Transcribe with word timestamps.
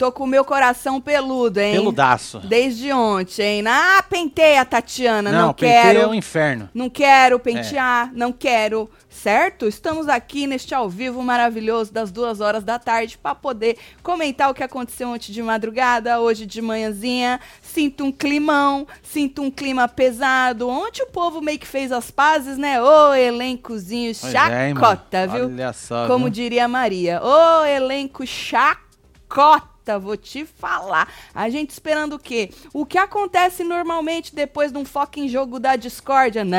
Tô 0.00 0.10
com 0.10 0.24
o 0.24 0.26
meu 0.26 0.46
coração 0.46 0.98
peludo, 0.98 1.60
hein? 1.60 1.74
Peludaço. 1.74 2.38
Desde 2.38 2.90
ontem. 2.90 3.62
Ah, 3.66 4.02
pentei 4.08 4.56
a 4.56 4.64
Tatiana, 4.64 5.30
não, 5.30 5.52
penteio 5.52 5.82
quero. 5.82 5.98
é 5.98 6.06
um 6.06 6.14
inferno. 6.14 6.70
Não 6.72 6.88
quero 6.88 7.38
pentear, 7.38 8.10
não 8.14 8.32
quero, 8.32 8.88
certo? 9.10 9.68
Estamos 9.68 10.08
aqui 10.08 10.46
neste 10.46 10.74
ao 10.74 10.88
vivo 10.88 11.22
maravilhoso 11.22 11.92
das 11.92 12.10
duas 12.10 12.40
horas 12.40 12.64
da 12.64 12.78
tarde 12.78 13.18
para 13.18 13.34
poder 13.34 13.76
comentar 14.02 14.50
o 14.50 14.54
que 14.54 14.62
aconteceu 14.62 15.06
ontem 15.10 15.32
de 15.32 15.42
madrugada, 15.42 16.18
hoje 16.18 16.46
de 16.46 16.62
manhãzinha. 16.62 17.38
Sinto 17.60 18.02
um 18.02 18.10
climão, 18.10 18.86
sinto 19.02 19.42
um 19.42 19.50
clima 19.50 19.86
pesado. 19.86 20.66
Ontem 20.66 21.02
o 21.02 21.08
povo 21.08 21.42
meio 21.42 21.58
que 21.58 21.66
fez 21.66 21.92
as 21.92 22.10
pazes, 22.10 22.56
né? 22.56 22.82
Ô, 22.82 23.12
elencozinho 23.12 24.12
é, 24.12 24.68
hein, 24.68 24.74
chacota, 24.74 25.26
mano? 25.26 25.32
viu? 25.34 25.56
Olha 25.56 25.74
só, 25.74 26.06
Como 26.06 26.24
viu? 26.24 26.32
diria 26.32 26.64
a 26.64 26.68
Maria. 26.68 27.20
Ô, 27.22 27.66
elenco 27.66 28.26
chacota, 28.26 29.69
vou 30.00 30.16
te 30.16 30.44
falar. 30.44 31.08
A 31.34 31.48
gente 31.48 31.70
esperando 31.70 32.14
o 32.14 32.18
quê? 32.18 32.50
O 32.72 32.86
que 32.86 32.98
acontece 32.98 33.64
normalmente 33.64 34.34
depois 34.34 34.72
de 34.72 34.78
um 34.78 34.84
fucking 34.84 35.28
jogo 35.28 35.58
da 35.58 35.76
discórdia? 35.76 36.44
Não. 36.44 36.58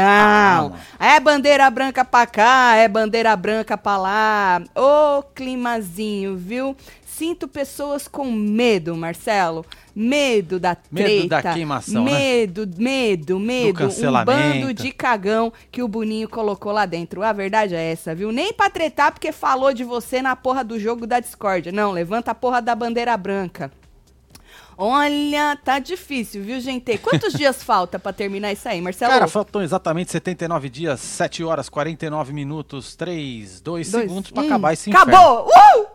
Calma. 0.72 0.80
É 1.00 1.20
bandeira 1.20 1.70
branca 1.70 2.04
pra 2.04 2.26
cá, 2.26 2.76
é 2.76 2.88
bandeira 2.88 3.36
branca 3.36 3.78
pra 3.78 3.98
lá. 3.98 4.62
Ô, 4.76 5.24
climazinho, 5.24 6.36
viu? 6.36 6.76
Sinto 7.06 7.48
pessoas 7.48 8.08
com 8.08 8.32
medo, 8.32 8.96
Marcelo. 8.96 9.66
Medo 9.96 10.60
da 10.60 10.78
Medo 10.90 11.06
treta. 11.06 11.28
da 11.42 11.54
queimação, 11.54 12.04
né? 12.06 12.12
Medo, 12.12 12.70
medo, 12.78 13.40
medo. 13.40 13.84
Um 13.86 14.26
bando 14.26 14.74
de 14.74 14.92
cagão 14.92 15.52
que 15.72 15.84
o 15.84 15.88
Boninho 15.88 16.30
colocou 16.30 16.72
lá 16.72 16.86
dentro. 16.86 17.22
A 17.24 17.34
verdade 17.34 17.76
é 17.76 17.92
essa, 17.92 18.16
viu? 18.16 18.32
Nem 18.32 18.54
pra 18.54 18.70
tretar 18.70 19.12
porque 19.12 19.32
falou 19.32 19.74
de 19.74 19.84
você 19.84 20.22
na 20.22 20.36
porra 20.36 20.64
do 20.64 20.80
jogo 20.80 21.06
da 21.06 21.20
discórdia. 21.20 21.72
Não, 21.72 21.92
levanta 21.92 22.32
a 22.32 22.36
porra 22.36 22.62
da 22.62 22.74
bandeira 22.74 23.16
branca. 23.18 23.72
Olha, 24.78 25.56
tá 25.64 25.78
difícil, 25.78 26.42
viu, 26.44 26.60
gente? 26.60 26.98
Quantos 26.98 27.34
dias 27.38 27.62
falta 27.62 28.00
pra 28.00 28.12
terminar 28.12 28.52
isso 28.52 28.68
aí, 28.68 28.82
Marcelo? 28.82 29.12
Cara, 29.12 29.28
faltam 29.28 29.62
exatamente 29.62 30.12
79 30.12 30.70
dias, 30.70 31.00
7 31.02 31.44
horas, 31.44 31.70
49 31.70 32.34
minutos, 32.34 32.96
3, 32.96 33.62
2 33.62 33.62
Dois, 33.62 33.88
segundos 33.90 34.32
pra 34.32 34.42
um. 34.42 34.46
acabar 34.48 34.74
esse 34.74 34.90
inferno. 34.90 35.14
Acabou! 35.14 35.48
Uh! 35.50 35.91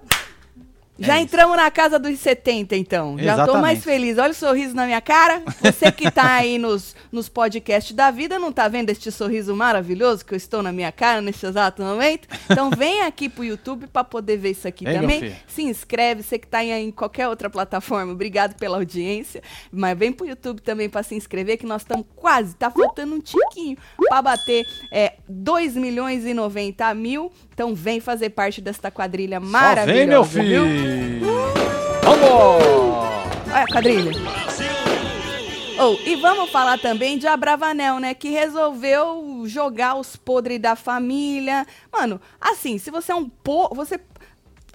Já 0.98 1.18
É 1.18 1.20
entramos 1.20 1.56
na 1.56 1.70
casa 1.70 1.98
dos 1.98 2.18
70, 2.18 2.76
então. 2.76 3.18
Já 3.18 3.34
tô 3.34 3.42
Exatamente. 3.42 3.62
mais 3.62 3.84
feliz. 3.84 4.18
Olha 4.18 4.30
o 4.30 4.34
sorriso 4.34 4.74
na 4.74 4.86
minha 4.86 5.00
cara. 5.00 5.42
Você 5.60 5.92
que 5.92 6.10
tá 6.10 6.34
aí 6.34 6.58
nos, 6.58 6.96
nos 7.12 7.28
podcasts 7.28 7.94
da 7.94 8.10
vida, 8.10 8.38
não 8.38 8.50
tá 8.50 8.66
vendo 8.68 8.90
este 8.90 9.10
sorriso 9.10 9.54
maravilhoso 9.54 10.24
que 10.24 10.32
eu 10.32 10.36
estou 10.36 10.62
na 10.62 10.72
minha 10.72 10.90
cara 10.90 11.20
neste 11.20 11.44
exato 11.46 11.82
momento? 11.82 12.28
Então 12.50 12.70
vem 12.70 13.02
aqui 13.02 13.28
pro 13.28 13.44
YouTube 13.44 13.86
pra 13.88 14.02
poder 14.04 14.36
ver 14.38 14.50
isso 14.50 14.66
aqui 14.66 14.84
meu 14.84 15.00
também. 15.00 15.36
Se 15.46 15.62
inscreve, 15.62 16.22
você 16.22 16.38
que 16.38 16.46
tá 16.46 16.58
aí 16.58 16.70
em 16.70 16.90
qualquer 16.90 17.28
outra 17.28 17.50
plataforma. 17.50 18.12
Obrigado 18.12 18.54
pela 18.56 18.78
audiência. 18.78 19.42
Mas 19.70 19.98
vem 19.98 20.12
pro 20.12 20.26
YouTube 20.26 20.60
também 20.62 20.88
pra 20.88 21.02
se 21.02 21.14
inscrever, 21.14 21.58
que 21.58 21.66
nós 21.66 21.82
estamos 21.82 22.06
quase, 22.14 22.54
tá 22.56 22.70
faltando 22.70 23.14
um 23.14 23.20
tiquinho 23.20 23.76
pra 24.08 24.22
bater 24.22 24.66
é, 24.90 25.14
2 25.28 25.76
milhões 25.76 26.24
e 26.24 26.32
90 26.32 26.94
mil. 26.94 27.30
Então 27.56 27.74
vem 27.74 28.00
fazer 28.00 28.28
parte 28.28 28.60
desta 28.60 28.90
quadrilha 28.90 29.40
Só 29.40 29.46
maravilhosa. 29.46 29.98
vem, 29.98 30.06
meu 30.06 30.22
viu? 30.22 30.42
filho! 30.66 31.20
Vamos! 32.02 32.26
Olha 33.50 33.62
a 33.62 33.66
quadrilha. 33.66 34.12
Oh, 35.78 35.96
e 36.04 36.16
vamos 36.16 36.50
falar 36.50 36.78
também 36.78 37.16
de 37.16 37.26
Abravanel, 37.26 37.98
né? 37.98 38.12
Que 38.12 38.28
resolveu 38.28 39.44
jogar 39.46 39.94
os 39.94 40.16
podres 40.16 40.60
da 40.60 40.76
família. 40.76 41.66
Mano, 41.90 42.20
assim, 42.38 42.76
se 42.76 42.90
você 42.90 43.12
é 43.12 43.14
um 43.14 43.26
po... 43.26 43.70
Você, 43.74 43.98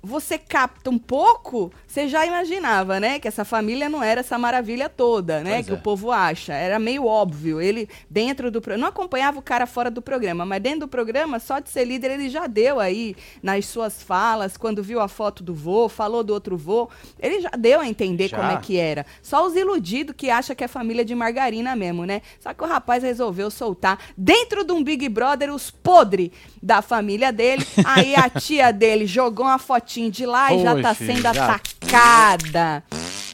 você 0.01 0.39
capta 0.39 0.89
um 0.89 0.97
pouco, 0.97 1.71
você 1.91 2.07
já 2.07 2.25
imaginava, 2.25 3.01
né? 3.01 3.19
Que 3.19 3.27
essa 3.27 3.43
família 3.43 3.89
não 3.89 4.01
era 4.01 4.21
essa 4.21 4.37
maravilha 4.37 4.87
toda, 4.87 5.41
né? 5.43 5.55
Pois 5.55 5.65
que 5.65 5.71
é. 5.73 5.75
o 5.75 5.77
povo 5.77 6.09
acha. 6.09 6.53
Era 6.53 6.79
meio 6.79 7.05
óbvio. 7.05 7.59
Ele, 7.59 7.89
dentro 8.09 8.49
do 8.49 8.61
programa. 8.61 8.83
Não 8.83 8.87
acompanhava 8.87 9.39
o 9.39 9.41
cara 9.41 9.67
fora 9.67 9.91
do 9.91 10.01
programa, 10.01 10.45
mas 10.45 10.61
dentro 10.61 10.81
do 10.81 10.87
programa, 10.87 11.37
só 11.37 11.59
de 11.59 11.69
ser 11.69 11.83
líder, 11.83 12.11
ele 12.11 12.29
já 12.29 12.47
deu 12.47 12.79
aí 12.79 13.13
nas 13.43 13.65
suas 13.65 14.01
falas, 14.01 14.55
quando 14.55 14.81
viu 14.81 15.01
a 15.01 15.09
foto 15.09 15.43
do 15.43 15.53
vô, 15.53 15.89
falou 15.89 16.23
do 16.23 16.31
outro 16.33 16.55
vô. 16.55 16.89
Ele 17.19 17.41
já 17.41 17.49
deu 17.49 17.81
a 17.81 17.87
entender 17.87 18.29
Já. 18.29 18.37
como 18.37 18.51
é 18.51 18.57
que 18.57 18.77
era. 18.77 19.05
Só 19.21 19.45
os 19.45 19.53
iludidos 19.53 20.15
que 20.15 20.29
acham 20.29 20.55
que 20.55 20.63
é 20.63 20.69
família 20.69 21.03
de 21.03 21.13
margarina 21.13 21.75
mesmo, 21.75 22.05
né? 22.05 22.21
Só 22.39 22.53
que 22.53 22.63
o 22.63 22.67
rapaz 22.67 23.03
resolveu 23.03 23.51
soltar 23.51 23.99
dentro 24.15 24.63
de 24.63 24.71
um 24.71 24.81
Big 24.81 25.09
Brother 25.09 25.53
os 25.53 25.69
podres 25.69 26.31
da 26.63 26.81
família 26.81 27.33
dele. 27.33 27.67
Aí 27.83 28.15
a 28.15 28.29
tia 28.29 28.71
dele 28.71 29.05
jogou 29.05 29.45
uma 29.45 29.59
fotinho 29.59 30.09
de 30.09 30.25
lá 30.25 30.53
e 30.53 30.63
já 30.63 30.81
tá 30.81 30.93
sendo 30.93 31.21
já. 31.33 31.59
Atacada. 31.91 32.83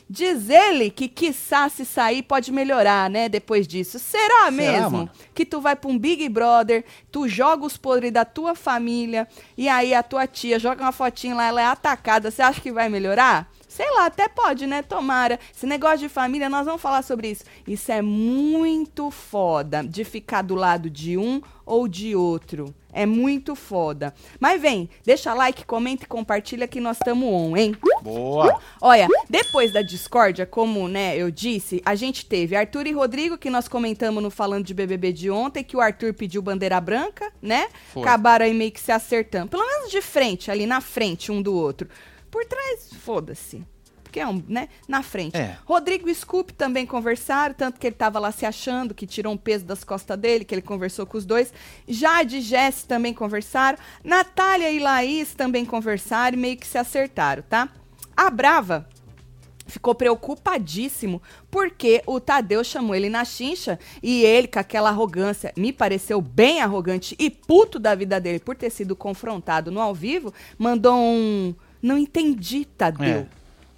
Diz 0.09 0.49
ele 0.49 0.89
que, 0.89 1.07
quiçá, 1.07 1.69
se 1.69 1.85
sair, 1.85 2.23
pode 2.23 2.51
melhorar, 2.51 3.09
né? 3.09 3.27
Depois 3.29 3.67
disso. 3.67 3.99
Será, 3.99 4.49
mesmo 4.49 4.89
mano? 4.89 5.09
que 5.35 5.45
tu 5.45 5.59
vai 5.61 5.75
pra 5.75 5.89
um 5.89 5.97
Big 5.97 6.27
Brother, 6.29 6.83
tu 7.11 7.27
joga 7.27 7.65
os 7.65 7.77
podres 7.77 8.11
da 8.11 8.23
tua 8.25 8.55
família, 8.55 9.27
e 9.57 9.67
aí 9.67 9.93
a 9.93 10.01
tua 10.01 10.25
tia 10.25 10.57
joga 10.57 10.81
uma 10.81 10.91
fotinha 10.91 11.35
lá, 11.35 11.47
ela 11.47 11.61
é 11.61 11.65
atacada. 11.65 12.31
Você 12.31 12.41
acha 12.41 12.61
que 12.61 12.71
vai 12.71 12.89
melhorar? 12.89 13.51
Sei 13.77 13.91
lá, 13.91 14.07
até 14.07 14.27
pode, 14.27 14.65
né? 14.65 14.81
Tomara. 14.81 15.39
Esse 15.55 15.67
negócio 15.67 15.99
de 15.99 16.09
família, 16.09 16.49
nós 16.49 16.65
vamos 16.65 16.81
falar 16.81 17.03
sobre 17.03 17.29
isso. 17.29 17.43
Isso 17.67 17.91
é 17.91 18.01
muito 18.01 19.11
foda 19.11 19.83
de 19.83 20.03
ficar 20.03 20.41
do 20.41 20.55
lado 20.55 20.89
de 20.89 21.15
um 21.15 21.39
ou 21.63 21.87
de 21.87 22.15
outro. 22.15 22.73
É 22.91 23.05
muito 23.05 23.53
foda. 23.53 24.15
Mas 24.39 24.59
vem, 24.59 24.89
deixa 25.05 25.31
like, 25.31 25.63
comenta 25.63 26.05
e 26.05 26.07
compartilha 26.07 26.67
que 26.67 26.79
nós 26.79 26.97
estamos 26.97 27.29
on, 27.31 27.55
hein? 27.55 27.75
Boa! 28.01 28.59
Olha, 28.81 29.07
depois 29.29 29.71
da 29.71 29.83
discórdia, 29.83 30.47
como 30.47 30.87
né, 30.87 31.15
eu 31.15 31.29
disse, 31.29 31.79
a 31.85 31.93
gente 31.93 32.25
teve 32.25 32.55
Arthur 32.55 32.87
e 32.87 32.93
Rodrigo, 32.93 33.37
que 33.37 33.51
nós 33.51 33.67
comentamos 33.67 34.23
no 34.23 34.31
Falando 34.31 34.65
de 34.65 34.73
BBB 34.73 35.13
de 35.13 35.29
ontem, 35.29 35.63
que 35.63 35.77
o 35.77 35.81
Arthur 35.81 36.15
pediu 36.15 36.41
bandeira 36.41 36.81
branca, 36.81 37.31
né? 37.39 37.67
Foi. 37.93 38.01
Acabaram 38.01 38.43
aí 38.43 38.55
meio 38.55 38.71
que 38.71 38.79
se 38.79 38.91
acertando. 38.91 39.49
Pelo 39.49 39.67
menos 39.67 39.91
de 39.91 40.01
frente, 40.01 40.49
ali 40.49 40.65
na 40.65 40.81
frente 40.81 41.31
um 41.31 41.43
do 41.43 41.53
outro. 41.53 41.87
Por 42.29 42.45
trás, 42.45 42.89
foda-se. 42.93 43.63
Porque 44.03 44.19
é 44.21 44.27
um, 44.27 44.41
né? 44.47 44.69
Na 44.87 45.03
frente. 45.03 45.35
É. 45.35 45.57
Rodrigo 45.65 46.09
e 46.09 46.15
Scoop 46.15 46.53
também 46.53 46.85
conversaram, 46.85 47.53
tanto 47.53 47.79
que 47.79 47.87
ele 47.87 47.95
tava 47.95 48.19
lá 48.19 48.31
se 48.31 48.45
achando, 48.45 48.93
que 48.93 49.05
tirou 49.05 49.33
um 49.33 49.37
peso 49.37 49.65
das 49.65 49.83
costas 49.83 50.17
dele, 50.17 50.45
que 50.45 50.55
ele 50.55 50.61
conversou 50.61 51.05
com 51.05 51.17
os 51.17 51.25
dois. 51.25 51.53
Jade 51.87 52.37
e 52.37 52.41
Jess 52.41 52.83
também 52.83 53.13
conversaram. 53.13 53.77
Natália 54.03 54.71
e 54.71 54.79
Laís 54.79 55.33
também 55.33 55.65
conversaram 55.65 56.37
e 56.37 56.41
meio 56.41 56.57
que 56.57 56.65
se 56.65 56.77
acertaram, 56.77 57.43
tá? 57.43 57.69
A 58.15 58.29
Brava 58.29 58.87
ficou 59.67 59.93
preocupadíssimo 59.93 61.21
porque 61.51 62.01
o 62.05 62.19
Tadeu 62.19 62.63
chamou 62.63 62.95
ele 62.95 63.09
na 63.09 63.23
chincha 63.25 63.77
e 64.01 64.23
ele, 64.23 64.47
com 64.47 64.59
aquela 64.59 64.89
arrogância, 64.89 65.53
me 65.55 65.71
pareceu 65.71 66.21
bem 66.21 66.61
arrogante 66.61 67.15
e 67.19 67.29
puto 67.29 67.77
da 67.77 67.93
vida 67.93 68.19
dele 68.19 68.39
por 68.39 68.55
ter 68.55 68.69
sido 68.69 68.95
confrontado 68.95 69.69
no 69.69 69.81
ao 69.81 69.93
vivo, 69.93 70.33
mandou 70.57 70.95
um. 70.95 71.53
Não 71.81 71.97
entendi, 71.97 72.65
Tadeu. 72.65 73.05
É. 73.05 73.27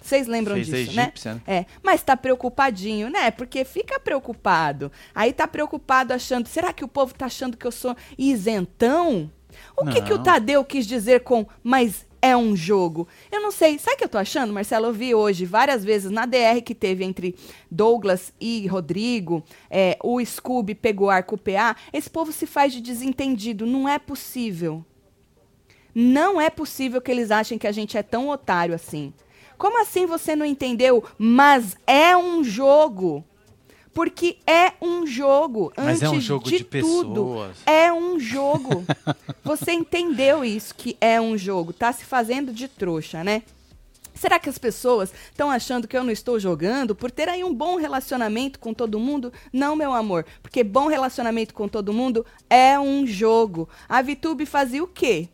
Vocês 0.00 0.26
lembram 0.26 0.54
Fez 0.54 0.66
disso, 0.66 0.96
né? 0.96 1.02
egípcia, 1.02 1.34
né? 1.34 1.40
É, 1.46 1.66
mas 1.82 2.02
tá 2.02 2.16
preocupadinho, 2.16 3.10
né? 3.10 3.30
Porque 3.30 3.64
fica 3.64 4.00
preocupado. 4.00 4.90
Aí 5.14 5.32
tá 5.32 5.46
preocupado 5.46 6.14
achando, 6.14 6.46
será 6.46 6.72
que 6.72 6.84
o 6.84 6.88
povo 6.88 7.12
tá 7.12 7.26
achando 7.26 7.56
que 7.56 7.66
eu 7.66 7.72
sou 7.72 7.94
isentão? 8.16 9.30
O 9.76 9.86
que 9.86 10.00
que 10.00 10.12
o. 10.12 10.18
Tadeu 10.18 10.64
quis 10.64 10.86
dizer 10.86 11.20
com 11.20 11.46
mas 11.62 12.06
é 12.22 12.36
um 12.36 12.54
jogo? 12.54 13.08
Eu 13.30 13.40
não 13.40 13.50
sei. 13.50 13.78
Sabe 13.78 13.94
o 13.94 13.98
que 13.98 14.04
eu 14.04 14.08
tô 14.08 14.18
achando, 14.18 14.52
Marcelo? 14.52 14.86
Eu 14.86 14.92
vi 14.92 15.14
hoje 15.14 15.44
várias 15.44 15.84
vezes 15.84 16.10
na 16.10 16.26
DR 16.26 16.60
que 16.64 16.74
teve 16.74 17.04
entre 17.04 17.34
Douglas 17.70 18.32
e 18.40 18.66
Rodrigo, 18.66 19.42
é, 19.70 19.98
o 20.02 20.24
Scooby 20.24 20.74
pegou 20.74 21.10
arco 21.10 21.38
PA. 21.38 21.76
Esse 21.92 22.10
povo 22.10 22.32
se 22.32 22.46
faz 22.46 22.72
de 22.72 22.80
desentendido. 22.80 23.66
Não 23.66 23.88
é 23.88 23.98
possível. 23.98 24.84
Não 25.94 26.40
é 26.40 26.50
possível 26.50 27.00
que 27.00 27.10
eles 27.10 27.30
achem 27.30 27.58
que 27.58 27.66
a 27.66 27.72
gente 27.72 27.96
é 27.96 28.02
tão 28.02 28.28
otário 28.28 28.74
assim. 28.74 29.12
Como 29.58 29.80
assim 29.80 30.06
você 30.06 30.34
não 30.34 30.46
entendeu? 30.46 31.04
Mas 31.18 31.76
é 31.86 32.16
um 32.16 32.42
jogo. 32.42 33.24
Porque 33.92 34.38
é 34.46 34.72
um 34.80 35.06
jogo. 35.06 35.72
Mas 35.76 36.02
é 36.02 36.08
um 36.08 36.12
Antes 36.12 36.24
jogo 36.24 36.44
de, 36.44 36.58
de 36.58 36.64
tudo, 36.64 37.24
pessoas. 37.24 37.56
é 37.66 37.92
um 37.92 38.18
jogo. 38.18 38.84
Você 39.44 39.72
entendeu 39.72 40.44
isso 40.44 40.74
que 40.74 40.96
é 41.00 41.20
um 41.20 41.36
jogo? 41.36 41.72
Tá 41.72 41.92
se 41.92 42.04
fazendo 42.04 42.52
de 42.52 42.68
trouxa, 42.68 43.24
né? 43.24 43.42
Será 44.14 44.38
que 44.38 44.48
as 44.48 44.58
pessoas 44.58 45.12
estão 45.30 45.50
achando 45.50 45.88
que 45.88 45.96
eu 45.96 46.04
não 46.04 46.10
estou 46.10 46.38
jogando 46.38 46.94
por 46.94 47.10
ter 47.10 47.28
aí 47.28 47.42
um 47.42 47.54
bom 47.54 47.76
relacionamento 47.76 48.58
com 48.58 48.72
todo 48.74 49.00
mundo? 49.00 49.32
Não, 49.52 49.74
meu 49.74 49.92
amor, 49.92 50.26
porque 50.42 50.62
bom 50.62 50.88
relacionamento 50.88 51.54
com 51.54 51.66
todo 51.66 51.92
mundo 51.92 52.24
é 52.48 52.78
um 52.78 53.06
jogo. 53.06 53.68
A 53.88 54.02
Vitube 54.02 54.44
fazia 54.46 54.84
o 54.84 54.86
quê? 54.86 55.28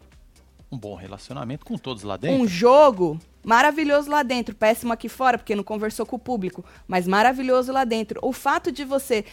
Um 0.70 0.78
bom 0.78 0.94
relacionamento 0.94 1.64
com 1.64 1.76
todos 1.78 2.02
lá 2.02 2.16
dentro. 2.16 2.42
Um 2.42 2.46
jogo 2.48 3.18
maravilhoso 3.44 4.10
lá 4.10 4.22
dentro, 4.24 4.54
péssimo 4.54 4.92
aqui 4.92 5.08
fora, 5.08 5.38
porque 5.38 5.54
não 5.54 5.62
conversou 5.62 6.04
com 6.04 6.16
o 6.16 6.18
público, 6.18 6.64
mas 6.88 7.06
maravilhoso 7.06 7.72
lá 7.72 7.84
dentro. 7.84 8.18
O 8.22 8.32
fato 8.32 8.72
de 8.72 8.84
você 8.84 9.24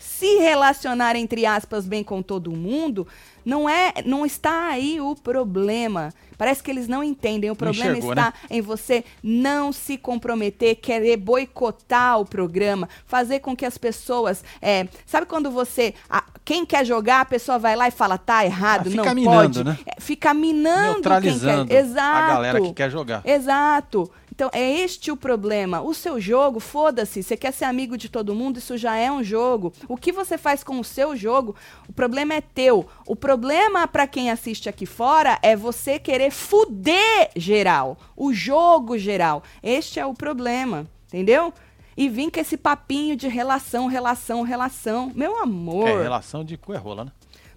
se 0.00 0.38
relacionar 0.38 1.14
entre 1.14 1.44
aspas 1.44 1.86
bem 1.86 2.02
com 2.02 2.22
todo 2.22 2.50
mundo, 2.50 3.06
não 3.44 3.68
é, 3.68 3.92
não 4.06 4.24
está 4.24 4.68
aí 4.68 4.98
o 4.98 5.14
problema. 5.14 6.10
Parece 6.38 6.62
que 6.62 6.70
eles 6.70 6.88
não 6.88 7.04
entendem. 7.04 7.50
O 7.50 7.54
problema 7.56 7.90
enxergou, 7.90 8.12
está 8.12 8.26
né? 8.26 8.32
em 8.48 8.62
você 8.62 9.04
não 9.22 9.74
se 9.74 9.98
comprometer, 9.98 10.76
querer 10.76 11.18
boicotar 11.18 12.18
o 12.18 12.24
programa, 12.24 12.88
fazer 13.04 13.40
com 13.40 13.54
que 13.54 13.66
as 13.66 13.76
pessoas, 13.76 14.42
é, 14.62 14.88
sabe 15.04 15.26
quando 15.26 15.50
você, 15.50 15.92
a- 16.08 16.24
quem 16.50 16.66
quer 16.66 16.84
jogar, 16.84 17.20
a 17.20 17.24
pessoa 17.24 17.60
vai 17.60 17.76
lá 17.76 17.86
e 17.86 17.92
fala 17.92 18.18
tá 18.18 18.44
errado, 18.44 18.88
Ah, 18.88 18.90
fica 18.90 19.04
não 19.04 19.14
minando, 19.14 19.62
pode, 19.62 19.64
né? 19.64 19.78
É, 19.86 20.00
fica 20.00 20.34
minando 20.34 20.94
Neutralizando 20.94 21.68
quem 21.68 21.76
quer. 21.76 21.84
Exato. 21.84 22.24
a 22.24 22.26
galera 22.26 22.60
que 22.60 22.72
quer 22.72 22.90
jogar. 22.90 23.22
Exato. 23.24 24.10
Então, 24.34 24.50
é 24.52 24.68
este 24.80 25.12
o 25.12 25.16
problema. 25.16 25.80
O 25.80 25.94
seu 25.94 26.20
jogo, 26.20 26.58
foda-se, 26.58 27.22
você 27.22 27.36
quer 27.36 27.52
ser 27.52 27.66
amigo 27.66 27.96
de 27.96 28.08
todo 28.08 28.34
mundo, 28.34 28.58
isso 28.58 28.76
já 28.76 28.96
é 28.96 29.12
um 29.12 29.22
jogo. 29.22 29.72
O 29.86 29.96
que 29.96 30.10
você 30.10 30.36
faz 30.36 30.64
com 30.64 30.80
o 30.80 30.82
seu 30.82 31.14
jogo, 31.14 31.54
o 31.88 31.92
problema 31.92 32.34
é 32.34 32.40
teu. 32.40 32.84
O 33.06 33.14
problema 33.14 33.86
para 33.86 34.08
quem 34.08 34.28
assiste 34.28 34.68
aqui 34.68 34.86
fora 34.86 35.38
é 35.42 35.54
você 35.54 36.00
querer 36.00 36.32
fuder 36.32 37.30
geral, 37.36 37.96
o 38.16 38.32
jogo 38.32 38.98
geral. 38.98 39.44
Este 39.62 40.00
é 40.00 40.06
o 40.06 40.14
problema, 40.14 40.84
entendeu? 41.06 41.54
E 42.00 42.08
vim 42.08 42.30
com 42.30 42.40
esse 42.40 42.56
papinho 42.56 43.14
de 43.14 43.28
relação, 43.28 43.86
relação, 43.86 44.40
relação. 44.40 45.12
Meu 45.14 45.36
amor. 45.36 45.86
É, 45.86 46.02
relação 46.02 46.42
de 46.42 46.56
cu 46.56 46.72
é 46.72 46.78
rola, 46.78 47.04
né? 47.04 47.12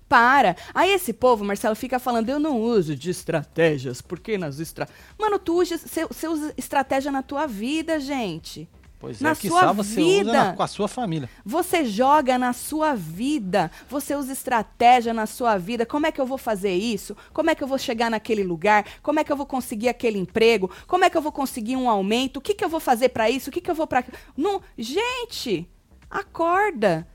Para. 0.10 0.58
Aí 0.74 0.92
esse 0.92 1.14
povo, 1.14 1.46
Marcelo, 1.46 1.78
fica 1.78 1.98
falando, 1.98 2.28
eu 2.28 2.38
não 2.40 2.60
uso 2.60 2.94
de 2.94 3.10
estratégias, 3.10 4.02
porque 4.02 4.38
nas 4.38 4.60
estra... 4.60 4.90
Mano, 5.18 5.40
tu 5.40 5.62
usa, 5.62 5.78
você 5.78 6.28
usa 6.28 6.54
estratégia 6.58 7.10
na 7.10 7.24
tua 7.24 7.48
vida, 7.48 8.02
gente. 8.02 8.68
Pois 9.04 9.20
Na 9.20 9.32
é, 9.32 9.36
que 9.36 9.50
sua 9.50 9.74
você 9.74 9.96
vida. 9.96 10.30
usa 10.32 10.32
na- 10.46 10.54
com 10.54 10.64
a 10.64 10.68
sua 10.68 10.88
família. 10.88 11.30
Você 11.46 11.84
joga 11.84 12.38
na 12.38 12.54
sua 12.54 12.96
vida, 12.96 13.70
você 13.90 14.16
usa 14.16 14.32
estratégia 14.32 15.14
na 15.14 15.26
sua 15.26 15.58
vida. 15.58 15.86
Como 15.86 16.08
é 16.08 16.12
que 16.12 16.22
eu 16.22 16.26
vou 16.26 16.38
fazer 16.38 16.74
isso? 16.74 17.14
Como 17.34 17.50
é 17.50 17.56
que 17.56 17.62
eu 17.62 17.68
vou 17.68 17.78
chegar 17.78 18.10
naquele 18.10 18.44
lugar? 18.46 18.86
Como 19.02 19.20
é 19.20 19.24
que 19.26 19.30
eu 19.32 19.36
vou 19.36 19.46
conseguir 19.46 19.90
aquele 19.90 20.18
emprego? 20.18 20.72
Como 20.88 21.04
é 21.04 21.10
que 21.10 21.18
eu 21.18 21.22
vou 21.22 21.34
conseguir 21.34 21.76
um 21.76 21.90
aumento? 21.90 22.38
O 22.38 22.42
que, 22.42 22.54
que 22.54 22.64
eu 22.64 22.70
vou 22.70 22.80
fazer 22.80 23.10
pra 23.10 23.30
isso? 23.30 23.50
O 23.50 23.52
que, 23.54 23.60
que 23.60 23.70
eu 23.70 23.76
vou 23.76 23.86
pra. 23.86 24.06
Não, 24.38 24.62
gente, 24.78 25.70
acorda. 26.10 27.06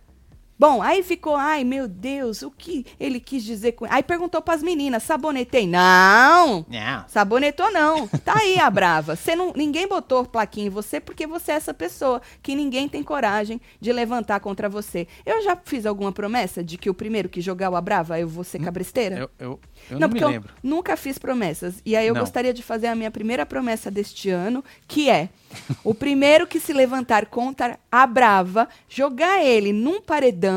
Bom, 0.58 0.82
aí 0.82 1.02
ficou, 1.02 1.36
ai 1.36 1.62
meu 1.64 1.86
Deus, 1.86 2.42
o 2.42 2.50
que 2.50 2.84
ele 2.98 3.20
quis 3.20 3.44
dizer 3.44 3.72
com. 3.72 3.86
Aí 3.88 4.02
perguntou 4.02 4.42
pras 4.42 4.62
meninas, 4.62 5.02
sabonetei? 5.04 5.66
Não! 5.66 6.66
Não. 6.68 7.04
Sabonetou 7.08 7.70
não. 7.70 8.08
Tá 8.08 8.38
aí 8.38 8.58
a 8.58 8.68
brava. 8.68 9.14
Você 9.16 9.36
não, 9.36 9.52
ninguém 9.54 9.86
botou 9.86 10.24
plaquinha 10.24 10.66
em 10.66 10.70
você 10.70 11.00
porque 11.00 11.26
você 11.26 11.52
é 11.52 11.54
essa 11.54 11.72
pessoa 11.72 12.20
que 12.42 12.54
ninguém 12.56 12.88
tem 12.88 13.02
coragem 13.02 13.60
de 13.80 13.92
levantar 13.92 14.40
contra 14.40 14.68
você. 14.68 15.06
Eu 15.24 15.42
já 15.42 15.56
fiz 15.64 15.86
alguma 15.86 16.10
promessa 16.12 16.62
de 16.62 16.76
que 16.76 16.90
o 16.90 16.94
primeiro 16.94 17.28
que 17.28 17.40
jogar 17.40 17.70
o 17.70 17.76
a 17.76 17.80
brava 17.80 18.18
eu 18.18 18.28
vou 18.28 18.42
ser 18.44 18.58
cabresteira? 18.58 19.16
Eu, 19.16 19.30
eu, 19.38 19.60
eu 19.90 19.98
não, 19.98 20.08
me 20.08 20.14
porque 20.18 20.24
lembro. 20.32 20.52
nunca 20.62 20.96
fiz 20.96 21.18
promessas. 21.18 21.80
E 21.86 21.94
aí 21.94 22.06
eu 22.06 22.14
Não. 22.14 22.20
gostaria 22.20 22.52
de 22.52 22.62
fazer 22.62 22.88
a 22.88 22.94
minha 22.94 23.10
primeira 23.10 23.46
promessa 23.46 23.90
deste 23.90 24.28
ano, 24.30 24.64
que 24.86 25.08
é 25.08 25.28
o 25.84 25.94
primeiro 25.94 26.46
que 26.46 26.58
se 26.60 26.72
levantar 26.72 27.26
contra 27.26 27.78
a 27.90 28.06
brava, 28.06 28.68
jogar 28.88 29.42
ele 29.42 29.72
num 29.72 30.00
paredão, 30.00 30.47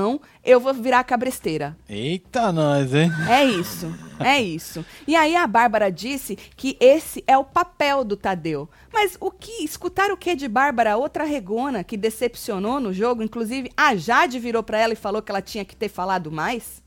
eu 0.43 0.59
vou 0.59 0.73
virar 0.73 1.03
cabresteira. 1.03 1.77
Eita, 1.87 2.51
nós, 2.51 2.93
hein? 2.93 3.11
É 3.29 3.43
isso, 3.43 3.93
é 4.19 4.41
isso. 4.41 4.85
E 5.07 5.15
aí 5.15 5.35
a 5.35 5.45
Bárbara 5.45 5.91
disse 5.91 6.35
que 6.35 6.77
esse 6.79 7.23
é 7.27 7.37
o 7.37 7.43
papel 7.43 8.03
do 8.03 8.15
Tadeu. 8.15 8.69
Mas 8.91 9.17
o 9.19 9.29
que, 9.31 9.63
escutar 9.63 10.11
o 10.11 10.17
que 10.17 10.35
de 10.35 10.47
Bárbara, 10.47 10.97
outra 10.97 11.23
regona 11.23 11.83
que 11.83 11.97
decepcionou 11.97 12.79
no 12.79 12.93
jogo, 12.93 13.23
inclusive 13.23 13.71
a 13.75 13.95
Jade 13.95 14.39
virou 14.39 14.63
pra 14.63 14.79
ela 14.79 14.93
e 14.93 14.95
falou 14.97 15.21
que 15.21 15.31
ela 15.31 15.41
tinha 15.41 15.65
que 15.65 15.75
ter 15.75 15.89
falado 15.89 16.31
mais? 16.31 16.81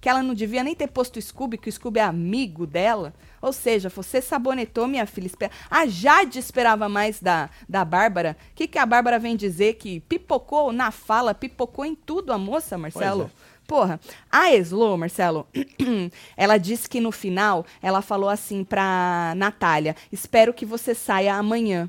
Que 0.00 0.08
ela 0.08 0.22
não 0.22 0.34
devia 0.34 0.64
nem 0.64 0.74
ter 0.74 0.88
posto 0.88 1.18
o 1.18 1.22
Scooby, 1.22 1.58
que 1.58 1.68
o 1.68 1.72
Scooby 1.72 2.00
é 2.00 2.04
amigo 2.04 2.66
dela. 2.66 3.14
Ou 3.42 3.52
seja, 3.52 3.90
você 3.90 4.22
sabonetou, 4.22 4.86
minha 4.86 5.04
filha. 5.04 5.30
A 5.68 5.84
Jade 5.86 6.38
esperava 6.38 6.88
mais 6.88 7.20
da, 7.20 7.50
da 7.68 7.84
Bárbara. 7.84 8.36
O 8.52 8.54
que, 8.54 8.68
que 8.68 8.78
a 8.78 8.86
Bárbara 8.86 9.18
vem 9.18 9.36
dizer? 9.36 9.74
Que 9.74 10.00
pipocou 10.00 10.72
na 10.72 10.90
fala, 10.90 11.34
pipocou 11.34 11.84
em 11.84 11.94
tudo 11.94 12.32
a 12.32 12.38
moça, 12.38 12.78
Marcelo? 12.78 13.30
Pois 13.30 13.52
Porra, 13.66 14.00
a 14.30 14.52
Eslo, 14.52 14.98
Marcelo, 14.98 15.46
ela 16.36 16.58
disse 16.58 16.88
que 16.88 17.00
no 17.00 17.12
final 17.12 17.64
ela 17.80 18.02
falou 18.02 18.28
assim 18.28 18.64
pra 18.64 19.32
Natália: 19.36 19.96
espero 20.10 20.52
que 20.52 20.66
você 20.66 20.94
saia 20.94 21.34
amanhã. 21.36 21.88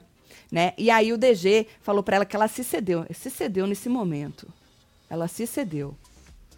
Né? 0.52 0.74
E 0.78 0.92
aí 0.92 1.12
o 1.12 1.18
DG 1.18 1.68
falou 1.82 2.04
pra 2.04 2.18
ela 2.18 2.26
que 2.26 2.36
ela 2.36 2.48
se 2.48 2.64
cedeu. 2.64 3.06
Se 3.12 3.30
cedeu 3.30 3.66
nesse 3.66 3.90
momento. 3.90 4.48
Ela 5.10 5.28
se 5.28 5.48
cedeu. 5.48 5.94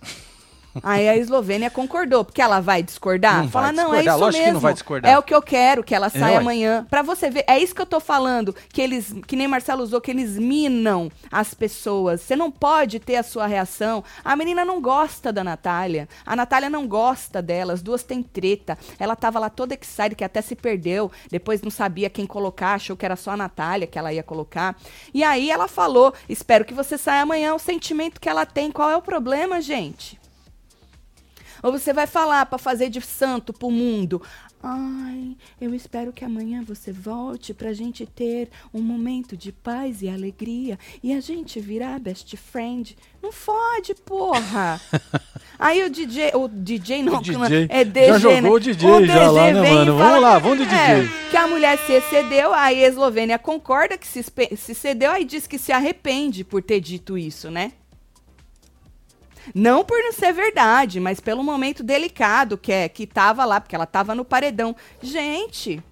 Aí 0.83 1.07
a 1.07 1.15
Eslovênia 1.15 1.69
concordou, 1.69 2.25
porque 2.25 2.41
ela 2.41 2.59
vai 2.59 2.83
discordar? 2.83 3.43
Não 3.43 3.49
Fala, 3.49 3.67
vai 3.67 3.75
não, 3.75 3.93
é 3.93 3.97
discordar, 4.01 4.15
isso 4.15 4.23
lógico 4.23 4.37
que 4.37 4.45
mesmo. 4.45 4.53
não 4.53 4.59
vai 4.61 4.73
discordar. 4.73 5.11
É 5.11 5.17
o 5.17 5.23
que 5.23 5.33
eu 5.33 5.41
quero, 5.41 5.83
que 5.83 5.95
ela 5.95 6.09
saia 6.09 6.33
ué. 6.33 6.37
amanhã. 6.37 6.85
Pra 6.89 7.01
você 7.01 7.29
ver, 7.29 7.43
é 7.47 7.57
isso 7.59 7.73
que 7.73 7.81
eu 7.81 7.85
tô 7.85 7.99
falando, 7.99 8.55
que 8.69 8.81
eles, 8.81 9.13
que 9.27 9.35
nem 9.35 9.47
Marcelo 9.47 9.83
usou, 9.83 10.01
que 10.01 10.11
eles 10.11 10.37
minam 10.37 11.11
as 11.31 11.53
pessoas. 11.53 12.21
Você 12.21 12.35
não 12.35 12.51
pode 12.51 12.99
ter 12.99 13.15
a 13.15 13.23
sua 13.23 13.47
reação. 13.47 14.03
A 14.23 14.35
menina 14.35 14.65
não 14.65 14.81
gosta 14.81 15.31
da 15.31 15.43
Natália. 15.43 16.07
A 16.25 16.35
Natália 16.35 16.69
não 16.69 16.87
gosta 16.87 17.41
dela. 17.41 17.73
As 17.73 17.81
duas 17.81 18.03
têm 18.03 18.21
treta. 18.21 18.77
Ela 18.99 19.15
tava 19.15 19.39
lá 19.39 19.49
toda 19.49 19.73
excited, 19.73 20.15
que 20.15 20.23
até 20.23 20.41
se 20.41 20.55
perdeu. 20.55 21.11
Depois 21.29 21.61
não 21.61 21.71
sabia 21.71 22.09
quem 22.09 22.25
colocar, 22.25 22.73
achou 22.73 22.95
que 22.95 23.05
era 23.05 23.15
só 23.15 23.31
a 23.31 23.37
Natália 23.37 23.87
que 23.87 23.97
ela 23.97 24.13
ia 24.13 24.23
colocar. 24.23 24.75
E 25.13 25.23
aí 25.23 25.49
ela 25.49 25.67
falou: 25.67 26.13
espero 26.27 26.65
que 26.65 26.73
você 26.73 26.97
saia 26.97 27.21
amanhã. 27.21 27.53
O 27.53 27.59
sentimento 27.59 28.19
que 28.19 28.29
ela 28.29 28.45
tem. 28.45 28.71
Qual 28.71 28.89
é 28.89 28.95
o 28.97 29.01
problema, 29.01 29.61
gente? 29.61 30.19
Ou 31.65 31.71
você 31.71 31.91
vai 31.91 32.05
falar 32.05 32.45
pra 32.45 32.59
fazer 32.59 32.89
de 32.91 33.01
santo 33.01 33.51
pro 33.51 33.71
mundo. 33.71 34.21
Ai, 34.61 35.35
eu 35.59 35.73
espero 35.73 36.13
que 36.13 36.23
amanhã 36.23 36.63
você 36.63 36.91
volte 36.91 37.55
pra 37.55 37.73
gente 37.73 38.05
ter 38.05 38.49
um 38.71 38.83
momento 38.83 39.35
de 39.35 39.51
paz 39.51 40.03
e 40.03 40.07
alegria 40.07 40.77
e 41.01 41.11
a 41.11 41.19
gente 41.19 41.59
virar 41.59 41.99
best 41.99 42.37
friend. 42.37 42.95
Não 43.19 43.31
fode, 43.31 43.95
porra. 43.95 44.79
Aí 45.57 45.83
o 45.83 45.89
DJ, 45.89 46.35
o 46.35 46.47
DJ 46.47 47.01
não, 47.01 47.17
O 47.17 47.21
DJ. 47.21 47.65
é 47.67 47.83
DG, 47.83 48.07
Já 48.09 48.19
jogou 48.19 48.41
né? 48.41 48.49
o 48.49 48.59
DJ 48.59 49.07
já 49.07 49.31
lá, 49.31 49.51
né, 49.51 49.73
mano? 49.73 49.97
Vamos 49.97 50.21
lá, 50.21 50.37
vamos 50.37 50.57
de 50.59 50.71
é, 50.71 51.01
DJ. 51.01 51.11
que 51.31 51.37
a 51.37 51.47
mulher 51.47 51.79
se 51.79 51.93
excedeu, 51.93 52.53
aí 52.53 52.83
a 52.83 52.87
Eslovênia 52.89 53.39
concorda 53.39 53.97
que 53.97 54.05
se, 54.05 54.23
se 54.55 54.75
cedeu, 54.75 55.09
aí 55.09 55.25
diz 55.25 55.47
que 55.47 55.57
se 55.57 55.71
arrepende 55.71 56.43
por 56.43 56.61
ter 56.61 56.79
dito 56.79 57.17
isso, 57.17 57.49
né? 57.49 57.71
Não 59.53 59.83
por 59.83 59.97
não 60.01 60.11
ser 60.11 60.33
verdade, 60.33 60.99
mas 60.99 61.19
pelo 61.19 61.43
momento 61.43 61.83
delicado 61.83 62.57
que 62.57 62.71
é 62.71 62.89
que 62.89 63.05
tava 63.05 63.45
lá, 63.45 63.61
porque 63.61 63.75
ela 63.75 63.85
tava 63.85 64.15
no 64.15 64.25
paredão. 64.25 64.75
Gente, 65.01 65.83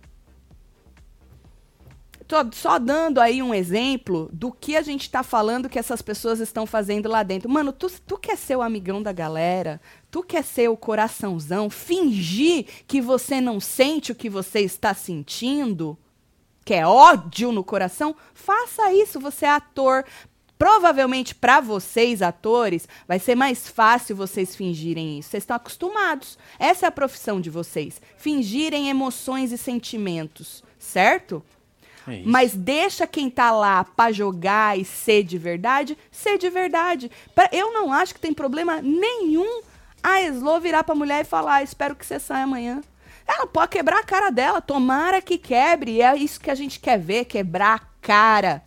tô 2.28 2.38
só 2.52 2.80
dando 2.80 3.20
aí 3.20 3.44
um 3.44 3.54
exemplo 3.54 4.30
do 4.34 4.52
que 4.52 4.76
a 4.76 4.82
gente 4.82 5.10
tá 5.10 5.22
falando 5.22 5.70
que 5.70 5.78
essas 5.78 6.02
pessoas 6.02 6.40
estão 6.40 6.66
fazendo 6.66 7.08
lá 7.08 7.22
dentro. 7.22 7.50
Mano, 7.50 7.72
tu, 7.72 7.92
tu 8.06 8.18
quer 8.18 8.38
ser 8.38 8.56
o 8.56 8.62
amigão 8.62 9.04
da 9.04 9.12
galera? 9.12 9.80
Tu 10.10 10.24
quer 10.24 10.44
ser 10.44 10.70
o 10.70 10.78
coraçãozão? 10.78 11.70
Fingir 11.70 12.66
que 12.88 13.02
você 13.02 13.40
não 13.40 13.60
sente 13.60 14.12
o 14.12 14.16
que 14.16 14.30
você 14.30 14.62
está 14.62 14.94
sentindo? 14.94 15.98
Que 16.66 16.74
é 16.74 16.88
ódio 16.88 17.52
no 17.52 17.64
coração? 17.64 18.16
Faça 18.34 18.92
isso, 18.94 19.20
você 19.20 19.46
é 19.46 19.50
ator. 19.50 20.04
Provavelmente 20.64 21.36
para 21.36 21.60
vocês, 21.60 22.22
atores, 22.22 22.88
vai 23.06 23.20
ser 23.20 23.36
mais 23.36 23.68
fácil 23.68 24.16
vocês 24.16 24.56
fingirem 24.56 25.20
isso. 25.20 25.32
Vocês 25.32 25.44
estão 25.44 25.58
acostumados. 25.58 26.38
Essa 26.58 26.86
é 26.86 26.88
a 26.88 26.92
profissão 26.92 27.42
de 27.42 27.50
vocês. 27.50 28.02
Fingirem 28.16 28.88
emoções 28.88 29.52
e 29.52 29.58
sentimentos, 29.58 30.64
certo? 30.80 31.44
É. 32.08 32.22
Mas 32.24 32.56
deixa 32.56 33.06
quem 33.06 33.30
tá 33.30 33.52
lá 33.52 33.84
pra 33.84 34.14
jogar 34.14 34.80
e 34.80 34.86
ser 34.86 35.24
de 35.24 35.38
verdade, 35.38 35.98
ser 36.10 36.38
de 36.38 36.50
verdade. 36.50 37.12
Eu 37.52 37.74
não 37.74 37.92
acho 37.92 38.14
que 38.14 38.22
tem 38.22 38.34
problema 38.34 38.82
nenhum 38.82 39.64
a 40.02 40.22
Slo 40.22 40.62
virar 40.62 40.86
pra 40.86 40.96
mulher 40.96 41.26
e 41.26 41.28
falar: 41.28 41.56
"Ah, 41.56 41.64
espero 41.64 41.94
que 41.94 42.06
você 42.06 42.22
saia 42.22 42.46
amanhã. 42.46 42.82
Ela 43.28 43.48
pode 43.48 43.68
quebrar 43.68 44.00
a 44.00 44.06
cara 44.06 44.30
dela, 44.30 44.62
tomara 44.62 45.22
que 45.22 45.38
quebre. 45.38 46.02
É 46.02 46.16
isso 46.16 46.40
que 46.40 46.50
a 46.50 46.56
gente 46.56 46.80
quer 46.80 46.98
ver, 46.98 47.26
quebrar 47.26 47.76
a 47.76 47.86
cara. 48.00 48.64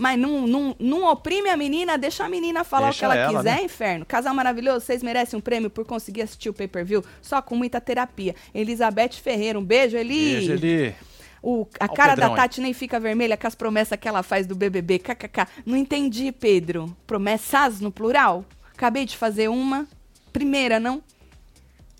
Mas 0.00 0.18
não, 0.18 0.46
não, 0.46 0.74
não 0.80 1.04
oprime 1.04 1.50
a 1.50 1.56
menina, 1.58 1.98
deixa 1.98 2.24
a 2.24 2.28
menina 2.28 2.64
falar 2.64 2.86
Deixa 2.86 3.06
o 3.06 3.10
que 3.10 3.18
ela, 3.18 3.24
ela, 3.26 3.36
quiser, 3.36 3.56
né? 3.56 3.64
inferno. 3.64 4.06
Casal 4.06 4.34
maravilhoso, 4.34 4.86
vocês 4.86 5.02
merecem 5.02 5.38
um 5.38 5.42
prêmio 5.42 5.68
por 5.68 5.84
conseguir 5.84 6.22
assistir 6.22 6.48
o 6.48 6.54
pay-per-view 6.54 7.04
só 7.20 7.42
com 7.42 7.54
muita 7.54 7.78
terapia. 7.82 8.34
Elizabeth 8.54 9.20
Ferreira, 9.22 9.58
um 9.58 9.62
beijo, 9.62 9.98
Eli. 9.98 10.36
Beijo, 10.36 10.52
Eli. 10.54 10.94
O, 11.42 11.66
a 11.78 11.86
cara 11.86 12.14
Pedrão 12.14 12.30
da. 12.30 12.36
Tati 12.36 12.62
nem 12.62 12.72
fica 12.72 12.98
vermelha 12.98 13.36
com 13.36 13.46
as 13.46 13.54
promessas 13.54 13.98
que 14.00 14.08
ela 14.08 14.22
faz 14.22 14.46
do 14.46 14.54
BBB. 14.54 15.00
KKK. 15.00 15.46
Não 15.66 15.76
entendi, 15.76 16.32
Pedro. 16.32 16.96
Promessas 17.06 17.78
no 17.78 17.92
plural? 17.92 18.42
Acabei 18.72 19.04
de 19.04 19.18
fazer 19.18 19.48
uma. 19.48 19.86
Primeira, 20.32 20.80
não? 20.80 21.02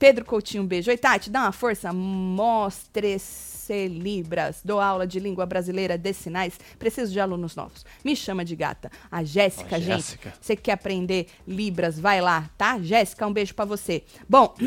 Pedro 0.00 0.24
Coutinho, 0.24 0.62
um 0.62 0.66
beijo. 0.66 0.90
Oi, 0.90 0.96
Tati, 0.96 1.28
dá 1.28 1.42
uma 1.42 1.52
força. 1.52 1.92
Mostre-se 1.92 3.86
Libras. 3.86 4.62
Dou 4.64 4.80
aula 4.80 5.06
de 5.06 5.20
língua 5.20 5.44
brasileira 5.44 5.98
de 5.98 6.12
sinais. 6.14 6.58
Preciso 6.78 7.12
de 7.12 7.20
alunos 7.20 7.54
novos. 7.54 7.84
Me 8.02 8.16
chama 8.16 8.42
de 8.42 8.56
gata. 8.56 8.90
A 9.12 9.22
Jéssica, 9.22 9.76
Ó, 9.76 9.78
gente. 9.78 9.96
Jéssica. 9.96 10.32
Você 10.40 10.56
quer 10.56 10.72
aprender 10.72 11.26
Libras? 11.46 12.00
Vai 12.00 12.22
lá, 12.22 12.48
tá? 12.56 12.80
Jéssica, 12.80 13.26
um 13.26 13.32
beijo 13.32 13.54
pra 13.54 13.66
você. 13.66 14.02
Bom. 14.26 14.56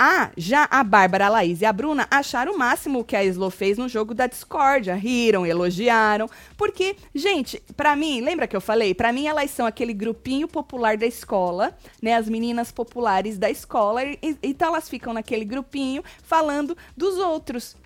Ah, 0.00 0.30
já 0.36 0.68
a 0.70 0.84
Bárbara, 0.84 1.26
a 1.26 1.28
Laís 1.28 1.60
e 1.60 1.64
a 1.64 1.72
Bruna 1.72 2.06
acharam 2.08 2.54
o 2.54 2.58
máximo 2.58 3.02
que 3.04 3.16
a 3.16 3.24
Slo 3.24 3.50
fez 3.50 3.76
no 3.76 3.88
jogo 3.88 4.14
da 4.14 4.28
discórdia. 4.28 4.94
Riram, 4.94 5.44
elogiaram. 5.44 6.30
Porque, 6.56 6.94
gente, 7.12 7.60
pra 7.76 7.96
mim, 7.96 8.20
lembra 8.20 8.46
que 8.46 8.54
eu 8.54 8.60
falei? 8.60 8.94
Pra 8.94 9.12
mim, 9.12 9.26
elas 9.26 9.50
são 9.50 9.66
aquele 9.66 9.92
grupinho 9.92 10.46
popular 10.46 10.96
da 10.96 11.04
escola, 11.06 11.76
né? 12.00 12.14
As 12.14 12.28
meninas 12.28 12.70
populares 12.70 13.38
da 13.38 13.50
escola. 13.50 14.04
E- 14.04 14.18
então 14.40 14.68
elas 14.68 14.88
ficam 14.88 15.12
naquele 15.12 15.44
grupinho 15.44 16.04
falando 16.22 16.76
dos 16.96 17.18
outros. 17.18 17.76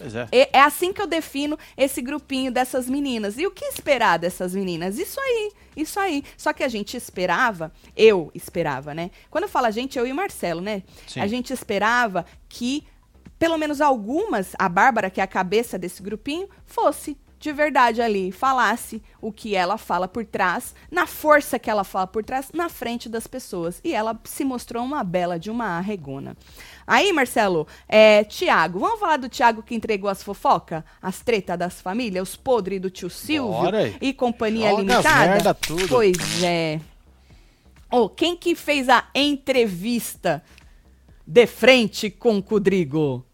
É. 0.00 0.40
É, 0.40 0.58
é 0.58 0.60
assim 0.60 0.92
que 0.92 1.00
eu 1.00 1.06
defino 1.06 1.58
esse 1.76 2.00
grupinho 2.00 2.50
dessas 2.50 2.88
meninas. 2.88 3.38
E 3.38 3.46
o 3.46 3.50
que 3.50 3.64
esperar 3.66 4.18
dessas 4.18 4.54
meninas? 4.54 4.98
Isso 4.98 5.20
aí, 5.20 5.52
isso 5.76 6.00
aí. 6.00 6.24
Só 6.36 6.52
que 6.52 6.64
a 6.64 6.68
gente 6.68 6.96
esperava, 6.96 7.72
eu 7.96 8.30
esperava, 8.34 8.94
né? 8.94 9.10
Quando 9.30 9.44
eu 9.44 9.50
falo 9.50 9.66
a 9.66 9.70
gente, 9.70 9.98
eu 9.98 10.06
e 10.06 10.12
o 10.12 10.14
Marcelo, 10.14 10.60
né? 10.60 10.82
Sim. 11.06 11.20
A 11.20 11.26
gente 11.26 11.52
esperava 11.52 12.24
que, 12.48 12.86
pelo 13.38 13.58
menos 13.58 13.80
algumas, 13.80 14.52
a 14.58 14.68
Bárbara, 14.68 15.10
que 15.10 15.20
é 15.20 15.24
a 15.24 15.28
cabeça 15.28 15.78
desse 15.78 16.02
grupinho, 16.02 16.48
fosse 16.64 17.16
de 17.42 17.52
verdade 17.52 18.00
ali, 18.00 18.30
falasse 18.30 19.02
o 19.20 19.32
que 19.32 19.56
ela 19.56 19.76
fala 19.76 20.06
por 20.06 20.24
trás, 20.24 20.76
na 20.88 21.08
força 21.08 21.58
que 21.58 21.68
ela 21.68 21.82
fala 21.82 22.06
por 22.06 22.22
trás, 22.22 22.50
na 22.54 22.68
frente 22.68 23.08
das 23.08 23.26
pessoas. 23.26 23.80
E 23.82 23.92
ela 23.92 24.18
se 24.22 24.44
mostrou 24.44 24.84
uma 24.84 25.02
bela 25.02 25.40
de 25.40 25.50
uma 25.50 25.76
arregona. 25.76 26.36
Aí, 26.86 27.12
Marcelo, 27.12 27.66
é, 27.88 28.22
Tiago, 28.22 28.78
vamos 28.78 29.00
falar 29.00 29.16
do 29.16 29.28
Tiago 29.28 29.60
que 29.60 29.74
entregou 29.74 30.08
as 30.08 30.22
fofocas? 30.22 30.84
As 31.02 31.20
tretas 31.20 31.58
das 31.58 31.80
famílias, 31.80 32.28
os 32.28 32.36
podres 32.36 32.80
do 32.80 32.88
tio 32.88 33.10
Silvio 33.10 33.60
Bora 33.60 33.92
e 34.00 34.12
companhia 34.12 34.70
Joga 34.70 34.82
limitada? 34.82 35.30
merda 35.32 35.54
tudo. 35.54 35.88
Pois 35.88 36.42
é. 36.44 36.80
Ô, 37.90 38.08
quem 38.08 38.36
que 38.36 38.54
fez 38.54 38.88
a 38.88 39.04
entrevista 39.12 40.44
de 41.26 41.46
frente 41.48 42.08
com 42.08 42.38
o 42.38 42.40
Rodrigo? 42.40 43.26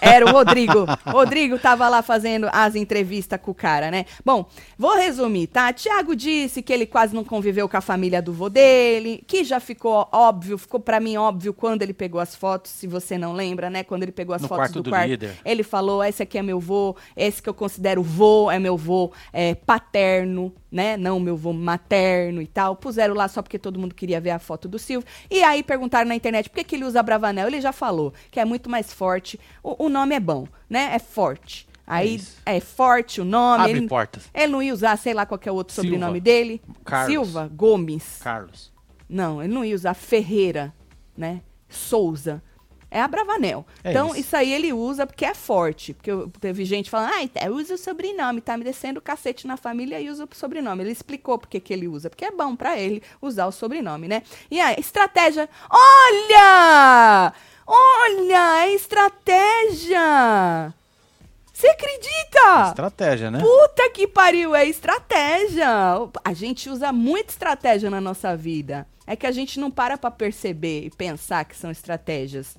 Era 0.00 0.26
o 0.26 0.30
Rodrigo. 0.30 0.86
Rodrigo 1.06 1.58
tava 1.58 1.88
lá 1.88 2.02
fazendo 2.02 2.48
as 2.52 2.74
entrevistas 2.76 3.40
com 3.40 3.50
o 3.50 3.54
cara, 3.54 3.90
né? 3.90 4.04
Bom, 4.24 4.46
vou 4.78 4.96
resumir, 4.96 5.48
tá? 5.48 5.72
Tiago 5.72 6.14
disse 6.14 6.62
que 6.62 6.72
ele 6.72 6.86
quase 6.86 7.14
não 7.14 7.24
conviveu 7.24 7.68
com 7.68 7.76
a 7.76 7.80
família 7.80 8.22
do 8.22 8.32
vô 8.32 8.48
dele, 8.48 9.24
que 9.26 9.42
já 9.44 9.58
ficou 9.58 10.08
óbvio, 10.12 10.56
ficou 10.56 10.78
pra 10.78 11.00
mim 11.00 11.16
óbvio 11.16 11.52
quando 11.52 11.82
ele 11.82 11.92
pegou 11.92 12.20
as 12.20 12.34
fotos, 12.36 12.70
se 12.70 12.86
você 12.86 13.18
não 13.18 13.32
lembra, 13.32 13.68
né? 13.68 13.82
Quando 13.82 14.04
ele 14.04 14.12
pegou 14.12 14.34
as 14.34 14.42
No 14.42 14.48
fotos 14.48 14.62
quarto 14.62 14.74
do, 14.74 14.82
do 14.84 14.90
quarto. 14.90 15.08
líder. 15.08 15.34
Ele 15.44 15.62
falou: 15.62 16.02
esse 16.04 16.22
aqui 16.22 16.38
é 16.38 16.42
meu 16.42 16.60
vô, 16.60 16.96
esse 17.16 17.42
que 17.42 17.48
eu 17.48 17.54
considero 17.54 18.02
vô 18.02 18.50
é 18.50 18.58
meu 18.58 18.76
vô 18.76 19.12
é, 19.32 19.54
paterno, 19.54 20.52
né? 20.72 20.96
Não 20.96 21.20
meu 21.20 21.36
vô 21.36 21.52
materno 21.52 22.40
e 22.40 22.46
tal. 22.46 22.74
Puseram 22.74 23.14
lá 23.14 23.28
só 23.28 23.42
porque 23.42 23.58
todo 23.58 23.78
mundo 23.78 23.94
queria 23.94 24.20
ver 24.20 24.30
a 24.30 24.38
foto 24.38 24.66
do 24.66 24.78
Silvio. 24.78 25.06
E 25.30 25.42
aí 25.42 25.62
perguntaram 25.62 26.08
na 26.08 26.14
internet 26.14 26.48
por 26.48 26.56
que, 26.56 26.64
que 26.64 26.76
ele 26.76 26.84
usa 26.84 27.02
Bravanel. 27.02 27.46
Ele 27.46 27.60
já 27.60 27.72
falou 27.72 28.14
que 28.30 28.40
é 28.40 28.44
muito 28.44 28.70
mais 28.70 28.92
forte. 28.92 29.38
O, 29.62 29.84
o 29.84 29.88
nome 29.90 30.14
é 30.14 30.20
bom, 30.20 30.48
né? 30.68 30.90
É 30.94 30.98
forte. 30.98 31.68
Aí 31.86 32.14
isso. 32.14 32.38
é, 32.46 32.58
forte 32.58 33.20
o 33.20 33.24
nome. 33.24 33.64
Abre 33.64 33.78
ele, 33.78 33.88
portas. 33.88 34.30
ele 34.32 34.52
não 34.52 34.62
ia 34.62 34.72
usar, 34.72 34.96
sei 34.96 35.12
lá, 35.12 35.26
qualquer 35.26 35.50
outro 35.50 35.74
Silva. 35.74 35.88
sobrenome 35.88 36.20
dele. 36.20 36.62
Carlos. 36.84 37.12
Silva, 37.12 37.50
Gomes. 37.52 38.18
Carlos. 38.22 38.72
Não, 39.08 39.42
ele 39.42 39.52
não 39.52 39.64
ia 39.64 39.74
usar 39.74 39.92
Ferreira, 39.92 40.72
né? 41.14 41.42
Souza. 41.68 42.42
É 42.94 43.00
a 43.00 43.08
Bravanel. 43.08 43.64
É 43.82 43.90
então, 43.90 44.08
isso. 44.10 44.20
isso. 44.20 44.36
aí 44.36 44.52
ele 44.52 44.70
usa 44.70 45.06
porque 45.06 45.24
é 45.24 45.32
forte. 45.32 45.94
Porque 45.94 46.10
eu- 46.10 46.30
teve 46.38 46.62
gente 46.66 46.90
falando, 46.90 47.12
ah, 47.14 47.50
usa 47.50 47.74
o 47.74 47.78
sobrenome, 47.78 48.42
tá 48.42 48.54
me 48.58 48.64
descendo 48.64 48.98
o 48.98 49.02
cacete 49.02 49.46
na 49.46 49.56
família 49.56 49.98
e 49.98 50.10
usa 50.10 50.24
o 50.24 50.36
sobrenome. 50.36 50.82
Ele 50.82 50.92
explicou 50.92 51.38
por 51.38 51.48
que 51.48 51.72
ele 51.72 51.88
usa, 51.88 52.10
porque 52.10 52.26
é 52.26 52.30
bom 52.30 52.54
pra 52.54 52.78
ele 52.78 53.02
usar 53.22 53.46
o 53.46 53.52
sobrenome, 53.52 54.08
né? 54.08 54.22
E 54.50 54.60
aí, 54.60 54.76
estratégia. 54.78 55.48
Olha! 55.70 57.32
Olha, 57.66 58.64
é 58.64 58.74
estratégia! 58.74 60.74
Você 61.50 61.68
acredita? 61.68 62.68
Estratégia, 62.68 63.30
né? 63.30 63.40
Puta 63.40 63.88
que 63.90 64.06
pariu, 64.06 64.54
é 64.54 64.66
estratégia. 64.66 65.68
A 66.24 66.32
gente 66.34 66.68
usa 66.68 66.92
muita 66.92 67.30
estratégia 67.30 67.88
na 67.88 68.00
nossa 68.00 68.36
vida. 68.36 68.86
É 69.06 69.16
que 69.16 69.26
a 69.26 69.32
gente 69.32 69.58
não 69.58 69.70
para 69.70 69.96
pra 69.96 70.10
perceber 70.10 70.84
e 70.86 70.90
pensar 70.90 71.44
que 71.44 71.56
são 71.56 71.70
estratégias. 71.70 72.56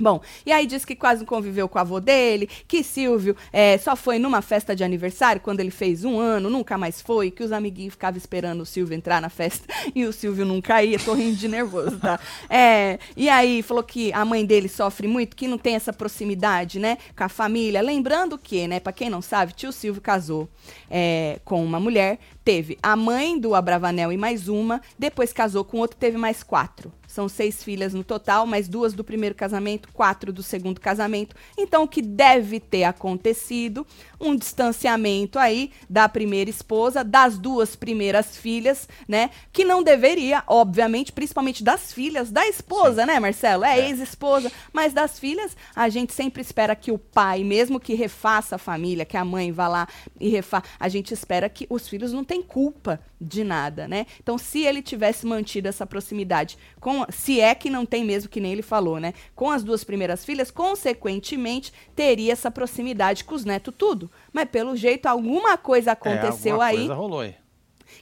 Bom, 0.00 0.20
e 0.46 0.52
aí 0.52 0.66
diz 0.66 0.84
que 0.84 0.94
quase 0.94 1.20
não 1.20 1.26
conviveu 1.26 1.68
com 1.68 1.78
o 1.78 1.80
avô 1.80 2.00
dele, 2.00 2.48
que 2.66 2.82
Silvio 2.82 3.36
é, 3.52 3.76
só 3.78 3.96
foi 3.96 4.18
numa 4.18 4.40
festa 4.40 4.74
de 4.74 4.84
aniversário 4.84 5.40
quando 5.40 5.60
ele 5.60 5.70
fez 5.70 6.04
um 6.04 6.20
ano, 6.20 6.48
nunca 6.48 6.78
mais 6.78 7.00
foi, 7.00 7.30
que 7.30 7.42
os 7.42 7.52
amiguinhos 7.52 7.94
ficavam 7.94 8.16
esperando 8.16 8.60
o 8.60 8.66
Silvio 8.66 8.96
entrar 8.96 9.20
na 9.20 9.28
festa 9.28 9.66
e 9.94 10.04
o 10.04 10.12
Silvio 10.12 10.44
nunca 10.44 10.82
ia, 10.82 10.98
tô 10.98 11.14
rindo 11.14 11.36
de 11.36 11.48
nervoso, 11.48 11.98
tá? 11.98 12.18
É, 12.50 12.98
e 13.16 13.28
aí 13.28 13.62
falou 13.62 13.82
que 13.82 14.12
a 14.12 14.24
mãe 14.24 14.44
dele 14.44 14.68
sofre 14.68 15.06
muito, 15.06 15.36
que 15.36 15.46
não 15.46 15.58
tem 15.58 15.74
essa 15.74 15.92
proximidade, 15.92 16.78
né, 16.78 16.96
com 17.16 17.24
a 17.24 17.28
família. 17.28 17.82
Lembrando 17.82 18.38
que, 18.38 18.66
né, 18.66 18.80
pra 18.80 18.92
quem 18.92 19.10
não 19.10 19.20
sabe, 19.20 19.52
tio 19.52 19.72
Silvio 19.72 20.00
casou 20.00 20.48
é, 20.90 21.40
com 21.44 21.62
uma 21.64 21.78
mulher, 21.78 22.18
teve 22.44 22.78
a 22.82 22.96
mãe 22.96 23.38
do 23.38 23.54
Abravanel 23.54 24.12
e 24.12 24.16
mais 24.16 24.48
uma, 24.48 24.80
depois 24.98 25.32
casou 25.32 25.64
com 25.64 25.78
outro, 25.78 25.96
teve 25.96 26.16
mais 26.16 26.42
quatro. 26.42 26.92
São 27.18 27.28
seis 27.28 27.64
filhas 27.64 27.92
no 27.94 28.04
total, 28.04 28.46
mais 28.46 28.68
duas 28.68 28.92
do 28.92 29.02
primeiro 29.02 29.34
casamento, 29.34 29.88
quatro 29.92 30.32
do 30.32 30.40
segundo 30.40 30.80
casamento. 30.80 31.34
Então, 31.56 31.82
o 31.82 31.88
que 31.88 32.00
deve 32.00 32.60
ter 32.60 32.84
acontecido? 32.84 33.84
Um 34.20 34.36
distanciamento 34.36 35.36
aí 35.36 35.72
da 35.90 36.08
primeira 36.08 36.48
esposa, 36.48 37.02
das 37.02 37.36
duas 37.36 37.74
primeiras 37.74 38.36
filhas, 38.36 38.88
né? 39.08 39.30
Que 39.52 39.64
não 39.64 39.82
deveria, 39.82 40.44
obviamente, 40.46 41.10
principalmente 41.10 41.64
das 41.64 41.92
filhas 41.92 42.30
da 42.30 42.46
esposa, 42.46 43.04
né, 43.04 43.18
Marcelo? 43.18 43.64
É, 43.64 43.80
É. 43.80 43.88
ex-esposa. 43.88 44.52
Mas 44.72 44.92
das 44.92 45.18
filhas, 45.18 45.56
a 45.74 45.88
gente 45.88 46.12
sempre 46.12 46.40
espera 46.40 46.76
que 46.76 46.92
o 46.92 46.98
pai, 46.98 47.42
mesmo 47.42 47.80
que 47.80 47.94
refaça 47.94 48.54
a 48.54 48.58
família, 48.58 49.04
que 49.04 49.16
a 49.16 49.24
mãe 49.24 49.50
vá 49.50 49.66
lá 49.66 49.88
e 50.20 50.28
refaça, 50.28 50.66
a 50.78 50.88
gente 50.88 51.12
espera 51.12 51.48
que 51.48 51.66
os 51.68 51.88
filhos 51.88 52.12
não 52.12 52.22
têm 52.22 52.40
culpa 52.42 53.00
de 53.20 53.42
nada, 53.42 53.88
né? 53.88 54.06
Então, 54.22 54.38
se 54.38 54.60
ele 54.62 54.80
tivesse 54.80 55.26
mantido 55.26 55.66
essa 55.66 55.84
proximidade 55.84 56.56
com, 56.78 57.04
se 57.08 57.40
é 57.40 57.54
que 57.54 57.70
não 57.70 57.86
tem 57.86 58.04
mesmo, 58.04 58.28
que 58.28 58.40
nem 58.40 58.52
ele 58.52 58.62
falou, 58.62 58.98
né? 59.00 59.14
Com 59.34 59.50
as 59.50 59.64
duas 59.64 59.84
primeiras 59.84 60.24
filhas, 60.24 60.50
consequentemente, 60.50 61.72
teria 61.94 62.32
essa 62.32 62.50
proximidade 62.50 63.24
com 63.24 63.34
os 63.34 63.44
netos, 63.44 63.74
tudo. 63.76 64.10
Mas 64.32 64.48
pelo 64.48 64.76
jeito, 64.76 65.06
alguma 65.06 65.56
coisa 65.56 65.92
aconteceu 65.92 66.62
é, 66.62 66.66
alguma 66.66 66.66
aí 66.66 66.76
Coisa 66.76 66.94
rolou 66.94 67.20
aí. 67.20 67.34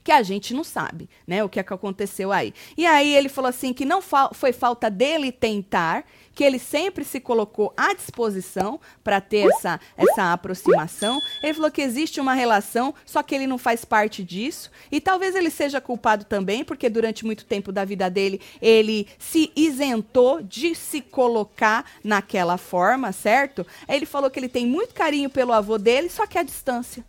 Que 0.02 0.12
a 0.12 0.22
gente 0.22 0.54
não 0.54 0.64
sabe, 0.64 1.08
né? 1.26 1.42
O 1.44 1.48
que 1.48 1.60
é 1.60 1.62
que 1.62 1.72
aconteceu 1.72 2.32
aí. 2.32 2.52
E 2.76 2.86
aí 2.86 3.14
ele 3.14 3.28
falou 3.28 3.48
assim 3.48 3.72
que 3.72 3.84
não 3.84 4.00
fa- 4.02 4.30
foi 4.32 4.52
falta 4.52 4.90
dele 4.90 5.30
tentar, 5.32 6.04
que 6.34 6.44
ele 6.44 6.58
sempre 6.58 7.02
se 7.02 7.18
colocou 7.18 7.72
à 7.74 7.94
disposição 7.94 8.78
para 9.02 9.22
ter 9.22 9.48
essa, 9.48 9.80
essa 9.96 10.32
aproximação. 10.34 11.18
Ele 11.42 11.54
falou 11.54 11.70
que 11.70 11.80
existe 11.80 12.20
uma 12.20 12.34
relação, 12.34 12.94
só 13.06 13.22
que 13.22 13.34
ele 13.34 13.46
não 13.46 13.56
faz 13.56 13.86
parte 13.86 14.22
disso. 14.22 14.70
E 14.92 15.00
talvez 15.00 15.34
ele 15.34 15.48
seja 15.48 15.80
culpado 15.80 16.26
também, 16.26 16.62
porque 16.62 16.90
durante 16.90 17.24
muito 17.24 17.46
tempo 17.46 17.72
da 17.72 17.86
vida 17.86 18.10
dele, 18.10 18.38
ele 18.60 19.08
se 19.18 19.50
isentou 19.56 20.42
de 20.42 20.74
se 20.74 21.00
colocar 21.00 21.86
naquela 22.04 22.58
forma, 22.58 23.12
certo? 23.12 23.66
Ele 23.88 24.04
falou 24.04 24.28
que 24.30 24.38
ele 24.38 24.48
tem 24.48 24.66
muito 24.66 24.92
carinho 24.92 25.30
pelo 25.30 25.54
avô 25.54 25.78
dele, 25.78 26.10
só 26.10 26.26
que 26.26 26.36
à 26.36 26.42
distância. 26.42 27.02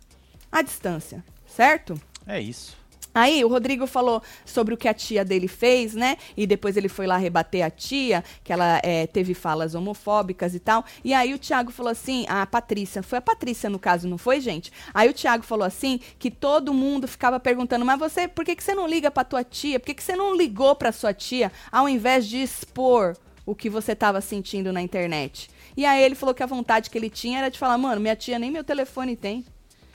À 0.50 0.62
distância, 0.62 1.22
certo? 1.46 2.00
É 2.26 2.40
isso. 2.40 2.77
Aí 3.18 3.44
o 3.44 3.48
Rodrigo 3.48 3.84
falou 3.84 4.22
sobre 4.46 4.74
o 4.74 4.76
que 4.76 4.86
a 4.86 4.94
tia 4.94 5.24
dele 5.24 5.48
fez, 5.48 5.92
né? 5.92 6.16
E 6.36 6.46
depois 6.46 6.76
ele 6.76 6.88
foi 6.88 7.04
lá 7.04 7.16
rebater 7.16 7.64
a 7.64 7.68
tia, 7.68 8.22
que 8.44 8.52
ela 8.52 8.80
é, 8.80 9.08
teve 9.08 9.34
falas 9.34 9.74
homofóbicas 9.74 10.54
e 10.54 10.60
tal. 10.60 10.84
E 11.02 11.12
aí 11.12 11.34
o 11.34 11.38
Thiago 11.38 11.72
falou 11.72 11.90
assim, 11.90 12.24
a 12.28 12.46
Patrícia, 12.46 13.02
foi 13.02 13.18
a 13.18 13.20
Patrícia 13.20 13.68
no 13.68 13.76
caso, 13.76 14.06
não 14.06 14.18
foi, 14.18 14.40
gente? 14.40 14.72
Aí 14.94 15.10
o 15.10 15.12
Thiago 15.12 15.42
falou 15.42 15.66
assim, 15.66 15.98
que 16.16 16.30
todo 16.30 16.72
mundo 16.72 17.08
ficava 17.08 17.40
perguntando, 17.40 17.84
mas 17.84 17.98
você, 17.98 18.28
por 18.28 18.44
que, 18.44 18.54
que 18.54 18.62
você 18.62 18.72
não 18.72 18.86
liga 18.86 19.10
pra 19.10 19.24
tua 19.24 19.42
tia? 19.42 19.80
Por 19.80 19.86
que, 19.86 19.94
que 19.94 20.02
você 20.04 20.14
não 20.14 20.36
ligou 20.36 20.76
pra 20.76 20.92
sua 20.92 21.12
tia 21.12 21.50
ao 21.72 21.88
invés 21.88 22.24
de 22.24 22.40
expor 22.40 23.16
o 23.44 23.52
que 23.52 23.68
você 23.68 23.96
tava 23.96 24.20
sentindo 24.20 24.72
na 24.72 24.80
internet? 24.80 25.50
E 25.76 25.84
aí 25.84 26.04
ele 26.04 26.14
falou 26.14 26.36
que 26.36 26.42
a 26.44 26.46
vontade 26.46 26.88
que 26.88 26.96
ele 26.96 27.10
tinha 27.10 27.40
era 27.40 27.50
de 27.50 27.58
falar, 27.58 27.76
mano, 27.78 28.00
minha 28.00 28.14
tia 28.14 28.38
nem 28.38 28.52
meu 28.52 28.62
telefone 28.62 29.16
tem. 29.16 29.44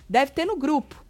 Deve 0.10 0.32
ter 0.32 0.44
no 0.44 0.58
grupo. 0.58 1.03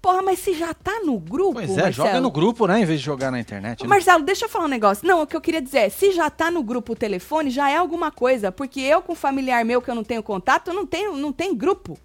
Porra, 0.00 0.22
mas 0.22 0.38
se 0.38 0.54
já 0.54 0.72
tá 0.72 1.00
no 1.04 1.18
grupo, 1.18 1.54
Pois 1.54 1.70
é, 1.70 1.82
Marcelo, 1.82 1.92
joga 1.92 2.20
no 2.20 2.30
grupo, 2.30 2.66
né? 2.66 2.80
Em 2.80 2.84
vez 2.86 3.00
de 3.00 3.04
jogar 3.04 3.30
na 3.30 3.38
internet. 3.38 3.82
Né? 3.82 3.88
Marcelo, 3.88 4.22
deixa 4.24 4.46
eu 4.46 4.48
falar 4.48 4.64
um 4.64 4.68
negócio. 4.68 5.06
Não, 5.06 5.22
o 5.22 5.26
que 5.26 5.36
eu 5.36 5.40
queria 5.40 5.60
dizer 5.60 5.78
é, 5.78 5.88
se 5.90 6.12
já 6.12 6.30
tá 6.30 6.50
no 6.50 6.62
grupo 6.62 6.94
o 6.94 6.96
telefone, 6.96 7.50
já 7.50 7.68
é 7.70 7.76
alguma 7.76 8.10
coisa. 8.10 8.50
Porque 8.50 8.80
eu 8.80 9.02
com 9.02 9.12
um 9.12 9.16
familiar 9.16 9.62
meu 9.64 9.82
que 9.82 9.90
eu 9.90 9.94
não 9.94 10.04
tenho 10.04 10.22
contato, 10.22 10.72
não 10.72 10.86
tenho, 10.86 11.16
não 11.16 11.32
tem 11.32 11.54
grupo. 11.54 11.98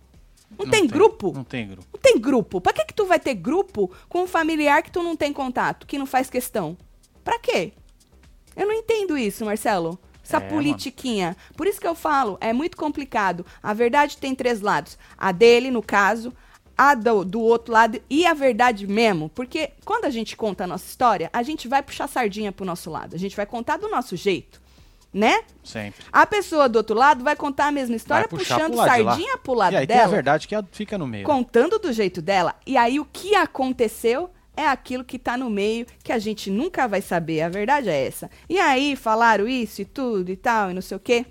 Não, 0.58 0.70
tem, 0.70 0.88
grupo. 0.88 1.34
Não 1.34 1.44
tem 1.44 1.68
grupo. 1.68 1.88
Não 1.94 2.00
tem 2.02 2.20
grupo. 2.20 2.62
Pra 2.62 2.72
que 2.72 2.86
que 2.86 2.94
tu 2.94 3.06
vai 3.06 3.20
ter 3.20 3.34
grupo 3.34 3.92
com 4.08 4.24
um 4.24 4.28
familiar 4.28 4.82
que 4.84 4.92
tu 4.92 5.02
não 5.02 5.16
tem 5.16 5.34
contato, 5.34 5.88
que 5.88 5.98
não 5.98 6.06
faz 6.06 6.30
questão? 6.30 6.78
Pra 7.24 7.40
quê? 7.40 7.74
Eu 8.56 8.66
não 8.68 8.74
entendo 8.74 9.18
isso, 9.18 9.44
Marcelo. 9.44 10.00
Essa 10.24 10.38
É, 10.38 10.40
politiquinha. 10.40 11.36
Por 11.58 11.68
isso 11.68 11.80
que 11.80 11.88
eu 11.88 11.94
falo, 11.96 12.38
é 12.42 12.52
muito 12.54 12.78
complicado. 12.78 13.46
A 13.62 13.74
verdade 13.74 14.18
tem 14.18 14.34
três 14.34 14.62
lados. 14.62 14.98
A 15.18 15.32
dele, 15.32 15.70
no 15.70 15.84
caso, 15.84 16.34
a 16.78 16.94
do, 16.94 17.24
do 17.24 17.42
outro 17.42 17.74
lado 17.74 18.02
e 18.10 18.26
a 18.26 18.34
verdade 18.34 18.88
mesmo. 18.88 19.30
Porque 19.30 19.72
quando 19.84 20.06
a 20.06 20.10
gente 20.10 20.36
conta 20.36 20.64
a 20.64 20.68
nossa 20.68 20.86
história, 20.86 21.30
a 21.32 21.44
gente 21.44 21.68
vai 21.68 21.82
puxar 21.82 22.08
sardinha 22.08 22.52
pro 22.52 22.66
nosso 22.66 22.90
lado. 22.90 23.16
A 23.16 23.20
gente 23.20 23.36
vai 23.36 23.46
contar 23.46 23.78
do 23.78 23.90
nosso 23.90 24.16
jeito, 24.16 24.62
né? 25.14 25.44
Sempre. 25.64 26.04
A 26.12 26.26
pessoa 26.26 26.68
do 26.68 26.78
outro 26.78 26.96
lado 26.96 27.24
vai 27.24 27.36
contar 27.36 27.68
a 27.68 27.72
mesma 27.72 27.96
história, 27.96 28.28
puxando 28.28 28.74
pro 28.74 28.86
sardinha 28.86 29.38
pro 29.38 29.54
lado 29.54 29.74
E 29.74 29.78
aí 29.78 29.88
tem 29.88 29.96
a 29.96 30.00
dela, 30.02 30.12
verdade 30.14 30.48
que 30.48 30.56
fica 30.72 30.98
no 30.98 31.08
meio. 31.08 31.26
contando 31.26 31.80
do 31.80 31.94
jeito 31.94 32.22
dela. 32.22 32.56
E 32.66 32.76
aí 32.76 33.00
o 33.00 33.06
que 33.06 33.36
aconteceu 33.36 34.30
é 34.58 34.68
aquilo 34.68 35.04
que 35.04 35.20
tá 35.20 35.38
no 35.38 35.50
meio, 35.50 35.86
que 36.04 36.12
a 36.12 36.20
gente 36.20 36.50
nunca 36.50 36.88
vai 36.88 37.02
saber. 37.02 37.42
A 37.42 37.50
verdade 37.50 37.90
é 37.90 38.08
essa. 38.08 38.30
E 38.50 38.60
aí 38.60 38.96
falaram 38.96 39.48
isso 39.48 39.82
e 39.82 39.86
tudo 39.86 40.32
e 40.32 40.36
tal, 40.36 40.72
e 40.72 40.74
não 40.74 40.82
sei 40.82 40.98
o 40.98 41.00
quê. 41.00 41.26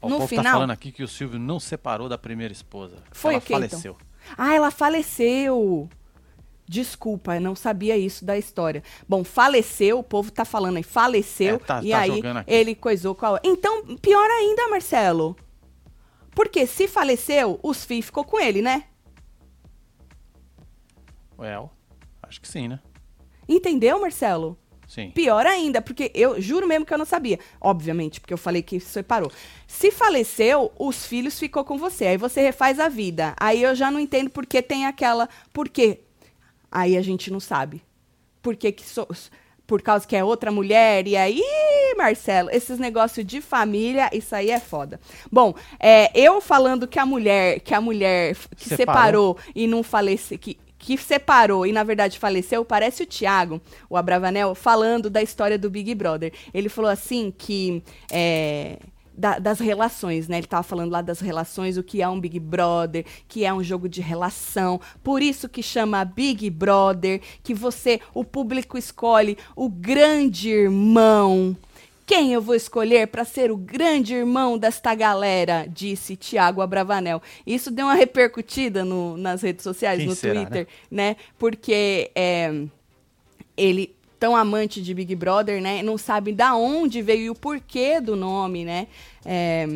O 0.00 0.08
no 0.08 0.16
povo 0.16 0.28
final. 0.28 0.44
tá 0.44 0.52
falando 0.52 0.70
aqui 0.72 0.90
que 0.90 1.04
o 1.04 1.08
Silvio 1.08 1.38
não 1.38 1.60
separou 1.60 2.08
da 2.08 2.18
primeira 2.18 2.52
esposa. 2.52 2.96
Foi 3.12 3.34
Ela 3.34 3.38
o 3.38 3.42
quê, 3.42 3.54
então? 3.54 3.96
Ah, 4.36 4.54
ela 4.54 4.70
faleceu. 4.70 5.88
Desculpa, 6.66 7.34
eu 7.34 7.40
não 7.40 7.54
sabia 7.54 7.96
isso 7.98 8.24
da 8.24 8.38
história. 8.38 8.82
Bom, 9.08 9.22
faleceu, 9.24 9.98
o 9.98 10.02
povo 10.02 10.30
tá 10.30 10.44
falando 10.44 10.76
aí, 10.78 10.82
faleceu, 10.82 11.56
É, 11.56 11.58
tá- 11.58 11.82
e 11.82 11.90
tá 11.90 11.98
aí 11.98 12.10
ele 12.46 12.74
coisou 12.74 13.14
com 13.14 13.26
a... 13.26 13.40
Então, 13.44 13.96
pior 13.98 14.30
ainda, 14.30 14.68
Marcelo. 14.68 15.36
Porque 16.34 16.66
se 16.66 16.88
faleceu, 16.88 17.60
os 17.62 17.84
filhos 17.84 18.06
ficou 18.06 18.24
com 18.24 18.40
ele, 18.40 18.62
né? 18.62 18.84
Well, 21.38 21.70
acho 22.22 22.40
que 22.40 22.48
sim, 22.48 22.68
né? 22.68 22.80
Entendeu, 23.48 24.00
Marcelo? 24.00 24.56
Sim. 24.94 25.10
Pior 25.10 25.46
ainda, 25.46 25.80
porque 25.80 26.10
eu 26.14 26.38
juro 26.38 26.66
mesmo 26.68 26.84
que 26.84 26.92
eu 26.92 26.98
não 26.98 27.06
sabia. 27.06 27.38
Obviamente, 27.58 28.20
porque 28.20 28.34
eu 28.34 28.38
falei 28.38 28.60
que 28.60 28.78
separou. 28.78 29.32
Se 29.66 29.90
faleceu, 29.90 30.70
os 30.78 31.06
filhos 31.06 31.38
ficou 31.38 31.64
com 31.64 31.78
você. 31.78 32.08
Aí 32.08 32.16
você 32.18 32.42
refaz 32.42 32.78
a 32.78 32.90
vida. 32.90 33.34
Aí 33.40 33.62
eu 33.62 33.74
já 33.74 33.90
não 33.90 33.98
entendo 33.98 34.28
por 34.28 34.44
que 34.44 34.60
tem 34.60 34.84
aquela. 34.84 35.30
Por 35.50 35.66
quê? 35.70 36.00
Aí 36.70 36.94
a 36.94 37.00
gente 37.00 37.30
não 37.30 37.40
sabe. 37.40 37.80
Por 38.42 38.54
que 38.54 38.70
que 38.70 38.84
so- 38.84 39.08
por 39.66 39.80
causa 39.80 40.06
que 40.06 40.14
é 40.14 40.22
outra 40.22 40.50
mulher, 40.52 41.06
e 41.08 41.16
aí, 41.16 41.40
Marcelo, 41.96 42.50
esses 42.50 42.78
negócios 42.78 43.24
de 43.24 43.40
família, 43.40 44.10
isso 44.12 44.34
aí 44.34 44.50
é 44.50 44.60
foda. 44.60 45.00
Bom, 45.30 45.54
é, 45.80 46.10
eu 46.14 46.42
falando 46.42 46.86
que 46.86 46.98
a 46.98 47.06
mulher, 47.06 47.60
que 47.60 47.72
a 47.72 47.80
mulher 47.80 48.36
que 48.56 48.68
Separou. 48.68 49.36
separou, 49.36 49.38
e 49.54 49.66
não 49.66 49.82
faleceu, 49.82 50.38
que, 50.38 50.58
que 50.82 50.98
separou 50.98 51.64
e 51.64 51.70
na 51.70 51.84
verdade 51.84 52.18
faleceu, 52.18 52.64
parece 52.64 53.04
o 53.04 53.06
Thiago, 53.06 53.60
o 53.88 53.96
Abravanel, 53.96 54.52
falando 54.52 55.08
da 55.08 55.22
história 55.22 55.56
do 55.56 55.70
Big 55.70 55.94
Brother. 55.94 56.32
Ele 56.52 56.68
falou 56.68 56.90
assim 56.90 57.32
que 57.38 57.80
é, 58.10 58.78
da- 59.16 59.38
das 59.38 59.60
relações, 59.60 60.26
né? 60.26 60.38
Ele 60.38 60.46
tava 60.48 60.64
falando 60.64 60.90
lá 60.90 61.00
das 61.00 61.20
relações, 61.20 61.76
o 61.78 61.84
que 61.84 62.02
é 62.02 62.08
um 62.08 62.18
Big 62.18 62.40
Brother, 62.40 63.04
que 63.28 63.44
é 63.44 63.54
um 63.54 63.62
jogo 63.62 63.88
de 63.88 64.00
relação. 64.00 64.80
Por 65.04 65.22
isso 65.22 65.48
que 65.48 65.62
chama 65.62 66.04
Big 66.04 66.50
Brother, 66.50 67.20
que 67.44 67.54
você, 67.54 68.00
o 68.12 68.24
público 68.24 68.76
escolhe 68.76 69.38
o 69.54 69.68
grande 69.68 70.50
irmão. 70.50 71.56
Quem 72.12 72.34
eu 72.34 72.42
vou 72.42 72.54
escolher 72.54 73.06
para 73.06 73.24
ser 73.24 73.50
o 73.50 73.56
grande 73.56 74.12
irmão 74.14 74.58
desta 74.58 74.94
galera? 74.94 75.66
Disse 75.66 76.14
Tiago 76.14 76.60
Abravanel. 76.60 77.22
Isso 77.46 77.70
deu 77.70 77.86
uma 77.86 77.94
repercutida 77.94 78.84
no- 78.84 79.16
nas 79.16 79.40
redes 79.40 79.62
sociais, 79.62 79.96
Quem 80.00 80.08
no 80.08 80.14
será, 80.14 80.34
Twitter, 80.34 80.68
né? 80.90 81.16
Porque 81.38 82.10
é, 82.14 82.64
ele 83.56 83.96
tão 84.20 84.36
amante 84.36 84.82
de 84.82 84.92
Big 84.92 85.16
Brother, 85.16 85.62
né? 85.62 85.82
Não 85.82 85.96
sabe 85.96 86.32
da 86.32 86.54
onde 86.54 87.00
veio 87.00 87.22
e 87.22 87.30
o 87.30 87.34
porquê 87.34 87.98
do 87.98 88.14
nome, 88.14 88.62
né? 88.62 88.88
É, 89.24 89.66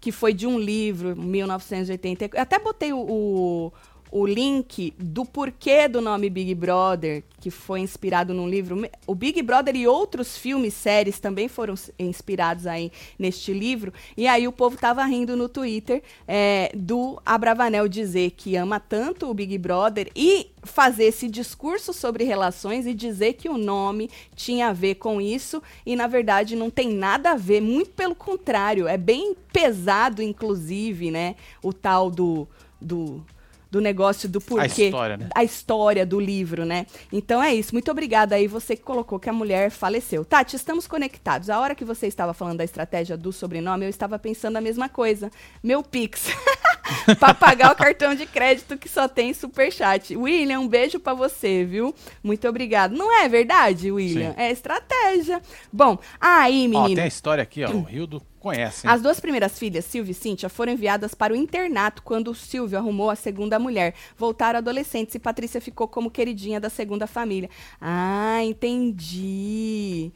que 0.00 0.10
foi 0.10 0.34
de 0.34 0.48
um 0.48 0.58
livro, 0.58 1.14
1980. 1.14 2.30
Eu 2.34 2.42
até 2.42 2.58
botei 2.58 2.92
o, 2.92 2.98
o, 2.98 3.72
o 4.14 4.24
link 4.24 4.94
do 4.96 5.24
porquê 5.24 5.88
do 5.88 6.00
nome 6.00 6.30
Big 6.30 6.54
Brother, 6.54 7.24
que 7.40 7.50
foi 7.50 7.80
inspirado 7.80 8.32
num 8.32 8.48
livro. 8.48 8.88
O 9.08 9.12
Big 9.12 9.42
Brother 9.42 9.74
e 9.74 9.88
outros 9.88 10.38
filmes, 10.38 10.72
séries 10.72 11.18
também 11.18 11.48
foram 11.48 11.74
inspirados 11.98 12.64
aí 12.64 12.92
neste 13.18 13.52
livro. 13.52 13.92
E 14.16 14.28
aí 14.28 14.46
o 14.46 14.52
povo 14.52 14.76
tava 14.76 15.04
rindo 15.04 15.36
no 15.36 15.48
Twitter 15.48 16.00
é, 16.28 16.70
do 16.76 17.20
Abravanel 17.26 17.88
dizer 17.88 18.30
que 18.36 18.54
ama 18.54 18.78
tanto 18.78 19.28
o 19.28 19.34
Big 19.34 19.58
Brother 19.58 20.08
e 20.14 20.46
fazer 20.62 21.06
esse 21.06 21.28
discurso 21.28 21.92
sobre 21.92 22.22
relações 22.22 22.86
e 22.86 22.94
dizer 22.94 23.32
que 23.32 23.48
o 23.48 23.58
nome 23.58 24.08
tinha 24.36 24.68
a 24.68 24.72
ver 24.72 24.94
com 24.94 25.20
isso 25.20 25.60
e 25.84 25.96
na 25.96 26.06
verdade 26.06 26.54
não 26.54 26.70
tem 26.70 26.88
nada 26.88 27.32
a 27.32 27.36
ver, 27.36 27.60
muito 27.60 27.90
pelo 27.90 28.14
contrário, 28.14 28.86
é 28.86 28.96
bem 28.96 29.34
pesado 29.52 30.22
inclusive, 30.22 31.10
né, 31.10 31.34
o 31.60 31.72
tal 31.72 32.10
do 32.10 32.46
do 32.80 33.24
do 33.74 33.80
negócio 33.80 34.28
do 34.28 34.40
porquê. 34.40 34.84
história, 34.84 35.16
né? 35.16 35.28
A 35.34 35.42
história 35.42 36.06
do 36.06 36.20
livro, 36.20 36.64
né? 36.64 36.86
Então 37.12 37.42
é 37.42 37.52
isso. 37.52 37.74
Muito 37.74 37.90
obrigada 37.90 38.36
aí, 38.36 38.46
você 38.46 38.76
que 38.76 38.82
colocou 38.82 39.18
que 39.18 39.28
a 39.28 39.32
mulher 39.32 39.68
faleceu. 39.68 40.24
Tati, 40.24 40.54
estamos 40.54 40.86
conectados. 40.86 41.50
A 41.50 41.58
hora 41.58 41.74
que 41.74 41.84
você 41.84 42.06
estava 42.06 42.32
falando 42.32 42.58
da 42.58 42.64
estratégia 42.64 43.16
do 43.16 43.32
sobrenome, 43.32 43.84
eu 43.84 43.88
estava 43.88 44.16
pensando 44.16 44.56
a 44.56 44.60
mesma 44.60 44.88
coisa. 44.88 45.28
Meu 45.60 45.82
Pix. 45.82 46.28
pra 47.18 47.34
pagar 47.34 47.72
o 47.72 47.74
cartão 47.74 48.14
de 48.14 48.26
crédito 48.26 48.78
que 48.78 48.88
só 48.88 49.08
tem 49.08 49.34
superchat. 49.34 50.16
William, 50.16 50.60
um 50.60 50.68
beijo 50.68 51.00
pra 51.00 51.12
você, 51.12 51.64
viu? 51.64 51.92
Muito 52.22 52.46
obrigado. 52.46 52.94
Não 52.94 53.12
é 53.20 53.28
verdade, 53.28 53.90
William? 53.90 54.30
Sim. 54.30 54.36
É 54.36 54.52
estratégia. 54.52 55.42
Bom, 55.72 55.98
aí, 56.20 56.66
Ó, 56.66 56.68
menino. 56.68 56.94
tem 56.94 57.04
a 57.04 57.08
história 57.08 57.42
aqui, 57.42 57.64
ó. 57.64 57.70
O 57.70 57.82
Rildo 57.82 58.22
conhece, 58.22 58.33
hein? 58.52 58.64
As 58.84 59.00
duas 59.02 59.20
primeiras 59.20 59.58
filhas, 59.58 59.84
Silvia 59.84 60.12
e 60.12 60.14
Cíntia, 60.14 60.48
foram 60.48 60.72
enviadas 60.72 61.14
para 61.14 61.32
o 61.32 61.36
internato 61.36 62.02
quando 62.02 62.30
o 62.30 62.34
Silvio 62.34 62.78
arrumou 62.78 63.10
a 63.10 63.16
segunda 63.16 63.58
mulher. 63.58 63.94
Voltaram 64.16 64.58
adolescentes 64.58 65.14
e 65.14 65.18
Patrícia 65.18 65.60
ficou 65.60 65.86
como 65.88 66.10
queridinha 66.10 66.60
da 66.60 66.68
segunda 66.68 67.06
família. 67.06 67.48
Ah, 67.80 68.42
entendi. 68.42 70.12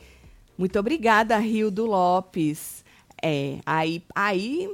Muito 0.56 0.78
obrigada, 0.78 1.38
Rildo 1.38 1.86
Lopes. 1.86 2.84
É, 3.22 3.58
aí, 3.64 4.02
aí 4.14 4.70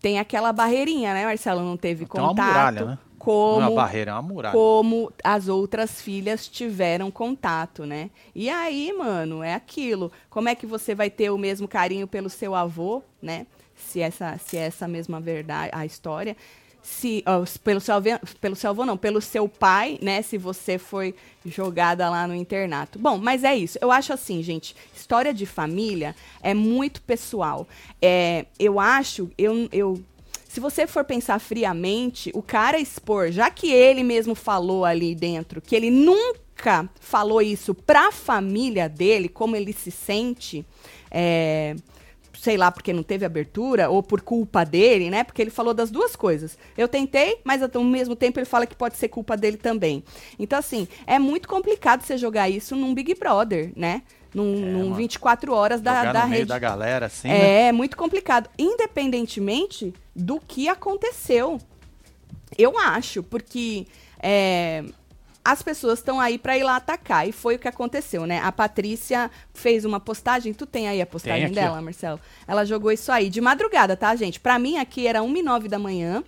tem 0.00 0.18
aquela 0.18 0.52
barreirinha, 0.52 1.14
né, 1.14 1.24
Marcelo? 1.24 1.62
Não 1.62 1.76
teve 1.76 2.06
Tem 2.06 2.20
uma 2.20 2.28
contato. 2.28 2.46
muralha, 2.46 2.84
né? 2.84 2.98
Como 3.24 3.58
uma 3.58 3.70
barreira, 3.70 4.12
uma 4.12 4.22
muralha. 4.22 4.52
como 4.52 5.12
as 5.22 5.48
outras 5.48 6.00
filhas 6.00 6.46
tiveram 6.46 7.10
contato, 7.10 7.84
né? 7.86 8.10
E 8.34 8.48
aí, 8.48 8.92
mano, 8.92 9.42
é 9.42 9.54
aquilo. 9.54 10.12
Como 10.30 10.48
é 10.48 10.54
que 10.54 10.66
você 10.66 10.94
vai 10.94 11.10
ter 11.10 11.30
o 11.30 11.38
mesmo 11.38 11.66
carinho 11.66 12.06
pelo 12.06 12.28
seu 12.28 12.54
avô, 12.54 13.02
né? 13.22 13.46
Se 13.76 14.00
essa, 14.00 14.38
se 14.38 14.56
é 14.56 14.60
essa 14.66 14.86
mesma 14.86 15.20
verdade, 15.20 15.70
a 15.74 15.84
história. 15.84 16.36
Se, 16.82 17.24
ó, 17.26 17.42
pelo, 17.64 17.80
seu, 17.80 17.94
avô- 17.94 18.20
pelo 18.42 18.54
seu 18.54 18.68
avô, 18.68 18.84
não, 18.84 18.96
pelo 18.96 19.18
seu 19.20 19.48
pai, 19.48 19.98
né? 20.02 20.20
Se 20.20 20.36
você 20.36 20.76
foi 20.78 21.14
jogada 21.46 22.10
lá 22.10 22.28
no 22.28 22.34
internato. 22.34 22.98
Bom, 22.98 23.16
mas 23.16 23.42
é 23.42 23.56
isso. 23.56 23.78
Eu 23.80 23.90
acho 23.90 24.12
assim, 24.12 24.42
gente, 24.42 24.76
história 24.94 25.32
de 25.32 25.46
família 25.46 26.14
é 26.42 26.52
muito 26.52 27.00
pessoal. 27.00 27.66
É, 28.02 28.44
eu 28.58 28.78
acho, 28.78 29.30
eu, 29.38 29.66
eu 29.72 29.98
se 30.54 30.60
você 30.60 30.86
for 30.86 31.02
pensar 31.02 31.40
friamente, 31.40 32.30
o 32.32 32.40
cara 32.40 32.78
expor, 32.78 33.32
já 33.32 33.50
que 33.50 33.72
ele 33.72 34.04
mesmo 34.04 34.36
falou 34.36 34.84
ali 34.84 35.12
dentro, 35.12 35.60
que 35.60 35.74
ele 35.74 35.90
nunca 35.90 36.88
falou 37.00 37.42
isso 37.42 37.74
pra 37.74 38.12
família 38.12 38.88
dele, 38.88 39.28
como 39.28 39.56
ele 39.56 39.72
se 39.72 39.90
sente, 39.90 40.64
é, 41.10 41.74
sei 42.38 42.56
lá, 42.56 42.70
porque 42.70 42.92
não 42.92 43.02
teve 43.02 43.24
abertura, 43.24 43.90
ou 43.90 44.00
por 44.00 44.20
culpa 44.20 44.62
dele, 44.62 45.10
né? 45.10 45.24
Porque 45.24 45.42
ele 45.42 45.50
falou 45.50 45.74
das 45.74 45.90
duas 45.90 46.14
coisas. 46.14 46.56
Eu 46.78 46.86
tentei, 46.86 47.40
mas 47.42 47.60
ao 47.60 47.82
mesmo 47.82 48.14
tempo 48.14 48.38
ele 48.38 48.46
fala 48.46 48.64
que 48.64 48.76
pode 48.76 48.96
ser 48.96 49.08
culpa 49.08 49.36
dele 49.36 49.56
também. 49.56 50.04
Então, 50.38 50.56
assim, 50.56 50.86
é 51.04 51.18
muito 51.18 51.48
complicado 51.48 52.02
você 52.02 52.16
jogar 52.16 52.48
isso 52.48 52.76
num 52.76 52.94
Big 52.94 53.12
Brother, 53.16 53.72
né? 53.74 54.02
Num, 54.32 54.54
É, 54.54 54.70
num 54.70 54.84
mano. 54.84 54.94
24 54.94 55.52
horas 55.52 55.80
da, 55.80 56.12
da 56.12 56.24
rede. 56.26 56.44
da 56.44 56.60
galera, 56.60 57.06
assim, 57.06 57.26
né? 57.26 57.66
É 57.66 57.72
muito 57.72 57.96
complicado, 57.96 58.48
independentemente 58.56 59.92
do 60.14 60.40
que 60.40 60.68
aconteceu. 60.68 61.60
Eu 62.56 62.78
acho, 62.78 63.22
porque 63.22 63.86
é, 64.20 64.84
as 65.44 65.60
pessoas 65.60 65.98
estão 65.98 66.20
aí 66.20 66.38
para 66.38 66.56
ir 66.56 66.62
lá 66.62 66.76
atacar, 66.76 67.28
e 67.28 67.32
foi 67.32 67.56
o 67.56 67.58
que 67.58 67.68
aconteceu, 67.68 68.26
né? 68.26 68.40
A 68.40 68.50
Patrícia 68.50 69.30
fez 69.52 69.84
uma 69.84 70.00
postagem, 70.00 70.54
tu 70.54 70.64
tem 70.64 70.88
aí 70.88 71.02
a 71.02 71.06
postagem 71.06 71.46
aqui, 71.46 71.54
dela, 71.54 71.78
ó. 71.78 71.82
Marcelo? 71.82 72.18
Ela 72.46 72.64
jogou 72.64 72.90
isso 72.90 73.12
aí 73.12 73.28
de 73.28 73.40
madrugada, 73.40 73.96
tá, 73.96 74.16
gente? 74.16 74.40
Pra 74.40 74.58
mim 74.58 74.78
aqui 74.78 75.06
era 75.06 75.22
1 75.22 75.36
e 75.36 75.42
9 75.42 75.68
da 75.68 75.78
manhã. 75.78 76.24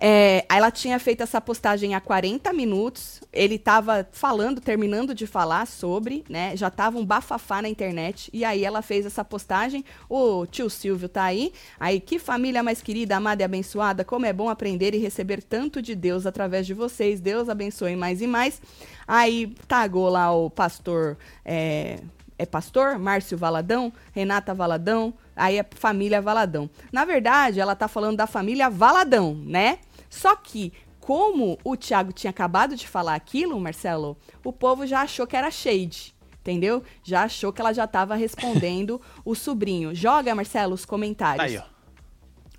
É, 0.00 0.44
ela 0.48 0.70
tinha 0.70 0.98
feito 0.98 1.22
essa 1.22 1.40
postagem 1.40 1.94
há 1.94 2.00
40 2.00 2.52
minutos. 2.52 3.20
Ele 3.32 3.58
tava 3.58 4.08
falando, 4.12 4.60
terminando 4.60 5.14
de 5.14 5.26
falar 5.26 5.66
sobre, 5.66 6.24
né? 6.28 6.56
Já 6.56 6.70
tava 6.70 6.98
um 6.98 7.04
bafafá 7.04 7.60
na 7.60 7.68
internet. 7.68 8.30
E 8.32 8.44
aí 8.44 8.64
ela 8.64 8.80
fez 8.80 9.04
essa 9.04 9.24
postagem. 9.24 9.84
O 10.08 10.46
tio 10.46 10.70
Silvio 10.70 11.08
tá 11.08 11.24
aí. 11.24 11.52
Aí, 11.80 12.00
que 12.00 12.18
família 12.18 12.62
mais 12.62 12.80
querida, 12.80 13.16
amada 13.16 13.42
e 13.42 13.44
abençoada. 13.44 14.04
Como 14.04 14.24
é 14.24 14.32
bom 14.32 14.48
aprender 14.48 14.94
e 14.94 14.98
receber 14.98 15.42
tanto 15.42 15.82
de 15.82 15.94
Deus 15.94 16.26
através 16.26 16.66
de 16.66 16.74
vocês. 16.74 17.20
Deus 17.20 17.48
abençoe 17.48 17.96
mais 17.96 18.22
e 18.22 18.26
mais. 18.26 18.62
Aí 19.06 19.54
tagou 19.66 20.08
lá 20.08 20.32
o 20.32 20.48
pastor. 20.48 21.16
é, 21.44 21.98
é 22.38 22.46
pastor, 22.46 22.98
Márcio 22.98 23.36
Valadão, 23.36 23.92
Renata 24.12 24.54
Valadão, 24.54 25.12
aí 25.34 25.58
é 25.58 25.66
família 25.72 26.22
Valadão. 26.22 26.70
Na 26.92 27.04
verdade, 27.04 27.58
ela 27.58 27.74
tá 27.74 27.88
falando 27.88 28.16
da 28.16 28.28
família 28.28 28.70
Valadão, 28.70 29.34
né? 29.34 29.80
Só 30.08 30.34
que, 30.36 30.72
como 31.00 31.58
o 31.64 31.76
Thiago 31.76 32.12
tinha 32.12 32.30
acabado 32.30 32.76
de 32.76 32.86
falar 32.86 33.14
aquilo, 33.14 33.58
Marcelo, 33.60 34.16
o 34.44 34.52
povo 34.52 34.86
já 34.86 35.02
achou 35.02 35.26
que 35.26 35.36
era 35.36 35.50
shade. 35.50 36.14
Entendeu? 36.40 36.82
Já 37.02 37.24
achou 37.24 37.52
que 37.52 37.60
ela 37.60 37.74
já 37.74 37.84
estava 37.84 38.14
respondendo 38.14 39.00
o 39.24 39.34
sobrinho. 39.34 39.94
Joga, 39.94 40.34
Marcelo, 40.34 40.74
os 40.74 40.84
comentários. 40.84 41.44
Aí, 41.44 41.58
ó. 41.58 41.78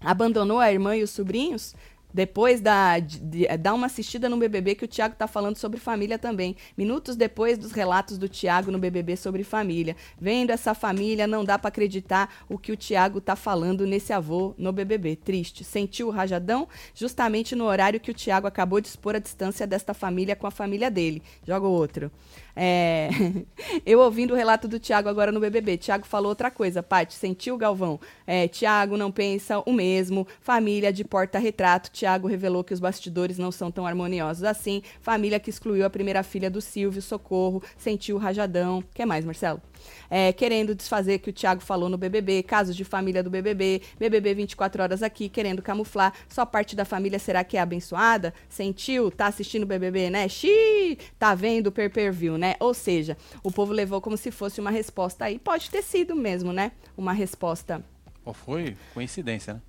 Abandonou 0.02 0.60
a 0.60 0.72
irmã 0.72 0.96
e 0.96 1.04
os 1.04 1.10
sobrinhos? 1.10 1.76
Depois 2.14 2.60
da, 2.60 3.00
de, 3.00 3.20
de, 3.20 3.58
dá 3.58 3.74
uma 3.74 3.86
assistida 3.86 4.28
no 4.28 4.38
BBB 4.38 4.76
que 4.76 4.86
o 4.86 4.88
Thiago 4.88 5.16
tá 5.16 5.28
falando 5.28 5.58
sobre 5.58 5.80
família 5.80 6.18
também. 6.18 6.56
Minutos 6.78 7.16
depois 7.16 7.58
dos 7.58 7.72
relatos 7.72 8.18
do 8.18 8.28
Thiago 8.28 8.72
no 8.72 8.80
BBB 8.80 9.16
sobre 9.16 9.44
família. 9.44 9.96
Vendo 10.20 10.50
essa 10.50 10.74
família, 10.74 11.28
não 11.28 11.46
dá 11.46 11.60
para 11.60 11.70
acreditar 11.70 12.46
o 12.50 12.58
que 12.58 12.72
o 12.72 12.78
Thiago 12.78 13.22
tá 13.22 13.36
falando 13.36 13.86
nesse 13.86 14.12
avô 14.12 14.56
no 14.58 14.72
BBB. 14.72 15.16
Triste. 15.18 15.64
Sentiu 15.64 16.08
o 16.08 16.12
rajadão 16.12 16.68
justamente 16.96 17.56
no 17.56 17.66
horário 17.66 18.00
que 18.00 18.12
o 18.12 18.14
Thiago 18.14 18.48
acabou 18.48 18.82
de 18.82 18.88
expor 18.88 19.16
a 19.16 19.20
distância 19.20 19.68
desta 19.68 19.94
família 19.94 20.36
com 20.36 20.48
a 20.48 20.52
família 20.52 20.90
dele. 20.90 21.22
Joga 21.46 21.68
outro. 21.68 22.12
É... 22.56 23.10
eu 23.86 24.00
ouvindo 24.00 24.34
o 24.34 24.36
relato 24.36 24.68
do 24.68 24.80
Tiago 24.80 25.08
agora 25.08 25.32
no 25.32 25.40
BBB. 25.40 25.78
Tiago 25.78 26.06
falou 26.06 26.30
outra 26.30 26.50
coisa. 26.50 26.84
Paty, 26.84 27.14
sentiu, 27.14 27.58
Galvão? 27.58 28.00
É, 28.26 28.48
Tiago 28.48 28.98
não 28.98 29.12
pensa 29.12 29.60
o 29.66 29.72
mesmo. 29.72 30.28
Família 30.42 30.92
de 30.92 31.04
porta-retrato. 31.04 31.92
Tiago 32.00 32.28
revelou 32.28 32.64
que 32.64 32.74
os 32.74 32.80
bastidores 32.80 33.38
não 33.38 33.52
são 33.52 33.70
tão 33.70 33.86
harmoniosos 33.86 34.44
assim. 34.44 34.82
Família 35.02 35.40
que 35.40 35.50
excluiu 35.50 35.86
a 35.86 35.90
primeira 35.90 36.24
filha 36.24 36.50
do 36.50 36.62
Silvio, 36.62 37.02
Socorro. 37.02 37.62
Sentiu 37.78 38.16
o 38.16 38.20
rajadão. 38.20 38.82
Quer 38.94 39.06
mais, 39.06 39.26
Marcelo? 39.26 39.62
é, 40.10 40.34
querendo 40.34 40.76
desfazer 40.76 41.20
que 41.20 41.30
o 41.30 41.34
Thiago 41.34 41.62
falou 41.62 41.90
no 41.90 41.98
BBB, 41.98 42.44
casos 42.44 42.76
de 42.76 42.84
família 42.84 43.24
do 43.24 43.30
BBB, 43.30 43.82
BBB 43.98 44.34
24 44.34 44.84
horas 44.84 45.04
aqui, 45.04 45.30
querendo 45.30 45.62
camuflar. 45.62 46.14
Só 46.28 46.46
parte 46.46 46.76
da 46.76 46.86
família 46.86 47.20
será 47.20 47.44
que 47.44 47.58
é 47.58 47.60
abençoada? 47.60 48.34
Sentiu? 48.48 49.12
Tá 49.12 49.28
assistindo 49.28 49.64
o 49.64 49.68
BBB, 49.68 50.10
né? 50.10 50.28
Xiii! 50.28 50.98
Tá 51.18 51.36
vendo 51.36 51.68
o 51.68 51.72
per-per-view, 51.72 52.38
né? 52.38 52.56
Ou 52.60 52.74
seja, 52.74 53.18
o 53.44 53.52
povo 53.52 53.74
levou 53.74 54.02
como 54.02 54.18
se 54.18 54.32
fosse 54.32 54.60
uma 54.60 54.72
resposta 54.72 55.26
aí. 55.26 55.38
Pode 55.38 55.70
ter 55.70 55.84
sido 55.84 56.16
mesmo, 56.16 56.52
né? 56.52 56.72
Uma 56.98 57.14
resposta. 57.14 57.84
Ou 58.26 58.34
foi 58.34 58.76
coincidência, 58.94 59.56
né? 59.56 59.62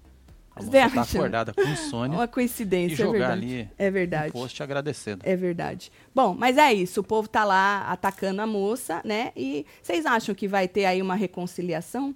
A 0.56 0.62
moça 0.62 0.90
tá 0.90 1.02
acordada 1.02 1.54
com 1.54 1.62
insônia 1.62 2.18
Uma 2.18 2.28
coincidência, 2.28 2.94
e 2.94 2.96
jogar 2.96 3.08
é 3.08 3.18
verdade. 3.18 3.32
ali 3.46 3.70
É 3.78 3.90
verdade. 3.90 4.28
um 4.28 4.32
post 4.32 4.62
agradecendo. 4.62 5.22
É 5.24 5.36
verdade. 5.36 5.90
Bom, 6.14 6.34
mas 6.34 6.58
é 6.58 6.72
isso. 6.72 7.00
O 7.00 7.04
povo 7.04 7.28
tá 7.28 7.44
lá 7.44 7.82
atacando 7.90 8.42
a 8.42 8.46
moça, 8.46 9.00
né? 9.04 9.32
E 9.36 9.64
vocês 9.82 10.04
acham 10.06 10.34
que 10.34 10.46
vai 10.48 10.66
ter 10.68 10.84
aí 10.84 11.00
uma 11.00 11.14
reconciliação? 11.14 12.14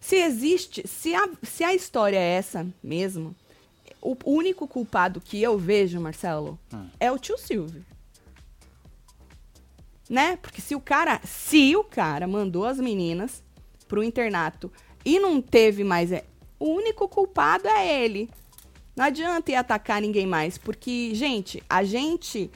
Se 0.00 0.16
existe, 0.16 0.86
se 0.88 1.14
a, 1.14 1.28
se 1.42 1.62
a 1.62 1.74
história 1.74 2.16
é 2.16 2.32
essa 2.36 2.66
mesmo, 2.82 3.36
o 4.00 4.16
único 4.24 4.66
culpado 4.66 5.20
que 5.20 5.42
eu 5.42 5.58
vejo, 5.58 6.00
Marcelo, 6.00 6.58
Hum. 6.72 6.86
é 6.98 7.12
o 7.12 7.18
tio 7.18 7.36
Silvio. 7.36 7.84
Né? 10.08 10.36
Porque 10.42 10.60
se 10.60 10.74
o 10.74 10.80
cara, 10.80 11.20
se 11.24 11.76
o 11.76 11.84
cara 11.84 12.26
mandou 12.26 12.64
as 12.64 12.78
meninas 12.80 13.42
pro 13.86 14.02
internato 14.02 14.72
e 15.04 15.18
não 15.20 15.40
teve 15.40 15.84
mais, 15.84 16.10
é, 16.10 16.24
o 16.60 16.70
único 16.70 17.08
culpado 17.08 17.66
é 17.66 18.04
ele. 18.04 18.30
Não 18.94 19.06
adianta 19.06 19.50
ir 19.50 19.54
atacar 19.54 20.00
ninguém 20.00 20.26
mais, 20.26 20.58
porque, 20.58 21.14
gente, 21.14 21.62
a 21.68 21.82
gente. 21.82 22.50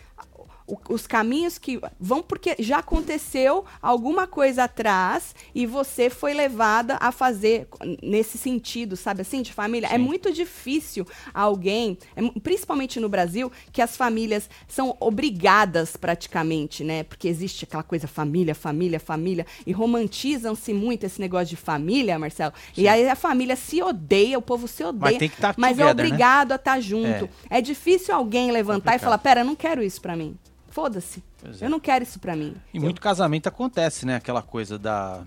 O- 0.67 0.79
os 0.89 1.07
caminhos 1.07 1.59
que 1.59 1.79
vão 2.01 2.23
porque 2.23 2.57
já 2.59 2.79
aconteceu 2.79 3.65
alguma 3.83 4.27
coisa 4.27 4.65
atrás 4.65 5.35
e 5.55 5.67
você 5.67 6.09
foi 6.09 6.33
levada 6.33 6.97
a 7.01 7.13
fazer 7.13 7.69
nesse 8.03 8.39
sentido, 8.39 8.97
sabe 8.97 9.21
assim, 9.23 9.43
de 9.43 9.53
família. 9.53 9.87
É 9.89 9.91
Sim. 9.93 9.99
muito 9.99 10.33
difícil 10.33 11.07
alguém, 11.35 11.99
é 12.17 12.23
principalmente 12.41 12.99
no 12.99 13.09
Brasil, 13.09 13.53
que 13.73 13.83
as 13.83 13.97
famílias 13.97 14.49
são 14.67 14.97
obrigadas 15.01 15.97
praticamente, 15.97 16.83
né? 16.83 17.03
Porque 17.03 17.29
existe 17.29 17.65
aquela 17.65 17.83
coisa 17.83 18.07
família, 18.09 18.55
família, 18.55 18.99
família 18.99 19.47
e 19.67 19.73
romantizam-se 19.73 20.73
muito 20.73 21.05
esse 21.05 21.21
negócio 21.21 21.49
de 21.49 21.57
família, 21.57 22.19
Marcelo. 22.19 22.55
E 22.77 22.83
Sim. 22.83 22.89
aí 22.89 23.09
a 23.09 23.17
família 23.17 23.57
se 23.57 23.83
odeia, 23.83 24.39
o 24.39 24.43
povo 24.43 24.67
se 24.67 24.83
odeia. 24.83 25.11
Mas 25.13 25.19
tem 25.19 25.29
que 25.29 25.35
estar 25.35 25.55
Mas 25.59 25.79
é 25.79 25.83
together, 25.83 25.97
né? 25.97 26.09
obrigado 26.09 26.53
a 26.53 26.57
estar 26.57 26.81
junto. 26.81 27.29
É. 27.51 27.61
difícil 27.61 28.15
alguém 28.15 28.51
levantar 28.51 28.93
Complicado. 28.93 29.01
e 29.01 29.05
falar: 29.05 29.19
pera, 29.19 29.41
eu 29.41 29.45
não 29.45 29.55
quero 29.57 29.83
isso 29.83 30.01
pra 30.01 30.15
mim. 30.17 30.37
Foda-se. 30.75 31.23
É. 31.61 31.65
Eu 31.67 31.71
não 31.71 31.79
quero 31.79 32.03
isso 32.03 32.19
pra 32.19 32.35
mim. 32.35 32.57
E 32.73 32.79
Eu- 32.79 32.83
muito 32.83 33.01
casamento 33.01 33.47
acontece, 33.47 34.05
né? 34.05 34.17
Aquela 34.17 34.43
coisa 34.43 34.77
da 34.77 35.23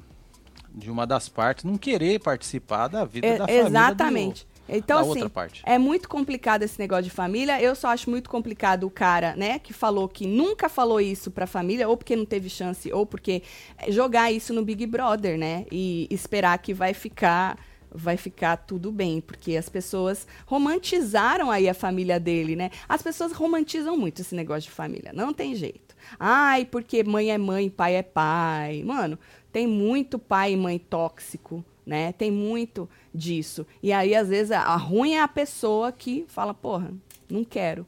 de 0.70 0.92
uma 0.92 1.08
das 1.08 1.28
partes 1.30 1.64
não 1.64 1.78
querer 1.78 2.20
participar 2.20 2.88
da 2.90 3.06
vida 3.06 3.26
É, 3.26 3.38
da 3.38 3.48
família 3.48 3.62
exatamente. 3.68 4.48
Então, 4.70 5.02
da 5.02 5.12
assim, 5.12 5.32
é 5.64 5.78
muito 5.78 6.10
complicado 6.10 6.64
esse 6.64 6.78
negócio 6.78 7.06
de 7.06 7.10
família. 7.10 7.60
Eu 7.62 7.74
só 7.74 7.88
acho 7.88 8.10
muito 8.10 8.30
complicado 8.30 8.84
o 8.86 8.90
cara, 8.90 9.34
né, 9.38 9.58
que 9.60 9.72
falou 9.72 10.10
que 10.10 10.28
nunca 10.28 10.68
falou 10.68 11.00
isso 11.00 11.32
pra 11.32 11.48
família, 11.48 11.88
ou 11.88 11.96
porque 11.96 12.16
não 12.18 12.26
teve 12.26 12.50
chance, 12.50 12.92
ou 12.92 13.06
porque 13.06 13.42
jogar 13.88 14.30
isso 14.32 14.54
no 14.54 14.64
Big 14.66 14.86
Brother, 14.86 15.38
né, 15.38 15.66
e 15.72 16.06
esperar 16.12 16.58
que 16.58 16.74
vai 16.74 16.94
ficar 16.94 17.58
vai 17.98 18.16
ficar 18.16 18.58
tudo 18.58 18.92
bem, 18.92 19.20
porque 19.20 19.58
as 19.58 19.68
pessoas 19.68 20.28
romantizaram 20.46 21.50
aí 21.50 21.68
a 21.68 21.74
família 21.74 22.20
dele, 22.20 22.56
né? 22.56 22.70
As 22.88 23.02
pessoas 23.02 23.32
romantizam 23.32 23.98
muito 23.98 24.22
esse 24.22 24.36
negócio 24.36 24.70
de 24.70 24.76
família, 24.76 25.12
não 25.14 25.34
tem 25.34 25.56
jeito. 25.56 25.96
Ai, 26.20 26.64
porque 26.64 27.04
mãe 27.04 27.32
é 27.32 27.38
mãe, 27.38 27.70
pai 27.70 27.96
é 27.96 28.04
pai. 28.04 28.84
Mano, 28.84 29.18
tem 29.52 29.66
muito 29.66 30.20
pai 30.20 30.54
e 30.54 30.58
mãe 30.58 30.78
tóxico, 30.78 31.66
né? 31.86 32.14
Tem 32.14 32.32
muito 32.32 32.88
disso. 33.14 33.66
E 33.82 33.92
aí, 33.92 34.14
às 34.14 34.30
vezes, 34.30 34.52
a, 34.52 34.62
a 34.62 34.76
ruim 34.76 35.14
é 35.14 35.22
a 35.22 35.28
pessoa 35.28 35.92
que 35.92 36.24
fala, 36.28 36.54
porra, 36.54 36.94
não 37.28 37.44
quero, 37.44 37.86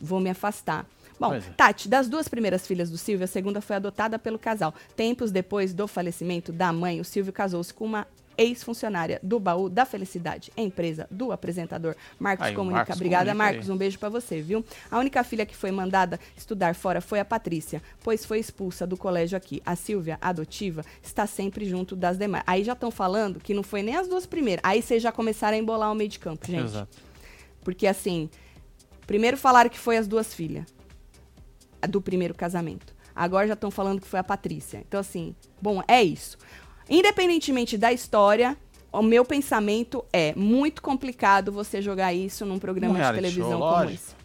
vou 0.00 0.20
me 0.20 0.30
afastar. 0.30 0.86
Bom, 1.18 1.34
é. 1.34 1.40
Tati, 1.40 1.86
das 1.86 2.08
duas 2.08 2.28
primeiras 2.28 2.66
filhas 2.66 2.90
do 2.90 2.96
Silvio, 2.96 3.24
a 3.24 3.28
segunda 3.28 3.60
foi 3.60 3.76
adotada 3.76 4.18
pelo 4.18 4.38
casal. 4.38 4.74
Tempos 4.96 5.30
depois 5.30 5.74
do 5.74 5.86
falecimento 5.86 6.50
da 6.50 6.72
mãe, 6.72 6.98
o 6.98 7.04
Silvio 7.04 7.30
casou-se 7.30 7.74
com 7.74 7.84
uma 7.84 8.06
ex-funcionária 8.40 9.20
do 9.22 9.38
Baú 9.38 9.68
da 9.68 9.84
Felicidade, 9.84 10.50
empresa 10.56 11.06
do 11.10 11.30
apresentador 11.30 11.94
Marcos 12.18 12.46
Aí, 12.46 12.54
Comunica. 12.54 12.78
Marcos 12.78 12.96
Obrigada, 12.96 13.30
Comunica. 13.32 13.52
Marcos. 13.52 13.68
Um 13.68 13.76
beijo 13.76 13.98
pra 13.98 14.08
você, 14.08 14.40
viu? 14.40 14.64
A 14.90 14.98
única 14.98 15.22
filha 15.22 15.44
que 15.44 15.54
foi 15.54 15.70
mandada 15.70 16.18
estudar 16.36 16.74
fora 16.74 17.00
foi 17.00 17.20
a 17.20 17.24
Patrícia, 17.24 17.82
pois 18.02 18.24
foi 18.24 18.38
expulsa 18.38 18.86
do 18.86 18.96
colégio 18.96 19.36
aqui. 19.36 19.62
A 19.64 19.76
Silvia, 19.76 20.18
adotiva, 20.22 20.82
está 21.02 21.26
sempre 21.26 21.68
junto 21.68 21.94
das 21.94 22.16
demais. 22.16 22.42
Aí 22.46 22.64
já 22.64 22.72
estão 22.72 22.90
falando 22.90 23.38
que 23.38 23.52
não 23.52 23.62
foi 23.62 23.82
nem 23.82 23.96
as 23.96 24.08
duas 24.08 24.24
primeiras. 24.24 24.62
Aí 24.64 24.80
vocês 24.80 25.02
já 25.02 25.12
começaram 25.12 25.56
a 25.56 25.60
embolar 25.60 25.92
o 25.92 25.94
meio 25.94 26.08
de 26.08 26.18
campo, 26.18 26.46
gente. 26.46 26.64
Exato. 26.64 26.98
Porque 27.62 27.86
assim, 27.86 28.30
primeiro 29.06 29.36
falaram 29.36 29.68
que 29.68 29.78
foi 29.78 29.98
as 29.98 30.08
duas 30.08 30.32
filhas 30.32 30.64
do 31.88 32.00
primeiro 32.00 32.34
casamento. 32.34 32.94
Agora 33.14 33.46
já 33.46 33.54
estão 33.54 33.70
falando 33.70 34.00
que 34.00 34.06
foi 34.06 34.18
a 34.18 34.24
Patrícia. 34.24 34.78
Então, 34.78 34.98
assim, 34.98 35.34
bom, 35.60 35.82
é 35.86 36.02
isso. 36.02 36.38
Independentemente 36.90 37.78
da 37.78 37.92
história, 37.92 38.56
o 38.92 39.02
meu 39.02 39.24
pensamento 39.24 40.04
é 40.12 40.34
muito 40.34 40.82
complicado 40.82 41.52
você 41.52 41.80
jogar 41.80 42.12
isso 42.12 42.44
num 42.44 42.58
programa 42.58 42.98
Um 42.98 43.00
de 43.00 43.14
televisão 43.14 43.50
show, 43.50 43.60
como 43.60 43.72
lógico. 43.72 43.94
esse. 43.94 44.20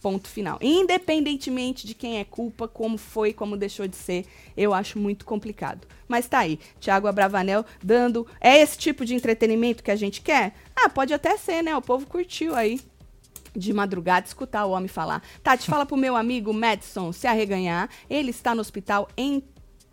Ponto 0.00 0.28
final. 0.28 0.60
Independentemente 0.62 1.84
de 1.84 1.92
quem 1.92 2.20
é 2.20 2.24
culpa, 2.24 2.68
como 2.68 2.96
foi, 2.96 3.32
como 3.32 3.56
deixou 3.56 3.88
de 3.88 3.96
ser, 3.96 4.24
eu 4.56 4.72
acho 4.72 4.96
muito 4.96 5.24
complicado. 5.26 5.88
Mas 6.06 6.28
tá 6.28 6.38
aí, 6.38 6.60
Thiago 6.78 7.08
Abravanel 7.08 7.64
dando. 7.82 8.24
É 8.40 8.58
esse 8.58 8.78
tipo 8.78 9.04
de 9.04 9.16
entretenimento 9.16 9.82
que 9.82 9.90
a 9.90 9.96
gente 9.96 10.20
quer? 10.20 10.54
Ah, 10.76 10.88
pode 10.88 11.12
até 11.12 11.36
ser, 11.36 11.62
né? 11.62 11.76
O 11.76 11.82
povo 11.82 12.06
curtiu 12.06 12.54
aí 12.54 12.80
de 13.56 13.72
madrugada 13.72 14.24
escutar 14.24 14.66
o 14.66 14.70
homem 14.70 14.86
falar. 14.86 15.20
Tati, 15.42 15.66
fala 15.66 15.84
pro 15.84 15.96
meu 15.96 16.14
amigo 16.14 16.54
Madison 16.54 17.12
se 17.12 17.26
arreganhar. 17.26 17.90
Ele 18.08 18.30
está 18.30 18.54
no 18.54 18.60
hospital 18.60 19.08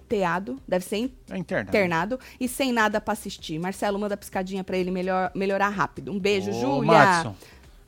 enteado, 0.05 0.59
deve 0.67 0.85
ser 0.85 1.11
É 1.29 1.37
interna. 1.37 1.69
internado 1.69 2.19
e 2.39 2.47
sem 2.47 2.71
nada 2.71 3.01
pra 3.01 3.13
assistir. 3.13 3.59
Marcelo, 3.59 3.97
manda 3.99 4.15
piscadinha 4.15 4.63
pra 4.63 4.77
ele 4.77 4.91
melhor, 4.91 5.31
melhorar 5.35 5.69
rápido. 5.69 6.11
Um 6.11 6.19
beijo, 6.19 6.51
Ô, 6.51 6.53
Júlia. 6.61 6.91
Madison. 6.91 7.35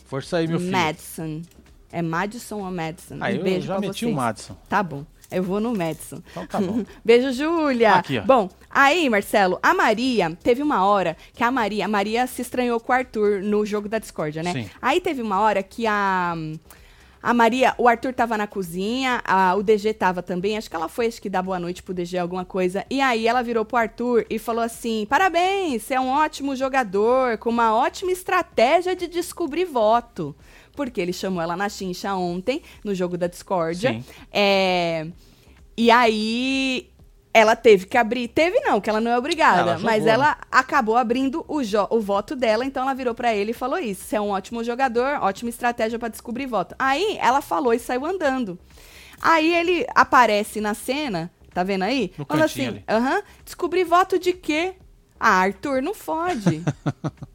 Força 0.06 0.38
aí, 0.38 0.48
meu 0.48 0.60
filho. 0.60 0.72
Madison. 0.72 1.42
É 1.92 2.02
Madison 2.02 2.58
ou 2.64 2.72
Madison? 2.72 3.18
Aí 3.22 3.40
um 3.40 3.44
beijo 3.44 3.58
eu 3.72 3.76
já 3.76 3.80
meti 3.80 4.00
vocês. 4.06 4.12
o 4.12 4.16
Madison. 4.16 4.58
Tá 4.68 4.84
bom. 4.84 5.06
Eu 5.30 5.44
vou 5.44 5.60
no 5.60 5.76
Madison. 5.76 6.22
Então 6.32 6.48
tá 6.48 6.62
bom. 6.62 6.86
Beijo, 7.04 7.34
Júlia. 7.34 7.96
Aqui, 7.96 8.18
ó. 8.18 8.22
Bom, 8.22 8.50
aí, 8.70 9.10
Marcelo, 9.10 9.60
a 9.62 9.74
Maria, 9.74 10.32
teve 10.42 10.64
uma 10.64 10.86
hora 10.86 11.18
que 11.34 11.44
a 11.44 11.52
Maria, 11.52 11.84
a 11.84 11.88
Maria 11.90 12.26
se 12.28 12.42
estranhou 12.42 12.80
com 12.80 12.94
o 12.94 12.96
Arthur 12.96 13.42
no 13.44 13.66
jogo 13.66 13.90
da 13.90 14.00
discórdia, 14.00 14.42
né? 14.42 14.54
Sim. 14.54 14.70
Aí 14.82 15.02
teve 15.02 15.22
uma 15.22 15.42
hora 15.42 15.62
que 15.62 15.86
a 15.86 16.34
a 17.30 17.34
Maria, 17.34 17.76
o 17.78 17.90
Arthur 17.90 18.14
tava 18.14 18.38
na 18.38 18.48
cozinha, 18.48 19.22
a- 19.26 19.54
o 19.58 19.62
DG 19.62 19.94
tava 19.94 20.24
também, 20.24 20.58
acho 20.58 20.70
que 20.70 20.76
ela 20.78 20.88
foi 20.88 21.08
acho 21.08 21.22
que 21.22 21.30
dar 21.30 21.42
boa 21.42 21.60
noite 21.60 21.84
pro 21.84 21.94
DG 21.94 22.18
alguma 22.18 22.46
coisa. 22.46 22.86
E 22.90 23.02
aí 23.02 23.28
ela 23.28 23.42
virou 23.42 23.66
pro 23.66 23.76
Arthur 23.76 24.26
e 24.30 24.40
falou 24.40 24.64
assim: 24.64 25.06
"Parabéns, 25.10 25.84
você 25.84 25.96
é 25.96 26.00
um 26.00 26.08
ótimo 26.08 26.56
jogador, 26.56 27.38
com 27.38 27.50
uma 27.50 27.76
ótima 27.76 28.14
estratégia 28.14 28.96
de 28.96 29.08
descobrir 29.08 29.66
voto". 29.66 30.34
Porque 30.74 31.02
ele 31.02 31.12
chamou 31.12 31.42
ela 31.42 31.58
na 31.58 31.68
chincha 31.68 32.16
ontem, 32.16 32.62
no 32.82 32.96
jogo 32.96 33.18
da 33.18 33.28
discórdia. 33.28 33.92
Sim. 33.92 34.06
É, 34.32 35.08
e 35.76 35.92
aí 35.92 36.90
ela 37.38 37.56
teve 37.56 37.86
que 37.86 37.98
abrir. 37.98 38.28
Teve 38.28 38.60
não, 38.62 38.82
que 38.82 38.90
ela 38.90 39.00
não 39.00 39.12
é 39.12 39.18
obrigada. 39.18 39.72
Ela 39.72 39.80
mas 39.80 40.06
né? 40.06 40.12
ela 40.12 40.38
acabou 40.52 40.98
abrindo 40.98 41.46
o, 41.48 41.60
o 41.92 42.02
voto 42.02 42.36
dela, 42.36 42.66
então 42.66 42.82
ela 42.82 42.96
virou 42.96 43.14
pra 43.14 43.36
ele 43.36 43.52
e 43.52 43.54
falou 43.54 43.78
isso. 43.78 44.06
Você 44.06 44.16
é 44.16 44.22
um 44.22 44.30
ótimo 44.30 44.64
jogador, 44.64 45.20
ótima 45.22 45.50
estratégia 45.50 46.00
pra 46.00 46.08
descobrir 46.08 46.48
voto. 46.48 46.74
Aí 46.80 47.16
ela 47.22 47.40
falou 47.40 47.74
e 47.74 47.80
saiu 47.80 48.06
andando. 48.06 48.58
Aí 49.22 49.54
ele 49.54 49.86
aparece 49.94 50.60
na 50.60 50.74
cena, 50.74 51.32
tá 51.54 51.64
vendo 51.64 51.84
aí? 51.84 52.12
No 52.18 52.26
Fala 52.26 52.46
assim: 52.46 52.82
aham, 52.90 53.22
descobri 53.46 53.84
voto 53.84 54.18
de 54.18 54.34
quê? 54.34 54.74
Ah, 55.20 55.42
Arthur, 55.42 55.82
não 55.82 55.94
fode. 55.94 56.64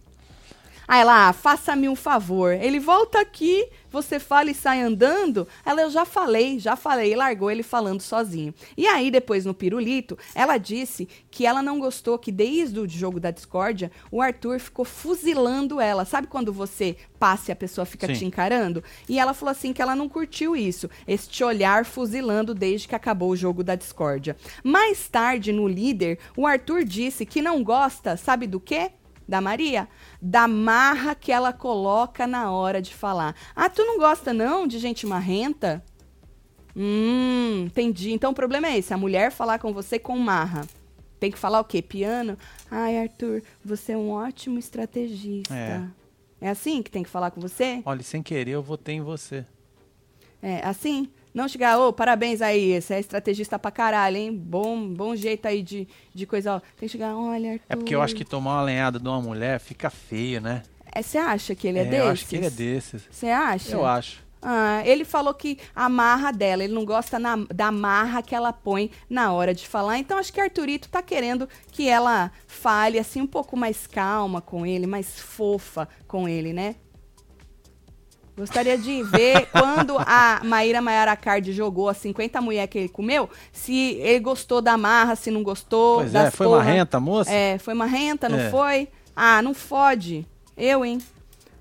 Aí 0.92 1.00
ela, 1.00 1.28
ah, 1.30 1.32
faça-me 1.32 1.88
um 1.88 1.96
favor. 1.96 2.52
Ele 2.52 2.78
volta 2.78 3.18
aqui, 3.18 3.66
você 3.90 4.18
fala 4.18 4.50
e 4.50 4.54
sai 4.54 4.82
andando. 4.82 5.48
Ela, 5.64 5.80
eu 5.80 5.90
já 5.90 6.04
falei, 6.04 6.58
já 6.58 6.76
falei. 6.76 7.14
E 7.14 7.16
largou 7.16 7.50
ele 7.50 7.62
falando 7.62 8.02
sozinho. 8.02 8.52
E 8.76 8.86
aí, 8.86 9.10
depois 9.10 9.46
no 9.46 9.54
pirulito, 9.54 10.18
ela 10.34 10.58
disse 10.58 11.08
que 11.30 11.46
ela 11.46 11.62
não 11.62 11.78
gostou 11.78 12.18
que 12.18 12.30
desde 12.30 12.78
o 12.78 12.86
jogo 12.86 13.18
da 13.18 13.30
discórdia, 13.30 13.90
o 14.10 14.20
Arthur 14.20 14.60
ficou 14.60 14.84
fuzilando 14.84 15.80
ela. 15.80 16.04
Sabe 16.04 16.26
quando 16.26 16.52
você 16.52 16.94
passa 17.18 17.50
e 17.50 17.52
a 17.52 17.56
pessoa 17.56 17.86
fica 17.86 18.06
Sim. 18.08 18.12
te 18.12 18.24
encarando? 18.26 18.84
E 19.08 19.18
ela 19.18 19.32
falou 19.32 19.52
assim 19.52 19.72
que 19.72 19.80
ela 19.80 19.96
não 19.96 20.10
curtiu 20.10 20.54
isso. 20.54 20.90
Este 21.08 21.42
olhar 21.42 21.86
fuzilando 21.86 22.54
desde 22.54 22.86
que 22.86 22.94
acabou 22.94 23.30
o 23.30 23.36
jogo 23.36 23.64
da 23.64 23.74
discórdia. 23.74 24.36
Mais 24.62 25.08
tarde, 25.08 25.52
no 25.52 25.66
líder, 25.66 26.18
o 26.36 26.46
Arthur 26.46 26.84
disse 26.84 27.24
que 27.24 27.40
não 27.40 27.64
gosta, 27.64 28.14
sabe 28.14 28.46
do 28.46 28.60
quê? 28.60 28.90
Da 29.26 29.40
Maria? 29.40 29.88
Da 30.20 30.46
marra 30.48 31.14
que 31.14 31.32
ela 31.32 31.52
coloca 31.52 32.26
na 32.26 32.50
hora 32.50 32.82
de 32.82 32.94
falar. 32.94 33.34
Ah, 33.54 33.68
tu 33.68 33.84
não 33.84 33.98
gosta 33.98 34.32
não 34.32 34.66
de 34.66 34.78
gente 34.78 35.06
marrenta? 35.06 35.82
Hum, 36.76 37.64
entendi. 37.66 38.12
Então 38.12 38.32
o 38.32 38.34
problema 38.34 38.68
é 38.68 38.78
esse, 38.78 38.92
a 38.92 38.96
mulher 38.96 39.30
falar 39.30 39.58
com 39.58 39.72
você 39.72 39.98
com 39.98 40.18
marra. 40.18 40.66
Tem 41.20 41.30
que 41.30 41.38
falar 41.38 41.60
o 41.60 41.64
quê? 41.64 41.80
Piano? 41.80 42.36
Ai, 42.70 42.98
Arthur, 42.98 43.42
você 43.64 43.92
é 43.92 43.96
um 43.96 44.10
ótimo 44.10 44.58
estrategista. 44.58 45.54
É. 45.54 45.86
É 46.40 46.48
assim 46.48 46.82
que 46.82 46.90
tem 46.90 47.04
que 47.04 47.08
falar 47.08 47.30
com 47.30 47.40
você? 47.40 47.80
Olha, 47.84 48.02
sem 48.02 48.20
querer 48.20 48.50
eu 48.50 48.62
votei 48.62 48.96
em 48.96 49.00
você. 49.00 49.46
É, 50.42 50.66
assim? 50.66 51.08
Não 51.34 51.48
chegar, 51.48 51.78
ô, 51.78 51.92
parabéns 51.92 52.42
aí, 52.42 52.80
você 52.80 52.94
é 52.94 53.00
estrategista 53.00 53.58
pra 53.58 53.70
caralho, 53.70 54.16
hein? 54.16 54.32
Bom, 54.36 54.86
bom 54.88 55.16
jeito 55.16 55.46
aí 55.46 55.62
de, 55.62 55.88
de 56.14 56.26
coisa. 56.26 56.56
ó. 56.56 56.60
Tem 56.60 56.86
que 56.86 56.88
chegar, 56.88 57.16
olha, 57.16 57.52
Arthur. 57.52 57.64
É 57.70 57.76
porque 57.76 57.94
eu 57.94 58.02
acho 58.02 58.14
que 58.14 58.24
tomar 58.24 58.56
uma 58.56 58.62
lenhada 58.62 58.98
de 58.98 59.08
uma 59.08 59.20
mulher 59.20 59.58
fica 59.58 59.88
feio, 59.88 60.40
né? 60.40 60.62
É, 60.94 61.00
Você 61.00 61.16
acha 61.16 61.54
que 61.54 61.66
ele 61.66 61.78
é, 61.78 61.84
desses? 61.84 61.98
eu 62.04 62.10
acho 62.12 62.26
que 62.26 62.36
ele 62.36 62.46
é 62.46 62.50
desses. 62.50 63.02
Você 63.10 63.28
acha? 63.28 63.72
Eu 63.72 63.86
acho. 63.86 64.22
Ah, 64.44 64.82
ele 64.84 65.04
falou 65.04 65.32
que 65.32 65.56
a 65.74 65.88
marra 65.88 66.32
dela, 66.32 66.64
ele 66.64 66.74
não 66.74 66.84
gosta 66.84 67.16
na- 67.16 67.36
da 67.54 67.70
marra 67.70 68.20
que 68.22 68.34
ela 68.34 68.52
põe 68.52 68.90
na 69.08 69.32
hora 69.32 69.54
de 69.54 69.66
falar. 69.68 69.98
Então 69.98 70.18
acho 70.18 70.32
que 70.32 70.40
Arthurito 70.40 70.88
tá 70.88 71.00
querendo 71.00 71.48
que 71.70 71.88
ela 71.88 72.30
fale 72.46 72.98
assim 72.98 73.20
um 73.22 73.26
pouco 73.26 73.56
mais 73.56 73.86
calma 73.86 74.40
com 74.40 74.66
ele, 74.66 74.84
mais 74.86 75.18
fofa 75.18 75.88
com 76.08 76.28
ele, 76.28 76.52
né? 76.52 76.74
Gostaria 78.36 78.78
de 78.78 79.02
ver 79.02 79.46
quando 79.52 79.96
a 79.98 80.40
Maíra 80.42 80.80
Maiara 80.80 81.14
Card 81.16 81.52
jogou 81.52 81.88
as 81.88 81.98
50 81.98 82.40
mulheres 82.40 82.70
que 82.70 82.78
ele 82.78 82.88
comeu, 82.88 83.28
se 83.52 83.94
ele 84.00 84.20
gostou 84.20 84.62
da 84.62 84.76
marra, 84.78 85.14
se 85.16 85.30
não 85.30 85.42
gostou. 85.42 85.96
Pois 85.96 86.14
é, 86.14 86.30
foi 86.30 86.46
porra. 86.46 86.58
marrenta, 86.58 86.98
moça? 87.00 87.30
É, 87.30 87.58
foi 87.58 87.74
marrenta, 87.74 88.28
não 88.28 88.38
É. 88.38 88.50
foi? 88.50 88.88
Ah, 89.14 89.42
não 89.42 89.52
fode. 89.52 90.26
Eu, 90.56 90.84
hein? 90.84 90.98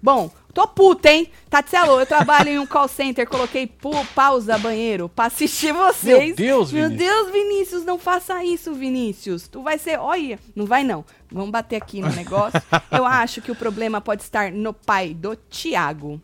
Bom, 0.02 0.32
tô 0.54 0.68
puta, 0.68 1.12
hein? 1.12 1.30
Tatselo, 1.50 2.00
eu 2.00 2.06
trabalho 2.08 2.50
em 2.50 2.58
um 2.58 2.66
call 2.66 2.88
center, 2.88 3.28
coloquei 3.28 3.72
pausa 4.16 4.58
banheiro 4.58 5.08
pra 5.08 5.26
assistir 5.26 5.72
vocês. 5.74 6.28
Meu 6.28 6.36
Deus, 6.36 6.72
Meu 6.72 6.90
Vinícius. 6.90 7.10
Deus, 7.14 7.32
Vinícius, 7.32 7.86
não 7.86 8.00
faça 8.00 8.44
isso, 8.44 8.74
Vinícius. 8.74 9.48
Tu 9.48 9.62
vai 9.62 9.78
ser, 9.78 10.00
olha, 10.00 10.40
não 10.56 10.66
vai 10.66 10.84
não. 10.84 11.06
Vamos 11.32 11.52
bater 11.52 11.76
aqui 11.76 12.02
no 12.02 12.10
negócio. 12.10 12.60
eu 12.92 13.06
acho 13.06 13.42
que 13.42 13.52
o 13.52 13.56
problema 13.56 14.02
pode 14.02 14.24
estar 14.24 14.52
no 14.52 14.74
pai 14.74 15.14
do 15.14 15.36
Tiago. 15.36 16.20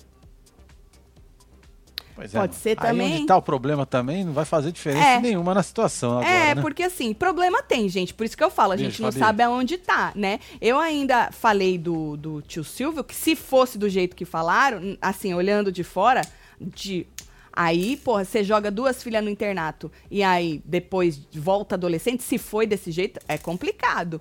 Pois 2.18 2.32
pode 2.32 2.56
ser 2.56 2.70
Aí 2.70 2.76
também. 2.90 3.14
onde 3.18 3.26
tá 3.28 3.38
o 3.38 3.42
problema 3.44 3.86
também, 3.86 4.24
não 4.26 4.34
vai 4.34 4.44
fazer 4.44 4.72
diferença 4.72 5.08
É. 5.08 5.20
nenhuma 5.22 5.54
na 5.54 5.62
situação 5.62 6.14
agora, 6.14 6.28
É, 6.28 6.56
né? 6.56 6.62
porque 6.62 6.82
assim, 6.82 7.14
problema 7.14 7.62
tem, 7.62 7.88
gente. 7.88 8.14
Por 8.14 8.26
isso 8.26 8.36
que 8.36 8.44
eu 8.44 8.50
falo, 8.50 8.74
a 8.74 8.76
Beijo, 8.76 8.90
gente 8.92 9.02
não 9.04 9.12
Fabi. 9.12 9.20
sabe 9.24 9.44
aonde 9.44 9.78
tá, 9.78 10.12
né? 10.16 10.40
Eu 10.60 10.80
ainda 10.80 11.32
falei 11.32 11.78
do, 11.78 12.18
do 12.18 12.42
tio 12.42 12.64
Silvio, 12.64 13.04
que 13.04 13.14
se 13.16 13.36
fosse 13.36 13.78
do 13.78 13.88
jeito 13.88 14.16
que 14.16 14.26
falaram, 14.26 14.98
assim, 15.02 15.34
olhando 15.34 15.72
de 15.72 15.84
fora, 15.84 16.22
de. 16.60 17.06
Aí, 17.54 17.98
porra, 17.98 18.26
você 18.26 18.44
joga 18.44 18.70
duas 18.70 19.02
filhas 19.02 19.24
no 19.24 19.30
internato 19.32 19.92
e 20.12 20.22
aí 20.22 20.62
depois 20.66 21.20
volta 21.34 21.74
adolescente, 21.76 22.22
se 22.24 22.38
foi 22.38 22.68
desse 22.68 22.92
jeito, 22.92 23.20
é 23.28 23.38
complicado. 23.38 24.20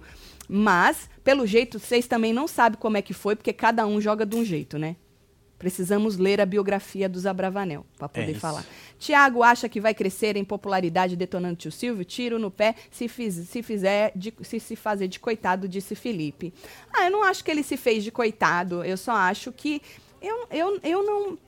Mas, 0.49 1.09
pelo 1.25 1.47
jeito, 1.47 1.79
vocês 1.79 2.07
também 2.07 2.33
não 2.33 2.47
sabem 2.47 2.79
como 2.79 2.97
é 2.97 3.03
que 3.03 3.13
foi, 3.13 3.35
porque 3.37 3.53
cada 3.53 3.87
um 3.87 4.01
joga 4.01 4.25
de 4.25 4.37
um 4.37 4.45
jeito, 4.45 4.79
né? 4.79 4.97
Precisamos 5.59 6.19
ler 6.19 6.41
a 6.41 6.47
biografia 6.47 7.09
do 7.09 7.19
Zabravanel 7.19 7.87
para 7.97 8.09
poder 8.09 8.33
isso. 8.33 8.41
falar. 8.41 8.65
Tiago 8.99 9.43
acha 9.43 9.69
que 9.69 9.81
vai 9.81 9.95
crescer 9.95 10.37
em 10.37 10.45
popularidade 10.45 11.17
detonando 11.17 11.57
tio 11.57 11.73
Silvio? 11.73 12.05
Tiro 12.05 12.39
no 12.39 12.51
pé 12.51 12.75
se, 12.91 13.09
fiz, 13.09 13.35
se 13.49 13.63
fizer 13.63 14.13
de- 14.15 14.35
se, 14.43 14.61
se 14.61 14.77
fazer 14.77 15.09
de 15.09 15.19
coitado, 15.19 15.67
disse 15.67 15.95
Felipe. 15.95 16.53
Ah, 16.93 17.07
eu 17.07 17.11
não 17.11 17.25
acho 17.25 17.43
que 17.43 17.51
ele 17.51 17.63
se 17.63 17.77
fez 17.77 18.05
de 18.05 18.11
coitado. 18.11 18.85
Eu 18.85 18.97
só 18.99 19.13
acho 19.13 19.51
que. 19.51 19.81
Eu, 20.21 20.47
eu, 20.51 20.81
eu 20.83 21.03
não. 21.03 21.39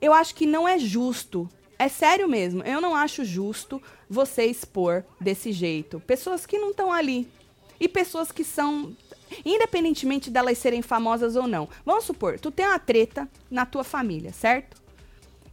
Eu 0.00 0.12
acho 0.12 0.34
que 0.34 0.46
não 0.46 0.68
é 0.68 0.78
justo. 0.78 1.48
É 1.78 1.88
sério 1.88 2.28
mesmo. 2.28 2.62
Eu 2.62 2.80
não 2.80 2.94
acho 2.94 3.24
justo 3.24 3.82
você 4.08 4.44
expor 4.46 5.04
desse 5.20 5.50
jeito. 5.52 6.00
Pessoas 6.06 6.46
que 6.46 6.58
não 6.58 6.70
estão 6.70 6.92
ali. 6.92 7.28
E 7.80 7.88
pessoas 7.88 8.30
que 8.30 8.44
são. 8.44 8.96
Independentemente 9.44 10.30
delas 10.30 10.58
serem 10.58 10.82
famosas 10.82 11.36
ou 11.36 11.46
não. 11.46 11.68
Vamos 11.84 12.04
supor, 12.04 12.38
tu 12.38 12.50
tem 12.50 12.66
uma 12.66 12.78
treta 12.78 13.28
na 13.50 13.66
tua 13.66 13.84
família, 13.84 14.32
certo? 14.32 14.86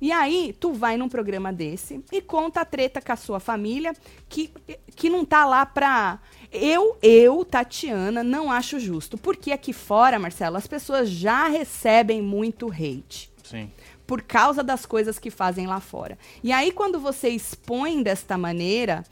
E 0.04 0.12
aí, 0.12 0.54
tu 0.60 0.74
vai 0.74 0.98
num 0.98 1.08
programa 1.08 1.54
desse 1.54 2.04
e 2.12 2.22
conta 2.22 2.60
a 2.60 2.66
treta 2.66 3.02
com 3.02 3.14
a 3.14 3.16
sua 3.16 3.40
família 3.40 3.94
que, 4.28 4.52
que 4.98 5.10
não 5.10 5.24
tá 5.24 5.46
lá 5.46 5.66
pra. 5.66 6.20
Eu, 6.52 6.98
eu, 7.02 7.46
Tatiana, 7.46 8.22
não 8.22 8.52
acho 8.52 8.82
justo. 8.82 9.18
Porque 9.18 9.54
aqui 9.54 9.72
fora, 9.72 10.20
Marcelo, 10.20 10.58
as 10.58 10.68
pessoas 10.68 11.10
já 11.10 11.48
recebem 11.48 12.22
muito 12.22 12.70
hate 12.70 13.32
Sim. 13.46 13.72
por 14.06 14.22
causa 14.22 14.62
das 14.62 14.86
coisas 14.86 15.18
que 15.18 15.32
fazem 15.32 15.68
lá 15.68 15.80
fora. 15.80 16.18
E 16.44 16.52
aí, 16.52 16.74
quando 16.74 17.00
você 17.00 17.30
expõe 17.30 18.04
desta 18.04 18.38
maneira, 18.38 19.06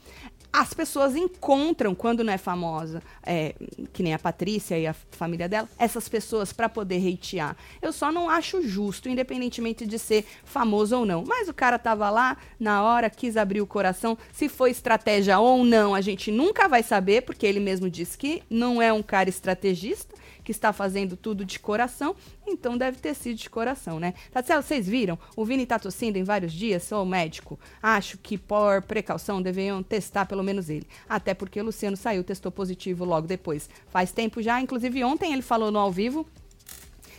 as 0.52 0.74
pessoas 0.74 1.16
encontram, 1.16 1.94
quando 1.94 2.22
não 2.22 2.32
é 2.32 2.36
famosa, 2.36 3.02
é, 3.22 3.54
que 3.92 4.02
nem 4.02 4.12
a 4.12 4.18
Patrícia 4.18 4.78
e 4.78 4.86
a 4.86 4.92
família 4.92 5.48
dela, 5.48 5.68
essas 5.78 6.08
pessoas 6.08 6.52
para 6.52 6.68
poder 6.68 7.00
hatear. 7.08 7.56
Eu 7.80 7.92
só 7.92 8.12
não 8.12 8.28
acho 8.28 8.60
justo, 8.60 9.08
independentemente 9.08 9.86
de 9.86 9.98
ser 9.98 10.26
famoso 10.44 10.98
ou 10.98 11.06
não. 11.06 11.24
Mas 11.26 11.48
o 11.48 11.54
cara 11.54 11.78
tava 11.78 12.10
lá, 12.10 12.36
na 12.60 12.82
hora, 12.82 13.08
quis 13.08 13.36
abrir 13.36 13.62
o 13.62 13.66
coração. 13.66 14.18
Se 14.30 14.48
foi 14.48 14.70
estratégia 14.70 15.38
ou 15.38 15.64
não, 15.64 15.94
a 15.94 16.02
gente 16.02 16.30
nunca 16.30 16.68
vai 16.68 16.82
saber, 16.82 17.22
porque 17.22 17.46
ele 17.46 17.60
mesmo 17.60 17.88
disse 17.88 18.18
que 18.18 18.42
não 18.50 18.82
é 18.82 18.92
um 18.92 19.02
cara 19.02 19.30
estrategista 19.30 20.21
que 20.44 20.50
está 20.50 20.72
fazendo 20.72 21.16
tudo 21.16 21.44
de 21.44 21.58
coração, 21.58 22.14
então 22.46 22.76
deve 22.76 22.98
ter 22.98 23.14
sido 23.14 23.36
de 23.36 23.48
coração, 23.48 24.00
né? 24.00 24.14
Tatselo, 24.30 24.62
vocês 24.62 24.88
viram? 24.88 25.18
O 25.36 25.44
Vini 25.44 25.66
tá 25.66 25.78
tossindo 25.78 26.18
em 26.18 26.24
vários 26.24 26.52
dias, 26.52 26.82
sou 26.82 27.04
médico. 27.04 27.58
Acho 27.82 28.18
que 28.18 28.36
por 28.36 28.82
precaução 28.82 29.40
deveriam 29.40 29.82
testar 29.82 30.26
pelo 30.26 30.42
menos 30.42 30.68
ele. 30.68 30.86
Até 31.08 31.34
porque 31.34 31.60
o 31.60 31.64
Luciano 31.64 31.96
saiu, 31.96 32.24
testou 32.24 32.50
positivo 32.50 33.04
logo 33.04 33.26
depois. 33.26 33.68
Faz 33.88 34.12
tempo 34.12 34.42
já, 34.42 34.60
inclusive 34.60 35.04
ontem 35.04 35.32
ele 35.32 35.42
falou 35.42 35.70
no 35.70 35.78
ao 35.78 35.90
vivo 35.90 36.26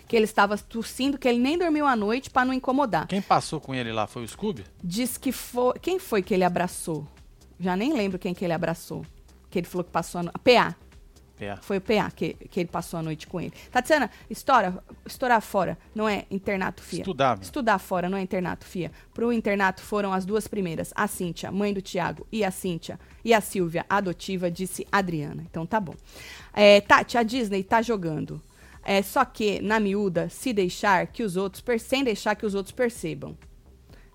que 0.08 0.18
ele 0.18 0.26
estava 0.26 0.56
tossindo, 0.58 1.18
que 1.18 1.28
ele 1.28 1.40
nem 1.40 1.58
dormiu 1.58 1.88
à 1.88 1.96
noite 1.96 2.30
para 2.30 2.46
não 2.46 2.54
incomodar. 2.54 3.08
Quem 3.08 3.22
passou 3.22 3.60
com 3.60 3.74
ele 3.74 3.92
lá 3.92 4.06
foi 4.06 4.24
o 4.24 4.28
Scooby? 4.28 4.64
Diz 4.84 5.18
que 5.18 5.32
foi. 5.32 5.74
Quem 5.80 5.98
foi 5.98 6.22
que 6.22 6.34
ele 6.34 6.44
abraçou? 6.44 7.08
Já 7.60 7.76
nem 7.76 7.94
lembro 7.94 8.20
quem 8.20 8.34
que 8.34 8.46
ele 8.46 8.54
abraçou. 8.54 9.04
Que 9.50 9.58
ele 9.58 9.68
falou 9.68 9.84
que 9.84 9.92
passou 9.92 10.20
a 10.20 10.24
no... 10.24 10.32
PA. 11.38 11.46
É. 11.46 11.58
Foi 11.58 11.78
o 11.78 11.82
PA 11.82 12.12
que, 12.12 12.34
que 12.34 12.60
ele 12.60 12.70
passou 12.70 13.00
a 13.00 13.04
noite 13.04 13.28
com 13.28 13.40
ele. 13.40 13.54
Tatiana, 13.72 14.10
estoura, 14.30 14.84
estourar 15.06 15.42
fora, 15.42 15.78
não 15.94 16.08
é 16.08 16.26
internato, 16.30 16.82
fia. 16.82 17.02
Estudar, 17.02 17.38
meu. 17.38 17.44
Estudar 17.44 17.80
fora, 17.80 18.10
não 18.10 18.18
é 18.18 18.22
internato, 18.22 18.66
fia. 18.66 18.92
Pro 19.14 19.32
internato 19.32 19.82
foram 19.82 20.14
as 20.14 20.26
duas 20.26 20.48
primeiras, 20.48 20.92
a 20.96 21.08
Cíntia, 21.08 21.52
mãe 21.52 21.74
do 21.74 21.82
Tiago, 21.82 22.28
e 22.32 22.44
a 22.44 22.52
Cíntia, 22.52 23.00
e 23.24 23.34
a 23.34 23.42
Silvia, 23.42 23.86
adotiva, 23.90 24.50
disse 24.50 24.88
Adriana. 24.92 25.44
Então 25.50 25.66
tá 25.66 25.80
bom. 25.80 25.96
É, 26.54 26.82
Tati, 26.82 27.18
a 27.18 27.24
Disney 27.24 27.64
tá 27.64 27.82
jogando. 27.82 28.42
É, 28.86 29.02
só 29.02 29.24
que, 29.24 29.62
na 29.62 29.80
miúda, 29.80 30.28
se 30.30 30.52
deixar 30.52 31.08
que 31.08 31.24
os 31.24 31.38
outros, 31.38 31.64
sem 31.82 32.04
deixar 32.04 32.36
que 32.36 32.46
os 32.46 32.54
outros 32.54 32.74
percebam. 32.74 33.38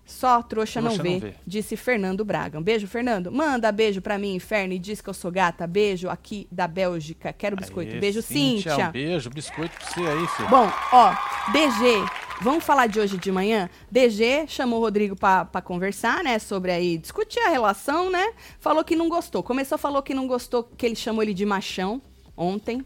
Só 0.09 0.43
trouxa, 0.43 0.81
não, 0.81 0.89
Trouxa 0.89 1.03
vê, 1.03 1.11
não 1.11 1.21
vê. 1.21 1.35
disse 1.47 1.77
Fernando 1.77 2.25
Braga. 2.25 2.59
Um 2.59 2.63
beijo, 2.63 2.87
Fernando. 2.87 3.31
Manda 3.31 3.71
beijo 3.71 4.01
pra 4.01 4.17
mim, 4.17 4.35
Inferno, 4.35 4.73
e 4.73 4.79
diz 4.79 5.03
que 5.03 5.09
eu 5.11 5.13
sou 5.13 5.31
gata. 5.31 5.67
Beijo 5.67 6.09
aqui 6.09 6.49
da 6.51 6.67
Bélgica. 6.67 7.31
Quero 7.31 7.55
biscoito. 7.55 7.93
Aê, 7.93 8.01
beijo, 8.01 8.23
Cíntia. 8.23 8.89
Um 8.89 8.91
beijo, 8.91 9.29
biscoito 9.29 9.77
pra 9.77 9.87
você 9.87 10.01
aí, 10.01 10.27
filho. 10.29 10.49
Bom, 10.49 10.73
ó, 10.93 11.15
DG 11.53 12.07
Vamos 12.41 12.65
falar 12.65 12.87
de 12.87 13.01
hoje 13.01 13.19
de 13.19 13.33
manhã? 13.33 13.69
DG 13.91 14.47
chamou 14.47 14.79
o 14.79 14.83
Rodrigo 14.83 15.17
para 15.17 15.61
conversar, 15.61 16.23
né? 16.23 16.39
Sobre 16.39 16.71
aí, 16.71 16.97
discutir 16.97 17.41
a 17.41 17.49
relação, 17.49 18.09
né? 18.09 18.33
Falou 18.61 18.85
que 18.85 18.95
não 18.95 19.09
gostou. 19.09 19.43
Começou, 19.43 19.77
falou 19.77 20.03
que 20.03 20.15
não 20.15 20.29
gostou, 20.29 20.63
que 20.63 20.87
ele 20.87 20.95
chamou 20.95 21.23
ele 21.23 21.35
de 21.35 21.45
machão 21.45 22.01
ontem, 22.37 22.85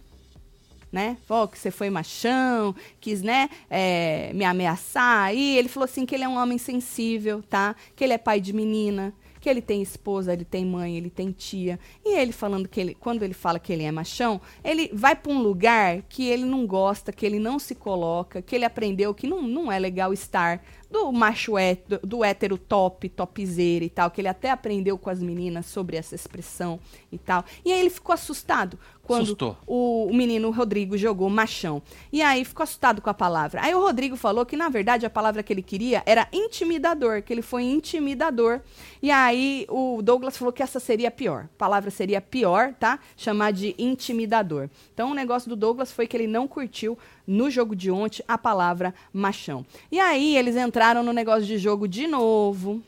né? 0.93 1.17
Falou 1.27 1.49
que 1.49 1.59
você 1.59 1.71
foi 1.71 1.89
machão, 1.89 2.77
quis, 3.01 3.23
né, 3.23 3.49
é, 3.71 4.31
me 4.35 4.45
ameaçar. 4.45 5.35
E 5.35 5.57
ele 5.57 5.69
falou 5.69 5.87
assim 5.87 6.05
que 6.05 6.15
ele 6.15 6.25
é 6.25 6.29
um 6.29 6.37
homem 6.37 6.59
sensível, 6.59 7.43
tá? 7.43 7.75
Que 7.97 8.05
ele 8.05 8.13
é 8.13 8.19
pai 8.19 8.41
de 8.41 8.53
menina, 8.53 9.15
que 9.43 9.49
ele 9.49 9.61
tem 9.61 9.83
esposa, 9.83 10.33
ele 10.33 10.45
tem 10.45 10.65
mãe, 10.65 10.97
ele 10.97 11.11
tem 11.11 11.33
tia. 11.33 11.81
E 12.05 12.17
ele 12.17 12.31
falando 12.31 12.69
que 12.69 12.81
ele, 12.81 12.95
quando 12.95 13.25
ele 13.25 13.35
fala 13.35 13.59
que 13.59 13.73
ele 13.73 13.83
é 13.83 13.91
machão, 13.91 14.41
ele 14.63 14.89
vai 14.93 15.17
para 15.17 15.33
um 15.33 15.43
lugar 15.43 16.03
que 16.09 16.29
ele 16.29 16.45
não 16.45 16.65
gosta, 16.65 17.13
que 17.13 17.27
ele 17.27 17.41
não 17.41 17.59
se 17.59 17.75
coloca, 17.75 18.41
que 18.41 18.55
ele 18.55 18.65
aprendeu 18.65 19.13
que 19.13 19.27
não, 19.27 19.43
não 19.43 19.73
é 19.73 19.81
legal 19.81 20.13
estar 20.13 20.63
do 20.93 21.11
macho 21.11 21.57
hétero, 21.57 22.07
do 22.07 22.23
hétero 22.23 22.59
top, 22.59 23.09
topzera 23.09 23.83
e 23.85 23.89
tal, 23.89 24.11
que 24.11 24.21
ele 24.21 24.29
até 24.29 24.51
aprendeu 24.51 24.99
com 24.99 25.09
as 25.09 25.23
meninas 25.23 25.65
sobre 25.65 25.97
essa 25.97 26.15
expressão 26.15 26.79
e 27.11 27.17
tal. 27.17 27.45
E 27.65 27.73
aí 27.73 27.81
ele 27.81 27.89
ficou 27.89 28.13
assustado 28.13 28.79
quando 29.03 29.37
o, 29.67 30.07
o, 30.07 30.15
menino 30.15 30.51
Rodrigo 30.51 30.97
jogou 30.97 31.29
machão. 31.29 31.83
E 32.13 32.23
aí 32.23 32.45
ficou 32.45 32.63
assustado 32.63 33.01
com 33.01 33.11
a 33.11 33.15
palavra. 33.15 33.61
Aí 33.63 33.75
o 33.75 33.81
Rodrigo 33.81 34.17
falou 34.17 34.47
que, 34.47 34.57
na 34.57 34.69
verdade, 34.69 35.05
a 35.05 35.11
palavra 35.11 35.43
que 35.43 35.53
ele 35.53 35.63
queria 35.63 36.03
era 36.07 36.29
intimidador, 36.33 37.23
que 37.23 37.33
ele 37.33 37.43
foi 37.43 37.65
intimidador. 37.65 38.61
E 39.03 39.11
aí 39.11 39.67
o 39.69 40.01
Douglas 40.03 40.37
falou 40.37 40.53
que 40.53 40.63
essa 40.63 40.79
seria 40.79 41.11
pior. 41.11 41.45
A 41.45 41.59
palavra 41.59 41.91
seria 41.91 42.21
pior, 42.21 42.75
tá? 42.75 43.01
Chamar 43.17 43.53
de 43.53 43.75
intimidador. 43.79 44.69
Então 44.95 45.11
o 45.11 45.15
negócio 45.15 45.49
do 45.49 45.57
Douglas 45.57 45.91
foi 45.91 46.07
que 46.07 46.17
ele 46.17 46.27
não 46.27 46.47
curtiu 46.47 46.97
no 47.27 47.51
jogo 47.51 47.75
de 47.75 47.91
ontem 47.91 48.23
a 48.27 48.37
palavra 48.37 48.95
machão. 49.13 49.65
E 49.91 49.99
aí 49.99 50.37
eles 50.37 50.57
entraram 50.57 51.03
no 51.03 51.13
negócio 51.13 51.45
de 51.45 51.59
jogo 51.59 51.87
de 51.87 52.07
novo 52.07 52.83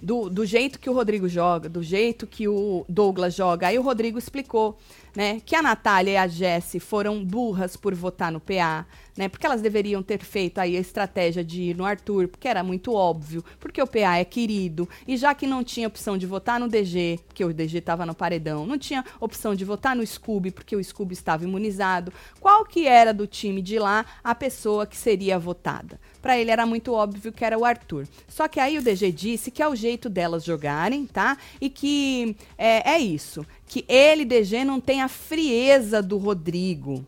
do, 0.00 0.30
do 0.30 0.46
jeito 0.46 0.78
que 0.78 0.88
o 0.88 0.92
Rodrigo 0.92 1.28
joga, 1.28 1.68
do 1.68 1.82
jeito 1.82 2.26
que 2.26 2.48
o 2.48 2.84
Douglas 2.88 3.34
joga. 3.34 3.68
Aí 3.68 3.78
o 3.78 3.82
Rodrigo 3.82 4.18
explicou, 4.18 4.78
né, 5.14 5.40
que 5.44 5.56
a 5.56 5.62
Natália 5.62 6.12
e 6.12 6.16
a 6.16 6.26
Jessie 6.26 6.80
foram 6.80 7.24
burras 7.24 7.76
por 7.76 7.94
votar 7.94 8.30
no 8.30 8.40
PA, 8.40 8.86
né? 9.18 9.28
Porque 9.28 9.44
elas 9.44 9.60
deveriam 9.60 10.00
ter 10.00 10.22
feito 10.22 10.58
aí 10.58 10.76
a 10.76 10.80
estratégia 10.80 11.42
de 11.42 11.60
ir 11.62 11.76
no 11.76 11.84
Arthur, 11.84 12.28
porque 12.28 12.46
era 12.46 12.62
muito 12.62 12.94
óbvio, 12.94 13.44
porque 13.58 13.82
o 13.82 13.86
PA 13.86 14.16
é 14.16 14.24
querido, 14.24 14.88
e 15.08 15.16
já 15.16 15.34
que 15.34 15.44
não 15.44 15.64
tinha 15.64 15.88
opção 15.88 16.16
de 16.16 16.24
votar 16.24 16.60
no 16.60 16.68
DG, 16.68 17.18
porque 17.26 17.44
o 17.44 17.52
DG 17.52 17.78
estava 17.78 18.06
no 18.06 18.14
paredão, 18.14 18.64
não 18.64 18.78
tinha 18.78 19.04
opção 19.20 19.56
de 19.56 19.64
votar 19.64 19.96
no 19.96 20.06
Scooby, 20.06 20.52
porque 20.52 20.76
o 20.76 20.82
Scooby 20.82 21.14
estava 21.14 21.42
imunizado, 21.42 22.12
qual 22.38 22.64
que 22.64 22.86
era 22.86 23.12
do 23.12 23.26
time 23.26 23.60
de 23.60 23.76
lá 23.76 24.06
a 24.22 24.36
pessoa 24.36 24.86
que 24.86 24.96
seria 24.96 25.36
votada? 25.36 26.00
Para 26.22 26.38
ele 26.38 26.52
era 26.52 26.64
muito 26.64 26.92
óbvio 26.92 27.32
que 27.32 27.44
era 27.44 27.58
o 27.58 27.64
Arthur. 27.64 28.06
Só 28.28 28.46
que 28.46 28.60
aí 28.60 28.78
o 28.78 28.82
DG 28.82 29.10
disse 29.10 29.50
que 29.50 29.62
é 29.62 29.68
o 29.68 29.74
jeito 29.74 30.08
delas 30.08 30.44
jogarem, 30.44 31.06
tá? 31.06 31.36
E 31.60 31.68
que 31.68 32.36
é, 32.56 32.92
é 32.92 32.98
isso, 33.00 33.44
que 33.66 33.84
ele, 33.88 34.24
DG, 34.24 34.64
não 34.64 34.80
tem 34.80 35.02
a 35.02 35.08
frieza 35.08 36.00
do 36.00 36.18
Rodrigo 36.18 37.04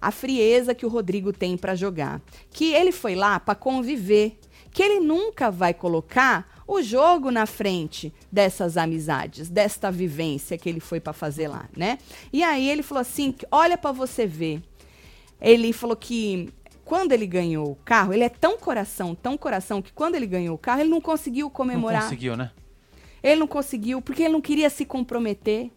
a 0.00 0.10
frieza 0.10 0.74
que 0.74 0.86
o 0.86 0.88
Rodrigo 0.88 1.32
tem 1.32 1.56
para 1.56 1.74
jogar, 1.74 2.20
que 2.50 2.72
ele 2.72 2.92
foi 2.92 3.14
lá 3.14 3.40
para 3.40 3.54
conviver, 3.54 4.38
que 4.70 4.82
ele 4.82 5.00
nunca 5.00 5.50
vai 5.50 5.72
colocar 5.72 6.62
o 6.66 6.82
jogo 6.82 7.30
na 7.30 7.46
frente 7.46 8.12
dessas 8.30 8.76
amizades, 8.76 9.48
desta 9.48 9.90
vivência 9.90 10.58
que 10.58 10.68
ele 10.68 10.80
foi 10.80 11.00
para 11.00 11.12
fazer 11.12 11.48
lá, 11.48 11.68
né? 11.76 11.98
E 12.32 12.42
aí 12.42 12.68
ele 12.68 12.82
falou 12.82 13.00
assim, 13.00 13.34
olha 13.50 13.78
para 13.78 13.92
você 13.92 14.26
ver. 14.26 14.62
Ele 15.40 15.72
falou 15.72 15.96
que 15.96 16.52
quando 16.84 17.12
ele 17.12 17.26
ganhou 17.26 17.70
o 17.70 17.76
carro, 17.76 18.12
ele 18.12 18.24
é 18.24 18.28
tão 18.28 18.56
coração, 18.58 19.14
tão 19.14 19.36
coração 19.36 19.80
que 19.80 19.92
quando 19.92 20.14
ele 20.14 20.26
ganhou 20.26 20.54
o 20.54 20.58
carro, 20.58 20.80
ele 20.80 20.90
não 20.90 21.00
conseguiu 21.00 21.50
comemorar. 21.50 22.02
Não 22.02 22.08
conseguiu, 22.08 22.36
né? 22.36 22.50
Ele 23.22 23.40
não 23.40 23.46
conseguiu 23.46 24.00
porque 24.00 24.22
ele 24.22 24.32
não 24.32 24.40
queria 24.40 24.70
se 24.70 24.84
comprometer. 24.84 25.70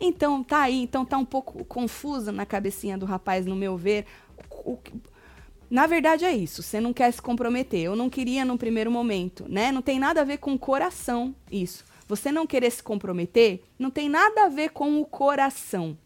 Então 0.00 0.42
tá 0.42 0.62
aí, 0.62 0.82
então 0.82 1.04
tá 1.04 1.18
um 1.18 1.24
pouco 1.24 1.64
confusa 1.64 2.30
na 2.32 2.46
cabecinha 2.46 2.98
do 2.98 3.06
rapaz, 3.06 3.46
no 3.46 3.56
meu 3.56 3.76
ver. 3.76 4.06
O, 4.64 4.78
na 5.70 5.86
verdade 5.86 6.24
é 6.24 6.32
isso, 6.34 6.62
você 6.62 6.80
não 6.80 6.92
quer 6.92 7.10
se 7.12 7.20
comprometer. 7.20 7.80
Eu 7.80 7.96
não 7.96 8.08
queria 8.08 8.44
no 8.44 8.56
primeiro 8.56 8.90
momento, 8.90 9.46
né? 9.48 9.72
Não 9.72 9.82
tem 9.82 9.98
nada 9.98 10.20
a 10.20 10.24
ver 10.24 10.38
com 10.38 10.54
o 10.54 10.58
coração 10.58 11.34
isso. 11.50 11.84
Você 12.08 12.30
não 12.30 12.46
querer 12.46 12.70
se 12.70 12.82
comprometer 12.82 13.64
não 13.78 13.90
tem 13.90 14.08
nada 14.08 14.44
a 14.44 14.48
ver 14.48 14.70
com 14.70 15.00
o 15.00 15.04
coração. 15.04 15.98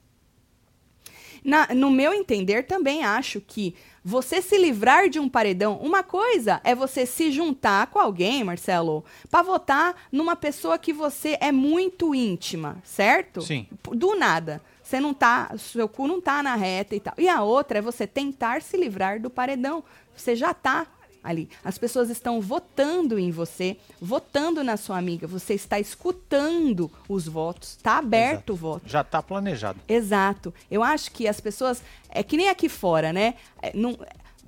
Na, 1.44 1.68
no 1.74 1.90
meu 1.90 2.12
entender, 2.12 2.64
também 2.64 3.04
acho 3.04 3.40
que 3.40 3.74
você 4.04 4.40
se 4.40 4.56
livrar 4.56 5.08
de 5.08 5.18
um 5.20 5.28
paredão, 5.28 5.76
uma 5.76 6.02
coisa 6.02 6.60
é 6.64 6.74
você 6.74 7.04
se 7.04 7.30
juntar 7.30 7.88
com 7.88 7.98
alguém, 7.98 8.42
Marcelo, 8.42 9.04
para 9.30 9.42
votar 9.42 9.94
numa 10.10 10.34
pessoa 10.34 10.78
que 10.78 10.92
você 10.92 11.36
é 11.40 11.52
muito 11.52 12.14
íntima, 12.14 12.78
certo? 12.82 13.42
Sim. 13.42 13.66
Do 13.92 14.14
nada. 14.16 14.60
Você 14.82 14.98
não 14.98 15.14
tá, 15.14 15.52
seu 15.56 15.88
cu 15.88 16.08
não 16.08 16.20
tá 16.20 16.42
na 16.42 16.56
reta 16.56 16.96
e 16.96 17.00
tal. 17.00 17.14
E 17.16 17.28
a 17.28 17.42
outra 17.42 17.78
é 17.78 17.82
você 17.82 18.06
tentar 18.06 18.60
se 18.62 18.76
livrar 18.76 19.20
do 19.20 19.30
paredão. 19.30 19.84
Você 20.16 20.34
já 20.34 20.52
tá 20.52 20.86
ali. 21.22 21.48
As 21.64 21.78
pessoas 21.78 22.10
estão 22.10 22.40
votando 22.40 23.18
em 23.18 23.30
você, 23.30 23.76
votando 24.00 24.64
na 24.64 24.76
sua 24.76 24.98
amiga. 24.98 25.26
Você 25.26 25.54
está 25.54 25.78
escutando 25.78 26.90
os 27.08 27.26
votos. 27.26 27.76
Está 27.76 27.98
aberto 27.98 28.32
Exato. 28.34 28.52
o 28.52 28.56
voto. 28.56 28.82
Já 28.88 29.00
está 29.02 29.22
planejado. 29.22 29.80
Exato. 29.88 30.52
Eu 30.70 30.82
acho 30.82 31.10
que 31.12 31.28
as 31.28 31.40
pessoas. 31.40 31.82
É 32.08 32.22
que 32.22 32.36
nem 32.36 32.48
aqui 32.48 32.68
fora, 32.68 33.12
né? 33.12 33.34
É, 33.62 33.72
não, 33.74 33.98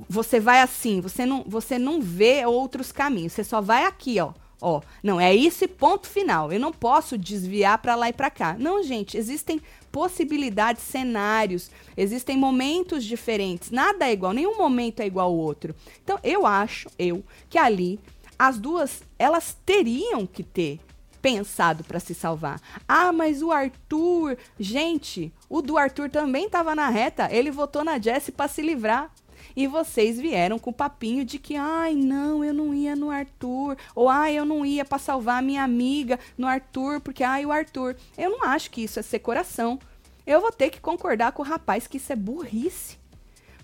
você 0.08 0.40
vai 0.40 0.60
assim, 0.60 1.00
você 1.00 1.24
não, 1.24 1.44
você 1.46 1.78
não 1.78 2.00
vê 2.00 2.44
outros 2.46 2.90
caminhos. 2.90 3.32
Você 3.32 3.44
só 3.44 3.60
vai 3.60 3.84
aqui, 3.84 4.20
ó. 4.20 4.32
Ó, 4.60 4.80
não, 5.02 5.20
é 5.20 5.34
esse 5.34 5.66
ponto 5.66 6.08
final. 6.08 6.52
Eu 6.52 6.60
não 6.60 6.72
posso 6.72 7.18
desviar 7.18 7.78
para 7.78 7.96
lá 7.96 8.08
e 8.08 8.12
para 8.12 8.30
cá. 8.30 8.54
Não, 8.56 8.80
gente, 8.82 9.16
existem 9.16 9.60
possibilidades, 9.92 10.82
cenários, 10.82 11.70
existem 11.96 12.36
momentos 12.36 13.04
diferentes. 13.04 13.70
Nada 13.70 14.08
é 14.08 14.12
igual, 14.12 14.32
nenhum 14.32 14.56
momento 14.56 15.00
é 15.00 15.06
igual 15.06 15.28
ao 15.28 15.36
outro. 15.36 15.74
Então, 16.02 16.18
eu 16.24 16.46
acho, 16.46 16.88
eu, 16.98 17.22
que 17.48 17.58
ali 17.58 18.00
as 18.38 18.58
duas, 18.58 19.04
elas 19.18 19.56
teriam 19.64 20.26
que 20.26 20.42
ter 20.42 20.80
pensado 21.20 21.84
para 21.84 22.00
se 22.00 22.14
salvar. 22.14 22.60
Ah, 22.88 23.12
mas 23.12 23.40
o 23.40 23.52
Arthur, 23.52 24.36
gente, 24.58 25.32
o 25.48 25.62
do 25.62 25.78
Arthur 25.78 26.10
também 26.10 26.46
estava 26.46 26.74
na 26.74 26.88
reta. 26.88 27.28
Ele 27.30 27.52
votou 27.52 27.84
na 27.84 28.00
Jessie 28.00 28.32
para 28.32 28.48
se 28.48 28.60
livrar. 28.60 29.12
E 29.54 29.66
vocês 29.66 30.18
vieram 30.18 30.58
com 30.58 30.70
o 30.70 30.74
papinho 30.74 31.24
de 31.24 31.38
que, 31.38 31.56
ai, 31.56 31.94
não, 31.94 32.44
eu 32.44 32.52
não 32.52 32.74
ia 32.74 32.96
no 32.96 33.10
Arthur. 33.10 33.76
Ou, 33.94 34.08
ai, 34.08 34.34
eu 34.38 34.44
não 34.44 34.64
ia 34.64 34.84
para 34.84 34.98
salvar 34.98 35.38
a 35.38 35.42
minha 35.42 35.62
amiga 35.62 36.18
no 36.36 36.46
Arthur, 36.46 37.00
porque, 37.00 37.22
ai, 37.22 37.44
o 37.44 37.52
Arthur. 37.52 37.96
Eu 38.16 38.30
não 38.30 38.44
acho 38.44 38.70
que 38.70 38.82
isso 38.82 38.98
é 38.98 39.02
ser 39.02 39.18
coração. 39.18 39.78
Eu 40.26 40.40
vou 40.40 40.52
ter 40.52 40.70
que 40.70 40.80
concordar 40.80 41.32
com 41.32 41.42
o 41.42 41.46
rapaz 41.46 41.86
que 41.86 41.96
isso 41.96 42.12
é 42.12 42.16
burrice. 42.16 42.96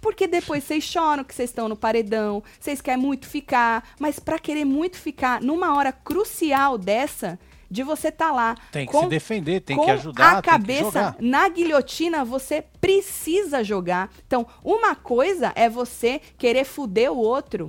Porque 0.00 0.26
depois 0.26 0.64
vocês 0.64 0.84
choram 0.84 1.24
que 1.24 1.34
vocês 1.34 1.50
estão 1.50 1.68
no 1.68 1.76
paredão, 1.76 2.42
vocês 2.58 2.80
querem 2.80 3.02
muito 3.02 3.26
ficar, 3.26 3.88
mas 3.98 4.18
para 4.18 4.38
querer 4.38 4.64
muito 4.64 4.96
ficar 4.96 5.40
numa 5.40 5.74
hora 5.76 5.92
crucial 5.92 6.78
dessa, 6.78 7.38
de 7.70 7.82
você 7.82 8.08
estar 8.08 8.28
tá 8.28 8.32
lá. 8.32 8.54
Tem 8.72 8.86
que 8.86 8.92
com, 8.92 9.02
se 9.02 9.08
defender, 9.08 9.60
tem 9.60 9.78
que 9.78 9.90
ajudar. 9.90 10.38
A 10.38 10.42
cabeça 10.42 11.16
na 11.20 11.48
guilhotina, 11.48 12.24
você 12.24 12.62
precisa 12.80 13.62
jogar. 13.62 14.10
Então, 14.26 14.46
uma 14.64 14.94
coisa 14.94 15.52
é 15.54 15.68
você 15.68 16.20
querer 16.36 16.64
fuder 16.64 17.12
o 17.12 17.18
outro 17.18 17.68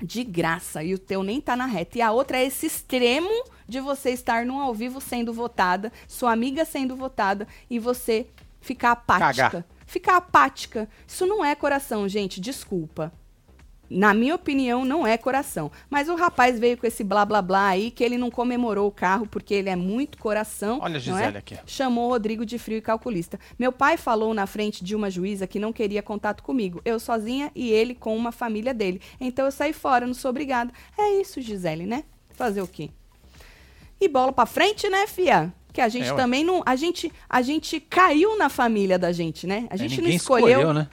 de 0.00 0.22
graça 0.22 0.82
e 0.82 0.94
o 0.94 0.98
teu 0.98 1.22
nem 1.22 1.40
tá 1.40 1.56
na 1.56 1.66
reta. 1.66 1.98
E 1.98 2.02
a 2.02 2.12
outra 2.12 2.38
é 2.38 2.46
esse 2.46 2.66
extremo 2.66 3.44
de 3.68 3.80
você 3.80 4.10
estar 4.10 4.46
num 4.46 4.60
ao 4.60 4.72
vivo 4.72 5.00
sendo 5.00 5.32
votada, 5.32 5.92
sua 6.06 6.32
amiga 6.32 6.64
sendo 6.64 6.96
votada 6.96 7.46
e 7.68 7.78
você 7.78 8.26
ficar 8.60 8.92
apática. 8.92 9.50
Cagar. 9.50 9.64
Ficar 9.86 10.16
apática. 10.18 10.88
Isso 11.06 11.26
não 11.26 11.44
é 11.44 11.54
coração, 11.54 12.08
gente. 12.08 12.40
Desculpa 12.40 13.12
na 13.90 14.12
minha 14.12 14.34
opinião, 14.34 14.84
não 14.84 15.06
é 15.06 15.16
coração. 15.16 15.70
Mas 15.88 16.08
o 16.08 16.14
rapaz 16.14 16.58
veio 16.58 16.76
com 16.76 16.86
esse 16.86 17.02
blá 17.02 17.24
blá 17.24 17.40
blá 17.40 17.68
aí, 17.68 17.90
que 17.90 18.04
ele 18.04 18.18
não 18.18 18.30
comemorou 18.30 18.86
o 18.86 18.92
carro 18.92 19.26
porque 19.26 19.54
ele 19.54 19.68
é 19.68 19.76
muito 19.76 20.18
coração. 20.18 20.78
Olha 20.82 20.96
a 20.96 21.00
Gisele 21.00 21.36
é? 21.36 21.38
aqui. 21.38 21.58
Chamou 21.66 22.06
o 22.06 22.08
Rodrigo 22.10 22.44
de 22.44 22.58
frio 22.58 22.78
e 22.78 22.82
calculista. 22.82 23.38
Meu 23.58 23.72
pai 23.72 23.96
falou 23.96 24.34
na 24.34 24.46
frente 24.46 24.84
de 24.84 24.94
uma 24.94 25.10
juíza 25.10 25.46
que 25.46 25.58
não 25.58 25.72
queria 25.72 26.02
contato 26.02 26.42
comigo. 26.42 26.80
Eu 26.84 27.00
sozinha 27.00 27.50
e 27.54 27.70
ele 27.70 27.94
com 27.94 28.16
uma 28.16 28.32
família 28.32 28.74
dele. 28.74 29.00
Então 29.20 29.44
eu 29.44 29.52
saí 29.52 29.72
fora, 29.72 30.06
não 30.06 30.14
sou 30.14 30.30
obrigada. 30.30 30.72
É 30.96 31.20
isso, 31.20 31.40
Gisele, 31.40 31.86
né? 31.86 32.04
Fazer 32.30 32.62
o 32.62 32.68
quê? 32.68 32.90
E 34.00 34.08
bola 34.08 34.32
pra 34.32 34.46
frente, 34.46 34.88
né, 34.88 35.06
fia? 35.06 35.52
Que 35.72 35.80
a 35.80 35.88
gente 35.88 36.08
é, 36.08 36.14
também 36.14 36.44
não. 36.44 36.62
A 36.64 36.76
gente, 36.76 37.12
a 37.28 37.42
gente 37.42 37.80
caiu 37.80 38.36
na 38.38 38.48
família 38.48 38.98
da 38.98 39.12
gente, 39.12 39.46
né? 39.46 39.66
A 39.70 39.74
é, 39.74 39.78
gente 39.78 39.98
é, 39.98 40.02
não 40.02 40.10
escolheu. 40.10 40.48
escolheu 40.48 40.72
né? 40.72 40.88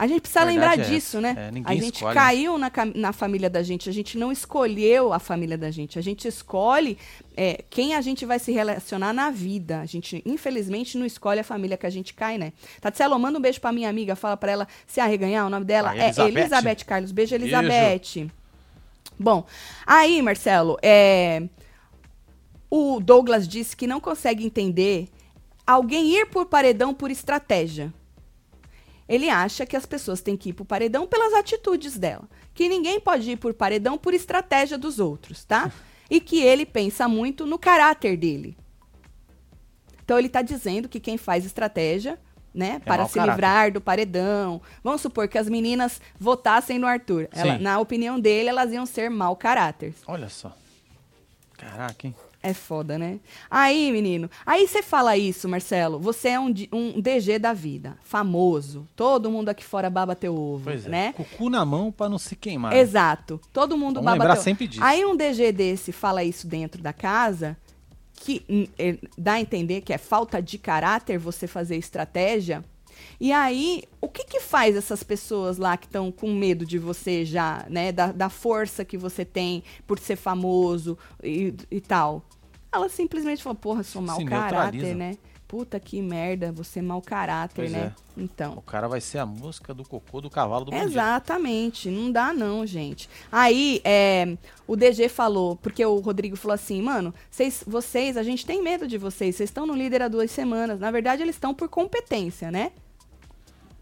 A 0.00 0.06
gente 0.06 0.22
precisa 0.22 0.44
lembrar 0.44 0.78
é 0.78 0.80
essa. 0.80 0.90
disso, 0.90 1.20
né? 1.20 1.36
É, 1.36 1.60
a 1.62 1.74
gente 1.74 1.96
escolhe. 1.96 2.14
caiu 2.14 2.56
na, 2.56 2.72
na 2.94 3.12
família 3.12 3.50
da 3.50 3.62
gente, 3.62 3.86
a 3.86 3.92
gente 3.92 4.16
não 4.16 4.32
escolheu 4.32 5.12
a 5.12 5.18
família 5.18 5.58
da 5.58 5.70
gente, 5.70 5.98
a 5.98 6.02
gente 6.02 6.26
escolhe 6.26 6.96
é, 7.36 7.62
quem 7.68 7.94
a 7.94 8.00
gente 8.00 8.24
vai 8.24 8.38
se 8.38 8.50
relacionar 8.50 9.12
na 9.12 9.30
vida. 9.30 9.78
A 9.80 9.84
gente, 9.84 10.22
infelizmente, 10.24 10.96
não 10.96 11.04
escolhe 11.04 11.40
a 11.40 11.44
família 11.44 11.76
que 11.76 11.84
a 11.84 11.90
gente 11.90 12.14
cai, 12.14 12.38
né? 12.38 12.54
Tatselo, 12.80 13.18
manda 13.18 13.38
um 13.38 13.42
beijo 13.42 13.60
pra 13.60 13.72
minha 13.72 13.90
amiga, 13.90 14.16
fala 14.16 14.38
pra 14.38 14.50
ela 14.50 14.68
se 14.86 15.00
arreganhar, 15.00 15.46
o 15.46 15.50
nome 15.50 15.66
dela 15.66 15.90
Ah, 15.90 15.96
é 15.98 16.06
Elizabeth. 16.06 16.38
Elizabeth 16.40 16.84
Carlos. 16.86 17.12
Beijo, 17.12 17.38
Beijo. 17.38 17.54
Elizabeth. 17.54 18.30
Bom, 19.18 19.44
aí, 19.86 20.22
Marcelo, 20.22 20.78
é, 20.82 21.42
o 22.70 23.00
Douglas 23.00 23.46
disse 23.46 23.76
que 23.76 23.86
não 23.86 24.00
consegue 24.00 24.46
entender 24.46 25.10
alguém 25.66 26.16
ir 26.16 26.24
por 26.30 26.46
paredão 26.46 26.94
por 26.94 27.10
estratégia. 27.10 27.92
Ele 29.10 29.28
acha 29.28 29.66
que 29.66 29.74
as 29.76 29.84
pessoas 29.84 30.20
têm 30.22 30.36
que 30.36 30.50
ir 30.50 30.52
por 30.52 30.64
paredão 30.64 31.04
pelas 31.04 31.34
atitudes 31.34 31.98
dela. 31.98 32.28
Que 32.54 32.68
ninguém 32.68 33.00
pode 33.00 33.28
ir 33.32 33.36
por 33.36 33.52
paredão 33.52 33.98
por 33.98 34.14
estratégia 34.14 34.78
dos 34.78 35.00
outros, 35.00 35.44
tá? 35.44 35.72
E 36.08 36.20
que 36.20 36.40
ele 36.40 36.64
pensa 36.64 37.08
muito 37.08 37.44
no 37.44 37.58
caráter 37.58 38.16
dele. 38.16 38.56
Então 40.04 40.16
ele 40.16 40.28
está 40.28 40.42
dizendo 40.42 40.88
que 40.88 41.00
quem 41.00 41.16
faz 41.18 41.44
estratégia, 41.44 42.18
né, 42.54 42.80
para 42.84 42.98
mau 42.98 43.08
se 43.08 43.14
caráter. 43.14 43.32
livrar 43.32 43.72
do 43.72 43.80
paredão. 43.80 44.62
Vamos 44.82 45.00
supor 45.00 45.26
que 45.28 45.38
as 45.38 45.48
meninas 45.48 46.00
votassem 46.18 46.78
no 46.78 46.86
Arthur. 46.86 47.28
Ela- 47.32 47.58
na 47.58 47.78
opinião 47.80 48.18
dele, 48.18 48.48
elas 48.48 48.72
iam 48.72 48.86
ser 48.86 49.10
mau 49.10 49.34
caráter. 49.36 49.92
Olha 50.06 50.28
só. 50.28 50.56
Caraca, 51.58 52.06
hein? 52.06 52.14
É 52.42 52.54
foda, 52.54 52.98
né? 52.98 53.20
Aí, 53.50 53.92
menino, 53.92 54.30
aí 54.46 54.66
você 54.66 54.82
fala 54.82 55.14
isso, 55.16 55.46
Marcelo. 55.46 55.98
Você 56.00 56.28
é 56.28 56.40
um, 56.40 56.52
um 56.72 56.98
DG 57.00 57.38
da 57.38 57.52
vida, 57.52 57.98
famoso. 58.02 58.88
Todo 58.96 59.30
mundo 59.30 59.50
aqui 59.50 59.62
fora 59.62 59.90
baba 59.90 60.16
teu 60.16 60.34
ovo, 60.34 60.64
Pois 60.64 60.86
é. 60.86 60.88
né? 60.88 61.12
Com 61.12 61.22
o 61.22 61.26
cu 61.26 61.50
na 61.50 61.64
mão 61.66 61.92
pra 61.92 62.08
não 62.08 62.16
se 62.16 62.34
queimar. 62.34 62.74
Exato. 62.74 63.38
Todo 63.52 63.76
mundo 63.76 63.96
Vamos 63.96 64.06
baba 64.06 64.24
lembrar 64.24 64.34
teu 64.36 64.42
sempre 64.42 64.66
disso. 64.66 64.82
Aí 64.82 65.04
um 65.04 65.14
DG 65.14 65.52
desse 65.52 65.92
fala 65.92 66.24
isso 66.24 66.46
dentro 66.46 66.80
da 66.80 66.94
casa, 66.94 67.58
que 68.14 68.42
hum, 68.48 68.66
eh, 68.78 68.96
dá 69.18 69.34
a 69.34 69.40
entender 69.40 69.82
que 69.82 69.92
é 69.92 69.98
falta 69.98 70.40
de 70.40 70.56
caráter 70.56 71.18
você 71.18 71.46
fazer 71.46 71.76
estratégia. 71.76 72.64
E 73.20 73.32
aí, 73.32 73.84
o 74.00 74.08
que 74.08 74.24
que 74.24 74.40
faz 74.40 74.76
essas 74.76 75.02
pessoas 75.02 75.58
lá 75.58 75.76
que 75.76 75.86
estão 75.86 76.10
com 76.10 76.32
medo 76.32 76.64
de 76.64 76.78
você 76.78 77.24
já, 77.24 77.64
né? 77.68 77.92
Da, 77.92 78.12
da 78.12 78.28
força 78.28 78.84
que 78.84 78.96
você 78.98 79.24
tem 79.24 79.62
por 79.86 79.98
ser 79.98 80.16
famoso 80.16 80.96
e, 81.22 81.54
e 81.70 81.80
tal? 81.80 82.22
Ela 82.72 82.88
simplesmente 82.88 83.42
falou, 83.42 83.56
porra, 83.56 83.82
sou 83.82 84.00
mau 84.00 84.16
Se 84.18 84.24
caráter, 84.24 84.72
neutraliza. 84.82 84.94
né? 84.94 85.16
Puta 85.48 85.80
que 85.80 86.00
merda, 86.00 86.52
você 86.52 86.78
é 86.78 86.82
mau 86.82 87.02
caráter, 87.02 87.56
Pois 87.56 87.72
né? 87.72 87.92
é. 88.16 88.20
Então. 88.22 88.52
O 88.56 88.62
cara 88.62 88.86
vai 88.86 89.00
ser 89.00 89.18
a 89.18 89.26
música 89.26 89.74
do 89.74 89.82
cocô 89.82 90.20
do 90.20 90.30
cavalo 90.30 90.64
do 90.66 90.70
bandido. 90.70 90.92
Exatamente, 90.92 91.90
não 91.90 92.12
dá 92.12 92.32
não, 92.32 92.64
gente. 92.64 93.10
Aí, 93.32 93.80
é, 93.82 94.36
o 94.64 94.76
DG 94.76 95.08
falou, 95.08 95.56
porque 95.56 95.84
o 95.84 95.98
Rodrigo 95.98 96.36
falou 96.36 96.54
assim, 96.54 96.80
mano, 96.80 97.12
vocês, 97.28 97.64
vocês, 97.66 98.16
a 98.16 98.22
gente 98.22 98.46
tem 98.46 98.62
medo 98.62 98.86
de 98.86 98.96
vocês, 98.96 99.34
vocês 99.34 99.50
estão 99.50 99.66
no 99.66 99.74
líder 99.74 100.02
há 100.02 100.08
duas 100.08 100.30
semanas. 100.30 100.78
Na 100.78 100.92
verdade, 100.92 101.22
eles 101.22 101.34
estão 101.34 101.52
por 101.52 101.68
competência, 101.68 102.48
né? 102.52 102.70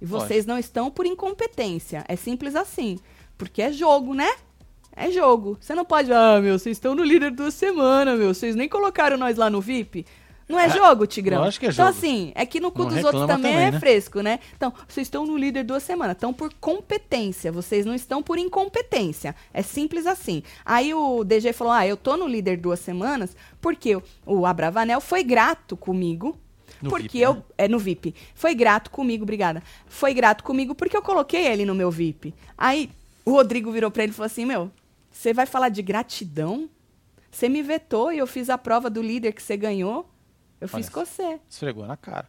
E 0.01 0.07
vocês 0.07 0.47
não 0.47 0.59
estão 0.59 0.91
por 0.91 1.07
incompetência. 1.07 2.05
É 2.09 2.17
simples 2.17 2.55
assim. 2.55 2.99
Porque 3.37 3.63
é 3.63 3.73
jogo, 3.73 4.15
né? 4.15 4.31
É 4.95 5.11
jogo. 5.11 5.57
Você 5.61 5.75
não 5.75 5.85
pode, 5.85 6.13
ah, 6.13 6.41
meu, 6.41 6.59
vocês 6.59 6.77
estão 6.77 6.95
no 6.95 7.05
líder 7.05 7.31
duas 7.31 7.55
semanas, 7.55 8.19
meu, 8.19 8.35
vocês 8.35 8.57
nem 8.57 8.69
colocaram 8.69 9.17
nós 9.17 9.37
lá 9.37 9.49
no 9.49 9.61
VIP. 9.61 10.05
Não 10.49 10.59
é 10.59 10.69
jogo, 10.71 11.07
Tigrão? 11.07 11.43
lógico 11.43 11.61
que 11.61 11.67
é 11.67 11.71
Então, 11.71 11.87
jogo. 11.87 11.99
assim, 11.99 12.33
é 12.35 12.47
que 12.47 12.59
no 12.59 12.73
cu 12.73 12.85
Não 12.85 12.89
dos 12.89 13.05
outros 13.05 13.27
também, 13.27 13.53
também, 13.53 13.67
é 13.67 13.71
né? 13.71 13.79
fresco, 13.79 14.23
né? 14.23 14.41
Então, 14.57 14.73
vocês 14.89 15.07
estão 15.07 15.27
no 15.27 15.37
líder 15.37 15.63
duas 15.63 15.83
semanas, 15.83 16.17
estão 16.17 16.33
por 16.33 16.53
competência, 16.55 17.53
vocês 17.53 17.85
não 17.85 17.95
estão 17.95 18.23
por 18.23 18.39
incompetência. 18.39 19.37
É 19.53 19.63
simples 19.63 20.07
assim. 20.07 20.43
Aí 20.65 20.95
o 20.95 21.23
DG 21.23 21.53
falou: 21.53 21.73
ah, 21.75 21.87
eu 21.87 21.99
tô 21.99 22.17
no 22.17 22.27
líder 22.27 22.57
duas 22.57 22.81
semanas 22.81 23.37
porque 23.61 24.01
o 24.25 24.47
Abravanel 24.47 25.03
foi 25.03 25.23
grato 25.23 25.77
comigo. 25.77 26.35
No 26.83 26.91
porque 26.91 27.19
VIP, 27.19 27.21
eu. 27.21 27.35
né? 27.35 27.43
É 27.57 27.69
no 27.69 27.79
VIP. 27.79 28.15
Foi 28.35 28.55
grato 28.55 28.91
comigo, 28.91 29.23
obrigada. 29.23 29.63
Foi 29.87 30.15
grato 30.15 30.45
comigo 30.45 30.75
porque 30.75 30.97
eu 30.97 31.03
coloquei 31.03 31.47
ele 31.47 31.65
no 31.65 31.75
meu 31.75 31.91
VIP. 31.91 32.35
Aí 32.57 32.91
o 33.25 33.33
Rodrigo 33.33 33.71
virou 33.71 33.91
pra 33.91 34.03
ele 34.05 34.13
e 34.13 34.15
falou 34.15 34.27
assim: 34.27 34.45
Meu, 34.45 34.71
você 35.11 35.33
vai 35.33 35.47
falar 35.47 35.69
de 35.69 35.83
gratidão? 35.83 36.69
Você 37.31 37.49
me 37.49 37.63
vetou 37.63 38.13
e 38.13 38.19
eu 38.19 38.27
fiz 38.27 38.49
a 38.49 38.57
prova 38.57 38.89
do 38.89 39.03
líder 39.03 39.33
que 39.33 39.43
você 39.43 39.57
ganhou. 39.57 40.09
Eu 40.61 40.69
fiz 40.69 40.87
Olha 40.87 40.95
com 40.95 41.05
você. 41.05 41.41
Esfregou 41.49 41.87
na 41.87 41.97
cara. 41.97 42.29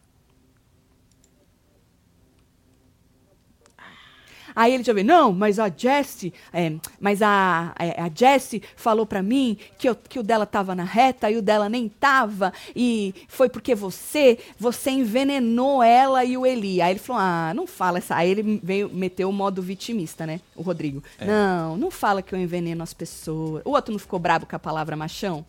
Aí 4.60 4.74
ele 4.74 4.84
eu 4.86 4.94
ver, 4.94 5.04
não, 5.04 5.32
mas 5.32 5.58
a 5.58 5.70
Jessie, 5.74 6.34
é, 6.52 6.74
mas 7.00 7.22
a, 7.22 7.74
é, 7.78 7.98
a 7.98 8.10
Jessie 8.14 8.62
falou 8.76 9.06
pra 9.06 9.22
mim 9.22 9.56
que, 9.78 9.88
eu- 9.88 9.94
que 9.96 10.18
o 10.18 10.22
dela 10.22 10.44
tava 10.44 10.74
na 10.74 10.84
reta 10.84 11.30
e 11.30 11.38
o 11.38 11.40
dela 11.40 11.66
nem 11.66 11.88
tava, 11.88 12.52
e 12.76 13.14
foi 13.26 13.48
porque 13.48 13.74
você, 13.74 14.38
você 14.58 14.90
envenenou 14.90 15.82
ela 15.82 16.26
e 16.26 16.36
o 16.36 16.44
Eli. 16.44 16.82
Aí 16.82 16.92
ele 16.92 16.98
falou, 16.98 17.22
ah, 17.22 17.52
não 17.56 17.66
fala 17.66 17.96
essa. 17.96 18.14
Aí 18.14 18.28
ele 18.30 18.60
veio, 18.62 18.90
meteu 18.92 19.30
o 19.30 19.32
modo 19.32 19.62
vitimista, 19.62 20.26
né, 20.26 20.40
o 20.54 20.60
Rodrigo. 20.60 21.02
É. 21.18 21.24
Não, 21.24 21.78
não 21.78 21.90
fala 21.90 22.20
que 22.20 22.34
eu 22.34 22.38
enveneno 22.38 22.82
as 22.82 22.92
pessoas. 22.92 23.62
O 23.64 23.70
outro 23.70 23.92
não 23.92 23.98
ficou 23.98 24.18
brabo 24.18 24.44
com 24.44 24.56
a 24.56 24.58
palavra 24.58 24.94
machão? 24.94 25.42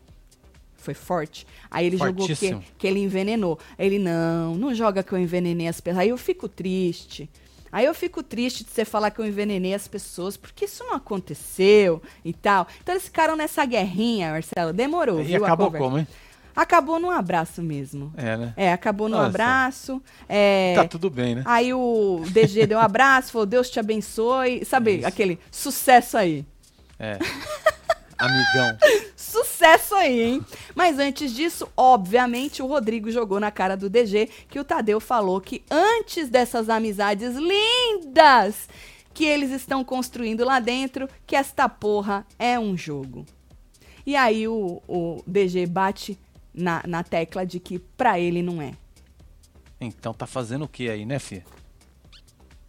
Foi 0.77 0.93
forte. 0.93 1.45
Aí 1.69 1.85
ele 1.85 1.97
jogou 1.97 2.25
que, 2.25 2.33
Fortíssimo. 2.33 2.63
que 2.77 2.87
ele 2.87 3.01
envenenou. 3.01 3.59
Ele, 3.77 3.99
não, 3.99 4.55
não 4.55 4.73
joga 4.73 5.03
que 5.03 5.11
eu 5.13 5.19
envenenei 5.19 5.67
as 5.67 5.79
pessoas. 5.81 6.01
Aí 6.01 6.09
eu 6.09 6.17
fico 6.17 6.47
triste. 6.47 7.29
Aí 7.71 7.85
eu 7.85 7.93
fico 7.93 8.21
triste 8.21 8.63
de 8.63 8.69
você 8.71 8.83
falar 8.83 9.11
que 9.11 9.19
eu 9.19 9.25
envenenei 9.25 9.73
as 9.73 9.87
pessoas, 9.87 10.35
porque 10.37 10.65
isso 10.65 10.83
não 10.83 10.95
aconteceu 10.95 12.01
e 12.25 12.33
tal. 12.33 12.67
Então 12.81 12.93
eles 12.93 13.05
ficaram 13.05 13.35
nessa 13.35 13.63
guerrinha, 13.65 14.31
Marcelo. 14.31 14.73
Demorou, 14.73 15.21
E 15.21 15.25
viu? 15.25 15.45
acabou 15.45 15.71
como, 15.71 15.97
hein? 15.99 16.07
Acabou 16.53 16.99
num 16.99 17.09
abraço 17.09 17.61
mesmo. 17.61 18.11
É, 18.17 18.35
né? 18.35 18.53
É, 18.57 18.73
acabou 18.73 19.07
num 19.07 19.17
abraço. 19.17 20.01
É, 20.27 20.73
Tá 20.75 20.85
tudo 20.85 21.09
bem, 21.09 21.35
né? 21.35 21.43
Aí 21.45 21.73
o 21.73 22.23
DG 22.29 22.67
deu 22.67 22.77
um 22.77 22.81
abraço, 22.81 23.31
falou, 23.31 23.45
Deus 23.45 23.69
te 23.69 23.79
abençoe. 23.79 24.65
Sabe, 24.65 24.97
Isso. 24.97 25.07
aquele 25.07 25.39
sucesso 25.49 26.17
aí. 26.17 26.45
É. 26.99 27.17
Amigão. 28.17 28.77
Sucesso 29.31 29.95
aí, 29.95 30.21
hein? 30.21 30.45
Mas 30.75 30.99
antes 30.99 31.33
disso, 31.33 31.67
obviamente, 31.77 32.61
o 32.61 32.67
Rodrigo 32.67 33.09
jogou 33.09 33.39
na 33.39 33.49
cara 33.49 33.77
do 33.77 33.89
DG 33.89 34.29
que 34.49 34.59
o 34.59 34.63
Tadeu 34.63 34.99
falou 34.99 35.39
que 35.39 35.63
antes 35.71 36.27
dessas 36.27 36.69
amizades 36.69 37.35
lindas 37.35 38.67
que 39.13 39.23
eles 39.25 39.51
estão 39.51 39.83
construindo 39.85 40.43
lá 40.43 40.59
dentro, 40.59 41.07
que 41.25 41.35
esta 41.35 41.69
porra 41.69 42.25
é 42.37 42.59
um 42.59 42.75
jogo. 42.75 43.25
E 44.05 44.17
aí 44.17 44.47
o, 44.47 44.81
o 44.87 45.23
DG 45.25 45.65
bate 45.65 46.17
na, 46.53 46.83
na 46.85 47.01
tecla 47.01 47.45
de 47.45 47.59
que 47.59 47.79
pra 47.79 48.19
ele 48.19 48.41
não 48.41 48.61
é. 48.61 48.73
Então 49.79 50.13
tá 50.13 50.27
fazendo 50.27 50.65
o 50.65 50.67
que 50.67 50.89
aí, 50.89 51.05
né, 51.05 51.19
Fê? 51.19 51.41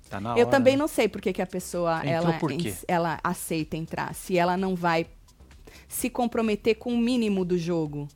Tá 0.09 0.21
na 0.21 0.31
Eu 0.31 0.43
hora, 0.43 0.47
também 0.47 0.75
né? 0.75 0.79
não 0.81 0.89
sei 0.89 1.09
porque 1.09 1.33
que 1.33 1.43
a 1.43 1.47
pessoa 1.47 1.99
Entrou 1.99 2.13
ela, 2.13 2.33
por 2.35 2.53
ela 2.87 3.19
aceita 3.25 3.77
entrar, 3.77 4.15
se 4.15 4.39
ela 4.39 4.57
não 4.57 4.77
vai 4.77 5.07
se 5.89 6.09
comprometer 6.11 6.77
com 6.77 6.95
o 6.95 6.99
mínimo 6.99 7.45
do 7.45 7.59
jogo. 7.59 8.09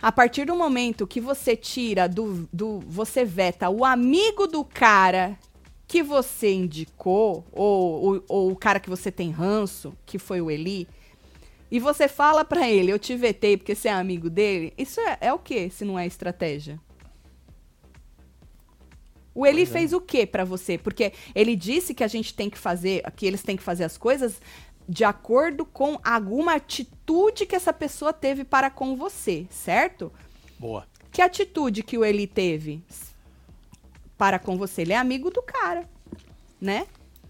A 0.00 0.12
partir 0.12 0.44
do 0.44 0.54
momento 0.54 1.06
que 1.06 1.20
você 1.20 1.56
tira 1.56 2.08
do, 2.08 2.48
do 2.52 2.80
você 2.80 3.24
veta 3.24 3.70
o 3.70 3.84
amigo 3.84 4.46
do 4.46 4.64
cara 4.64 5.38
que 5.88 6.02
você 6.02 6.52
indicou 6.52 7.44
ou, 7.52 8.04
ou, 8.04 8.24
ou 8.28 8.50
o 8.50 8.56
cara 8.56 8.80
que 8.80 8.90
você 8.90 9.10
tem 9.10 9.30
ranço, 9.30 9.96
que 10.04 10.18
foi 10.18 10.40
o 10.40 10.50
Eli, 10.50 10.86
e 11.70 11.80
você 11.80 12.08
fala 12.08 12.44
pra 12.44 12.68
ele, 12.68 12.92
eu 12.92 12.98
te 12.98 13.16
vetei 13.16 13.56
porque 13.56 13.74
você 13.74 13.88
é 13.88 13.92
amigo 13.92 14.28
dele, 14.28 14.72
isso 14.76 15.00
é, 15.00 15.18
é 15.20 15.32
o 15.32 15.38
que 15.38 15.70
se 15.70 15.84
não 15.84 15.98
é 15.98 16.06
estratégia? 16.06 16.78
O 19.34 19.46
Eli 19.46 19.62
é. 19.62 19.66
fez 19.66 19.92
o 19.92 20.00
que 20.00 20.26
pra 20.26 20.44
você? 20.44 20.78
Porque 20.78 21.12
ele 21.34 21.54
disse 21.54 21.92
que 21.92 22.02
a 22.02 22.08
gente 22.08 22.32
tem 22.32 22.48
que 22.48 22.56
fazer, 22.56 23.02
que 23.14 23.26
eles 23.26 23.42
têm 23.42 23.54
que 23.56 23.62
fazer 23.62 23.84
as 23.84 23.98
coisas 23.98 24.40
de 24.88 25.04
acordo 25.04 25.64
com 25.64 25.98
alguma 26.04 26.54
atitude 26.54 27.46
que 27.46 27.56
essa 27.56 27.72
pessoa 27.72 28.12
teve 28.12 28.44
para 28.44 28.70
com 28.70 28.96
você, 28.96 29.46
certo? 29.50 30.12
Boa. 30.58 30.86
Que 31.10 31.22
atitude 31.22 31.82
que 31.82 31.98
o 31.98 32.04
Eli 32.04 32.26
teve 32.26 32.82
para 34.16 34.38
com 34.38 34.56
você? 34.56 34.82
Ele 34.82 34.92
é 34.92 34.96
amigo 34.96 35.30
do 35.30 35.42
cara, 35.42 35.88
né? 36.60 36.86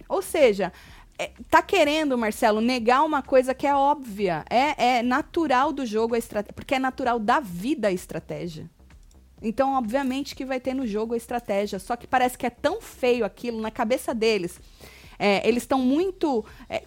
Ou 0.08 0.20
seja, 0.20 0.72
é, 1.18 1.30
tá 1.50 1.62
querendo, 1.62 2.16
Marcelo, 2.18 2.60
negar 2.60 3.02
uma 3.04 3.22
coisa 3.22 3.54
que 3.54 3.66
é 3.66 3.74
óbvia. 3.74 4.44
É, 4.50 4.98
é 4.98 5.02
natural 5.02 5.72
do 5.72 5.86
jogo 5.86 6.14
a 6.14 6.18
estratégia. 6.18 6.52
Porque 6.52 6.74
é 6.74 6.78
natural 6.78 7.18
da 7.18 7.40
vida 7.40 7.88
a 7.88 7.92
estratégia. 7.92 8.68
Então, 9.40 9.74
obviamente 9.74 10.34
que 10.34 10.44
vai 10.44 10.60
ter 10.60 10.74
no 10.74 10.86
jogo 10.86 11.14
a 11.14 11.16
estratégia. 11.16 11.78
Só 11.78 11.96
que 11.96 12.06
parece 12.06 12.36
que 12.36 12.46
é 12.46 12.50
tão 12.50 12.80
feio 12.80 13.24
aquilo 13.24 13.60
na 13.60 13.70
cabeça 13.70 14.14
deles. 14.14 14.60
É, 15.18 15.46
eles 15.48 15.62
estão 15.62 15.78
muito. 15.78 16.44
é, 16.68 16.82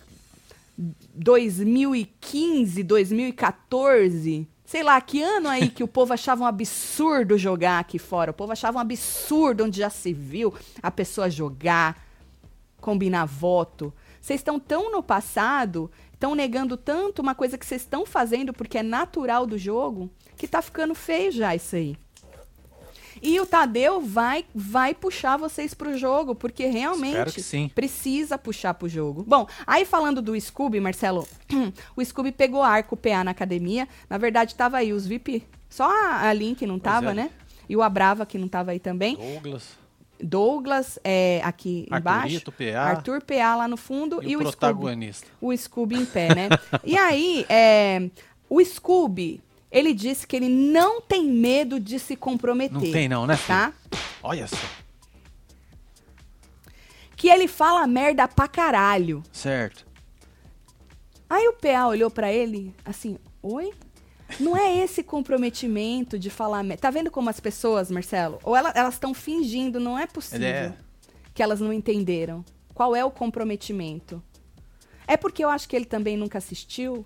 2015, 1.13 2.83
2014. 2.83 4.47
Sei 4.63 4.83
lá, 4.83 5.01
que 5.01 5.21
ano 5.21 5.49
aí 5.49 5.69
que 5.69 5.83
o 5.83 5.87
povo 5.87 6.13
achava 6.13 6.43
um 6.43 6.47
absurdo 6.47 7.37
jogar 7.37 7.79
aqui 7.79 7.97
fora. 7.97 8.31
O 8.31 8.33
povo 8.33 8.51
achava 8.51 8.77
um 8.77 8.81
absurdo 8.81 9.65
onde 9.65 9.79
já 9.79 9.89
se 9.89 10.13
viu 10.13 10.53
a 10.81 10.91
pessoa 10.91 11.29
jogar. 11.29 12.07
combinar 12.79 13.25
voto. 13.25 13.93
Vocês 14.21 14.39
estão 14.39 14.57
tão 14.59 14.91
no 14.91 15.03
passado, 15.03 15.91
estão 16.13 16.33
negando 16.33 16.77
tanto 16.77 17.21
uma 17.21 17.35
coisa 17.35 17.57
que 17.57 17.65
vocês 17.65 17.81
estão 17.81 18.05
fazendo 18.05 18.53
porque 18.53 18.77
é 18.77 18.83
natural 18.83 19.45
do 19.45 19.57
jogo, 19.57 20.09
que 20.37 20.47
tá 20.47 20.61
ficando 20.61 20.95
feio 20.95 21.31
já 21.31 21.55
isso 21.55 21.75
aí. 21.75 21.97
E 23.21 23.39
o 23.39 23.45
Tadeu 23.45 24.01
vai 24.01 24.45
vai 24.53 24.93
puxar 24.93 25.37
vocês 25.37 25.73
pro 25.73 25.97
jogo, 25.97 26.35
porque 26.35 26.65
realmente 26.65 27.69
precisa 27.73 28.37
puxar 28.37 28.73
pro 28.73 28.87
jogo. 28.87 29.23
Bom, 29.27 29.47
aí 29.65 29.85
falando 29.85 30.21
do 30.21 30.39
Scooby, 30.39 30.79
Marcelo, 30.79 31.27
o 31.95 32.03
Scooby 32.03 32.31
pegou 32.31 32.63
arco 32.63 32.95
PA 32.95 33.23
na 33.23 33.31
academia. 33.31 33.87
Na 34.09 34.17
verdade, 34.17 34.55
tava 34.55 34.77
aí 34.77 34.93
os 34.93 35.05
VIP. 35.05 35.43
Só 35.69 35.89
a, 35.89 36.27
a 36.27 36.33
Link 36.33 36.65
não 36.65 36.79
tava, 36.79 37.11
é. 37.11 37.13
né? 37.13 37.29
E 37.67 37.75
o 37.75 37.83
Abrava, 37.83 38.25
que 38.25 38.37
não 38.37 38.47
tava 38.47 38.71
aí 38.71 38.79
também. 38.79 39.15
Douglas. 39.15 39.77
Douglas 40.21 40.99
é, 41.03 41.39
aqui 41.43 41.87
embaixo. 41.91 42.51
PA. 42.51 42.79
Arthur 42.79 43.21
PA 43.21 43.55
lá 43.55 43.67
no 43.67 43.77
fundo. 43.77 44.21
E, 44.23 44.31
e 44.31 44.35
o, 44.35 44.39
o 44.39 44.43
protagonista. 44.43 45.27
Scooby, 45.27 45.53
o 45.53 45.57
Scooby 45.57 45.95
em 45.95 46.05
pé, 46.05 46.35
né? 46.35 46.49
e 46.83 46.97
aí, 46.97 47.45
é, 47.47 48.09
o 48.49 48.63
Scooby 48.63 49.41
ele 49.71 49.93
disse 49.93 50.25
que 50.25 50.35
ele 50.35 50.49
não 50.49 50.99
tem 50.99 51.25
medo 51.25 51.79
de 51.79 51.99
se 51.99 52.15
comprometer. 52.15 52.73
Não 52.73 52.91
tem 52.91 53.07
não, 53.07 53.27
né? 53.27 53.37
Tá? 53.45 53.73
Olha 54.23 54.47
só. 54.47 54.57
Que 57.15 57.29
ele 57.29 57.47
fala 57.47 57.85
merda 57.85 58.27
pra 58.27 58.47
caralho. 58.47 59.21
Certo. 59.31 59.85
Aí 61.29 61.47
o 61.47 61.53
PA 61.53 61.87
olhou 61.87 62.09
para 62.09 62.33
ele 62.33 62.73
assim, 62.83 63.17
oi? 63.41 63.71
Não 64.39 64.55
é 64.57 64.77
esse 64.77 65.03
comprometimento 65.03 66.17
de 66.17 66.29
falar 66.29 66.63
merda. 66.63 66.81
Tá 66.81 66.89
vendo 66.89 67.11
como 67.11 67.29
as 67.29 67.39
pessoas, 67.39 67.91
Marcelo? 67.91 68.39
Ou 68.43 68.55
ela, 68.55 68.71
elas 68.75 68.95
estão 68.95 69.13
fingindo, 69.13 69.79
não 69.79 69.97
é 69.97 70.07
possível 70.07 70.47
é... 70.47 70.73
que 71.33 71.43
elas 71.43 71.59
não 71.59 71.73
entenderam. 71.73 72.43
Qual 72.73 72.95
é 72.95 73.03
o 73.03 73.11
comprometimento? 73.11 74.23
É 75.05 75.17
porque 75.17 75.43
eu 75.43 75.49
acho 75.49 75.67
que 75.67 75.75
ele 75.75 75.85
também 75.85 76.15
nunca 76.15 76.37
assistiu 76.37 77.05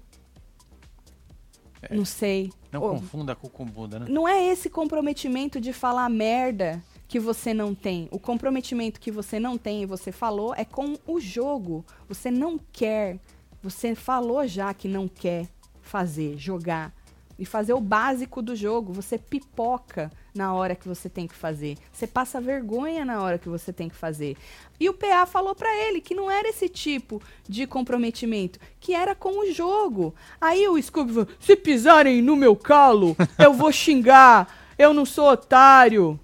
é. 1.90 1.96
Não 1.96 2.06
sei. 2.06 2.52
Não 2.72 2.82
oh, 2.82 2.90
confunda 2.92 3.36
com 3.36 3.66
Bunda, 3.66 4.00
né? 4.00 4.06
Não 4.10 4.28
é 4.28 4.46
esse 4.46 4.70
comprometimento 4.70 5.60
de 5.60 5.74
falar 5.74 6.10
merda 6.10 6.82
que 7.08 7.20
você 7.20 7.54
não 7.54 7.76
tem. 7.76 8.08
O 8.12 8.20
comprometimento 8.20 9.00
que 9.00 9.12
você 9.12 9.40
não 9.40 9.58
tem 9.58 9.84
e 9.84 9.86
você 9.86 10.12
falou 10.12 10.54
é 10.56 10.66
com 10.66 10.98
o 11.06 11.20
jogo. 11.20 11.86
Você 12.08 12.32
não 12.32 12.60
quer. 12.72 13.20
Você 13.62 13.96
falou 13.96 14.48
já 14.48 14.74
que 14.74 14.88
não 14.88 15.08
quer 15.08 15.48
fazer, 15.82 16.38
jogar 16.38 16.94
e 17.38 17.46
fazer 17.46 17.74
o 17.74 17.82
básico 17.82 18.42
do 18.42 18.56
jogo. 18.56 18.94
Você 18.94 19.18
pipoca 19.18 20.12
na 20.34 20.54
hora 20.54 20.76
que 20.76 20.88
você 20.88 21.08
tem 21.08 21.28
que 21.28 21.36
fazer. 21.36 21.78
Você 21.92 22.08
passa 22.08 22.42
vergonha 22.42 23.06
na 23.06 23.22
hora 23.22 23.38
que 23.38 23.48
você 23.48 23.72
tem 23.72 23.88
que 23.88 23.96
fazer. 23.96 24.36
E 24.80 24.90
o 24.90 24.94
PA 24.94 25.26
falou 25.26 25.54
para 25.54 25.74
ele 25.86 26.02
que 26.02 26.16
não 26.16 26.30
era 26.30 26.50
esse 26.50 26.68
tipo 26.68 27.22
de 27.48 27.68
comprometimento, 27.68 28.60
que 28.80 28.94
era 28.94 29.14
com 29.14 29.40
o 29.40 29.52
jogo. 29.52 30.14
Aí 30.42 30.68
o 30.68 30.82
Scooby 30.82 31.14
falou: 31.14 31.28
se 31.40 31.56
pisarem 31.56 32.22
no 32.22 32.36
meu 32.36 32.56
calo, 32.56 33.16
eu 33.38 33.54
vou 33.54 33.72
xingar. 33.74 34.74
Eu 34.78 34.94
não 34.94 35.06
sou 35.06 35.30
otário. 35.30 36.20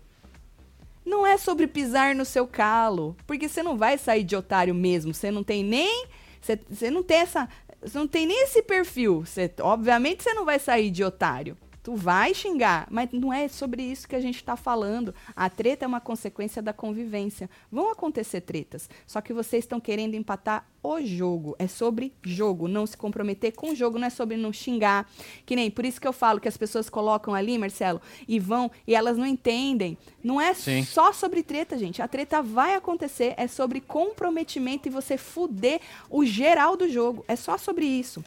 Não 1.05 1.25
é 1.25 1.37
sobre 1.37 1.67
pisar 1.67 2.13
no 2.13 2.25
seu 2.25 2.47
calo, 2.47 3.15
porque 3.25 3.47
você 3.47 3.63
não 3.63 3.77
vai 3.77 3.97
sair 3.97 4.23
de 4.23 4.35
otário 4.35 4.75
mesmo. 4.75 5.13
Você 5.13 5.31
não 5.31 5.43
tem 5.43 5.63
nem 5.63 6.05
você, 6.41 6.59
você 6.69 6.91
não 6.91 7.03
tem 7.03 7.17
essa 7.17 7.49
você 7.81 7.97
não 7.97 8.07
tem 8.07 8.25
nem 8.25 8.43
esse 8.43 8.61
perfil. 8.61 9.25
Você, 9.25 9.51
obviamente 9.61 10.23
você 10.23 10.33
não 10.33 10.45
vai 10.45 10.59
sair 10.59 10.91
de 10.91 11.03
otário. 11.03 11.57
Tu 11.89 11.95
vai 11.95 12.35
xingar, 12.35 12.87
mas 12.91 13.09
não 13.11 13.33
é 13.33 13.47
sobre 13.47 13.81
isso 13.81 14.07
que 14.07 14.15
a 14.15 14.21
gente 14.21 14.35
está 14.35 14.55
falando. 14.55 15.11
A 15.35 15.49
treta 15.49 15.85
é 15.85 15.87
uma 15.87 15.99
consequência 15.99 16.61
da 16.61 16.71
convivência. 16.71 17.49
Vão 17.71 17.91
acontecer 17.91 18.41
tretas, 18.41 18.87
só 19.07 19.19
que 19.21 19.33
vocês 19.33 19.63
estão 19.63 19.79
querendo 19.79 20.13
empatar 20.13 20.67
o 20.83 21.01
jogo. 21.01 21.55
É 21.57 21.67
sobre 21.67 22.13
jogo, 22.21 22.67
não 22.67 22.85
se 22.85 22.95
comprometer 22.95 23.53
com 23.53 23.71
o 23.71 23.75
jogo, 23.75 23.97
não 23.97 24.05
é 24.05 24.11
sobre 24.11 24.37
não 24.37 24.53
xingar. 24.53 25.09
Que 25.47 25.55
nem, 25.55 25.71
por 25.71 25.83
isso 25.83 25.99
que 25.99 26.07
eu 26.07 26.13
falo 26.13 26.39
que 26.39 26.47
as 26.47 26.57
pessoas 26.57 26.91
colocam 26.91 27.33
ali, 27.33 27.57
Marcelo, 27.57 27.99
e 28.27 28.37
vão, 28.37 28.69
e 28.85 28.93
elas 28.93 29.17
não 29.17 29.25
entendem. 29.25 29.97
Não 30.23 30.39
é 30.39 30.53
Sim. 30.53 30.83
só 30.83 31.11
sobre 31.11 31.41
treta, 31.41 31.75
gente. 31.75 32.03
A 32.03 32.07
treta 32.07 32.39
vai 32.39 32.75
acontecer, 32.75 33.33
é 33.35 33.47
sobre 33.47 33.81
comprometimento 33.81 34.87
e 34.87 34.91
você 34.91 35.17
fuder 35.17 35.81
o 36.07 36.23
geral 36.23 36.77
do 36.77 36.87
jogo. 36.87 37.25
É 37.27 37.35
só 37.35 37.57
sobre 37.57 37.87
isso. 37.87 38.23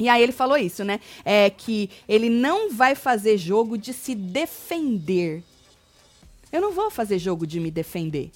E 0.00 0.08
aí 0.08 0.22
ele 0.22 0.32
falou 0.32 0.56
isso, 0.56 0.82
né? 0.82 0.98
É 1.26 1.50
que 1.50 1.90
ele 2.08 2.30
não 2.30 2.72
vai 2.72 2.94
fazer 2.94 3.36
jogo 3.36 3.76
de 3.76 3.92
se 3.92 4.14
defender. 4.14 5.44
Eu 6.50 6.62
não 6.62 6.72
vou 6.72 6.90
fazer 6.90 7.18
jogo 7.18 7.46
de 7.46 7.60
me 7.60 7.70
defender. 7.70 8.30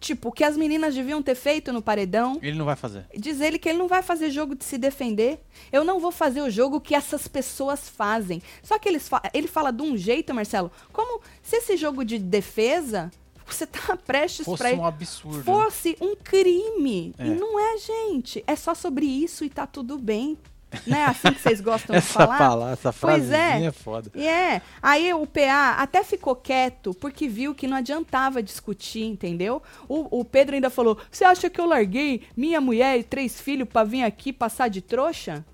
Tipo, 0.00 0.30
o 0.30 0.32
que 0.32 0.42
as 0.42 0.56
meninas 0.56 0.96
deviam 0.96 1.22
ter 1.22 1.36
feito 1.36 1.72
no 1.72 1.80
paredão. 1.80 2.40
Ele 2.42 2.58
não 2.58 2.64
vai 2.64 2.74
fazer. 2.74 3.06
Diz 3.16 3.40
ele 3.40 3.60
que 3.60 3.68
ele 3.68 3.78
não 3.78 3.86
vai 3.86 4.02
fazer 4.02 4.30
jogo 4.30 4.56
de 4.56 4.64
se 4.64 4.76
defender. 4.76 5.38
Eu 5.70 5.84
não 5.84 6.00
vou 6.00 6.10
fazer 6.10 6.42
o 6.42 6.50
jogo 6.50 6.80
que 6.80 6.92
essas 6.92 7.28
pessoas 7.28 7.88
fazem. 7.88 8.42
Só 8.60 8.76
que 8.76 8.88
eles 8.88 9.08
fa 9.08 9.22
ele 9.32 9.46
fala 9.46 9.70
de 9.70 9.82
um 9.82 9.96
jeito, 9.96 10.34
Marcelo, 10.34 10.72
como 10.92 11.22
se 11.40 11.58
esse 11.58 11.76
jogo 11.76 12.04
de 12.04 12.18
defesa 12.18 13.12
você 13.54 13.66
tá 13.66 13.96
prestes 14.06 14.44
fosse 14.44 14.62
pra... 14.62 14.74
um 14.74 14.84
absurdo. 14.84 15.44
Fosse 15.44 15.96
um 16.00 16.16
crime. 16.16 17.14
É. 17.18 17.26
E 17.26 17.30
não 17.30 17.58
é, 17.58 17.78
gente. 17.78 18.42
É 18.46 18.56
só 18.56 18.74
sobre 18.74 19.06
isso 19.06 19.44
e 19.44 19.50
tá 19.50 19.66
tudo 19.66 19.98
bem. 19.98 20.38
Não 20.86 20.96
é 20.96 21.04
assim 21.04 21.32
que 21.32 21.40
vocês 21.40 21.60
gostam 21.60 21.96
de 21.96 22.02
falar? 22.02 22.38
Palavra, 22.38 22.72
essa 22.72 22.92
frase 22.92 23.34
é. 23.34 23.64
é 23.64 23.72
foda. 23.72 24.10
E 24.14 24.26
é. 24.26 24.62
Aí 24.82 25.12
o 25.12 25.26
PA 25.26 25.76
até 25.78 26.02
ficou 26.02 26.34
quieto 26.34 26.94
porque 26.94 27.28
viu 27.28 27.54
que 27.54 27.66
não 27.66 27.76
adiantava 27.76 28.42
discutir, 28.42 29.04
entendeu? 29.04 29.62
O, 29.88 30.20
o 30.20 30.24
Pedro 30.24 30.54
ainda 30.54 30.70
falou: 30.70 30.98
Você 31.10 31.24
acha 31.24 31.50
que 31.50 31.60
eu 31.60 31.66
larguei 31.66 32.22
minha 32.36 32.60
mulher 32.60 32.98
e 32.98 33.04
três 33.04 33.40
filhos 33.40 33.68
para 33.68 33.84
vir 33.84 34.02
aqui 34.02 34.32
passar 34.32 34.68
de 34.68 34.80
trouxa? 34.80 35.44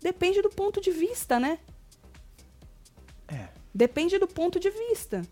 Depende 0.00 0.40
do 0.40 0.48
ponto 0.48 0.80
de 0.80 0.90
vista, 0.90 1.38
né? 1.38 1.58
É. 3.28 3.48
Depende 3.74 4.18
do 4.18 4.26
ponto 4.26 4.58
de 4.58 4.70
vista. 4.70 5.22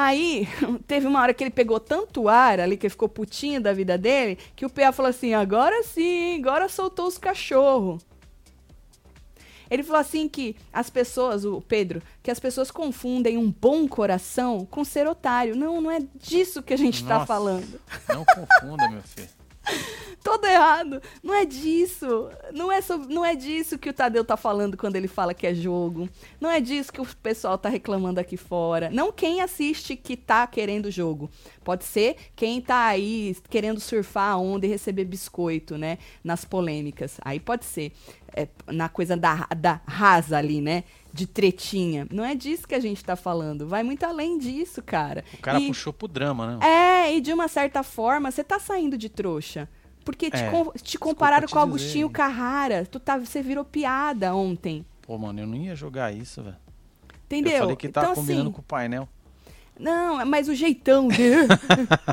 Aí, 0.00 0.46
teve 0.86 1.08
uma 1.08 1.20
hora 1.20 1.34
que 1.34 1.42
ele 1.42 1.50
pegou 1.50 1.80
tanto 1.80 2.28
ar 2.28 2.60
ali, 2.60 2.76
que 2.76 2.86
ele 2.86 2.90
ficou 2.90 3.08
putinho 3.08 3.60
da 3.60 3.72
vida 3.72 3.98
dele, 3.98 4.38
que 4.54 4.64
o 4.64 4.70
PA 4.70 4.92
falou 4.92 5.10
assim: 5.10 5.34
agora 5.34 5.82
sim, 5.82 6.38
agora 6.38 6.68
soltou 6.68 7.08
os 7.08 7.18
cachorros. 7.18 8.06
Ele 9.68 9.82
falou 9.82 10.00
assim 10.00 10.28
que 10.28 10.54
as 10.72 10.88
pessoas, 10.88 11.44
o 11.44 11.60
Pedro, 11.60 12.00
que 12.22 12.30
as 12.30 12.38
pessoas 12.38 12.70
confundem 12.70 13.36
um 13.36 13.50
bom 13.50 13.88
coração 13.88 14.64
com 14.70 14.84
ser 14.84 15.06
otário. 15.06 15.56
Não, 15.56 15.80
não 15.80 15.90
é 15.90 16.00
disso 16.14 16.62
que 16.62 16.72
a 16.72 16.78
gente 16.78 17.02
está 17.02 17.26
falando. 17.26 17.80
Não 18.08 18.24
confunda, 18.24 18.88
meu 18.88 19.02
filho. 19.02 19.28
todo 20.22 20.44
errado. 20.44 21.02
Não 21.22 21.34
é 21.34 21.44
disso. 21.44 22.28
Não 22.52 22.70
é, 22.70 22.80
sobre, 22.80 23.12
não 23.12 23.24
é 23.24 23.34
disso 23.34 23.78
que 23.78 23.88
o 23.88 23.92
Tadeu 23.92 24.24
tá 24.24 24.36
falando 24.36 24.76
quando 24.76 24.96
ele 24.96 25.08
fala 25.08 25.34
que 25.34 25.46
é 25.46 25.54
jogo. 25.54 26.08
Não 26.40 26.50
é 26.50 26.60
disso 26.60 26.92
que 26.92 27.00
o 27.00 27.06
pessoal 27.22 27.58
tá 27.58 27.68
reclamando 27.68 28.20
aqui 28.20 28.36
fora. 28.36 28.90
Não 28.90 29.12
quem 29.12 29.40
assiste 29.40 29.96
que 29.96 30.16
tá 30.16 30.46
querendo 30.46 30.90
jogo. 30.90 31.30
Pode 31.64 31.84
ser 31.84 32.16
quem 32.34 32.60
tá 32.60 32.86
aí 32.86 33.36
querendo 33.48 33.80
surfar 33.80 34.32
a 34.32 34.36
onda 34.36 34.66
e 34.66 34.68
receber 34.68 35.04
biscoito, 35.04 35.76
né? 35.76 35.98
Nas 36.22 36.44
polêmicas. 36.44 37.18
Aí 37.22 37.40
pode 37.40 37.64
ser. 37.64 37.92
É, 38.36 38.46
na 38.66 38.88
coisa 38.90 39.16
da, 39.16 39.48
da 39.56 39.80
rasa 39.86 40.36
ali, 40.36 40.60
né? 40.60 40.84
de 41.12 41.26
tretinha. 41.26 42.06
Não 42.10 42.24
é 42.24 42.34
disso 42.34 42.66
que 42.66 42.74
a 42.74 42.80
gente 42.80 43.04
tá 43.04 43.16
falando. 43.16 43.66
Vai 43.66 43.82
muito 43.82 44.04
além 44.04 44.38
disso, 44.38 44.82
cara. 44.82 45.24
O 45.34 45.38
cara 45.38 45.58
e, 45.58 45.66
puxou 45.66 45.92
pro 45.92 46.06
drama, 46.06 46.56
né? 46.56 46.66
É, 46.66 47.16
e 47.16 47.20
de 47.20 47.32
uma 47.32 47.48
certa 47.48 47.82
forma, 47.82 48.30
você 48.30 48.44
tá 48.44 48.58
saindo 48.58 48.96
de 48.96 49.08
trouxa. 49.08 49.68
Porque 50.08 50.30
te, 50.30 50.38
é, 50.38 50.50
com, 50.50 50.72
te 50.72 50.96
compararam 50.96 51.46
te 51.46 51.52
com 51.52 51.58
o 51.58 51.62
Agostinho 51.62 52.08
Carrara. 52.08 52.86
Tu 52.90 52.98
tá, 52.98 53.18
você 53.18 53.42
virou 53.42 53.62
piada 53.62 54.34
ontem. 54.34 54.82
Pô, 55.02 55.18
mano, 55.18 55.40
eu 55.40 55.46
não 55.46 55.54
ia 55.54 55.76
jogar 55.76 56.10
isso, 56.14 56.42
velho. 56.42 56.56
Entendeu? 57.26 57.52
Eu 57.52 57.58
falei 57.58 57.76
que 57.76 57.88
tá 57.90 58.00
então, 58.00 58.14
combinando 58.14 58.44
assim, 58.44 58.52
com 58.52 58.60
o 58.60 58.64
painel. 58.64 59.06
Não, 59.78 60.24
mas 60.24 60.48
o 60.48 60.54
jeitão 60.54 61.08
dele. 61.12 61.46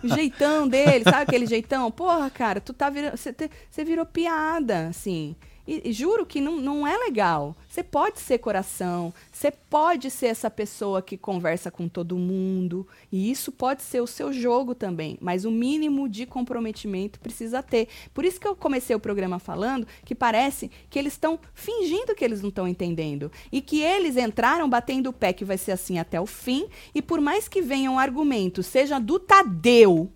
o 0.04 0.14
jeitão 0.14 0.68
dele, 0.68 1.06
sabe 1.06 1.22
aquele 1.22 1.46
jeitão? 1.46 1.90
Porra, 1.90 2.30
cara, 2.30 2.60
tu 2.60 2.74
tá 2.74 2.90
virando. 2.90 3.16
Você 3.16 3.86
virou 3.86 4.06
piada, 4.06 4.90
assim. 4.90 5.34
E, 5.68 5.90
e, 5.90 5.92
juro 5.92 6.26
que 6.26 6.40
não, 6.40 6.58
não 6.58 6.88
é 6.88 6.98
legal. 6.98 7.56
Você 7.68 7.84
pode 7.84 8.20
ser 8.20 8.38
coração, 8.38 9.14
você 9.32 9.52
pode 9.52 10.10
ser 10.10 10.28
essa 10.28 10.50
pessoa 10.50 11.02
que 11.02 11.18
conversa 11.18 11.70
com 11.70 11.88
todo 11.88 12.18
mundo, 12.18 12.88
e 13.12 13.30
isso 13.30 13.52
pode 13.52 13.82
ser 13.82 14.02
o 14.02 14.08
seu 14.08 14.32
jogo 14.32 14.74
também, 14.74 15.18
mas 15.20 15.44
o 15.44 15.52
mínimo 15.52 16.08
de 16.08 16.26
comprometimento 16.26 17.20
precisa 17.20 17.62
ter. 17.62 17.88
Por 18.14 18.24
isso 18.24 18.40
que 18.40 18.48
eu 18.48 18.56
comecei 18.56 18.96
o 18.96 19.00
programa 19.00 19.40
falando 19.40 19.88
que 20.06 20.16
parece 20.16 20.72
que 20.90 20.98
eles 20.98 21.14
estão 21.14 21.40
fingindo 21.54 22.16
que 22.16 22.24
eles 22.24 22.42
não 22.42 22.50
estão 22.50 22.68
entendendo, 22.68 23.32
e 23.52 23.62
que 23.62 23.82
eles 23.82 24.16
entraram 24.16 24.70
batendo 24.70 25.10
o 25.10 25.14
pé 25.14 25.34
que 25.34 25.44
vai 25.44 25.58
ser 25.58 25.72
assim 25.72 26.00
até 26.00 26.20
o 26.22 26.26
fim, 26.26 26.68
e 26.94 27.02
por 27.02 27.20
mais 27.20 27.48
que 27.48 27.62
venham 27.62 28.00
argumentos, 28.00 28.68
seja 28.68 29.00
do 29.00 29.20
Tadeu, 29.20 30.12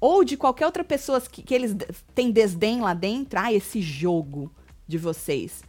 ou 0.00 0.24
de 0.24 0.36
qualquer 0.36 0.66
outra 0.66 0.84
pessoa 0.84 1.20
que, 1.20 1.42
que 1.42 1.54
eles 1.54 1.74
têm 2.14 2.30
desdém 2.30 2.80
lá 2.80 2.94
dentro, 2.94 3.38
ah, 3.38 3.52
esse 3.52 3.80
jogo 3.80 4.50
de 4.86 4.96
vocês. 4.98 5.62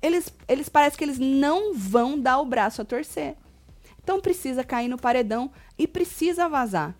Eles, 0.00 0.32
eles 0.46 0.68
parecem 0.68 0.98
que 0.98 1.04
eles 1.04 1.18
não 1.18 1.74
vão 1.74 2.18
dar 2.18 2.38
o 2.38 2.44
braço 2.44 2.82
a 2.82 2.84
torcer. 2.84 3.34
Então 4.02 4.20
precisa 4.20 4.64
cair 4.64 4.88
no 4.88 4.96
paredão 4.96 5.50
e 5.78 5.86
precisa 5.86 6.48
vazar. 6.48 6.94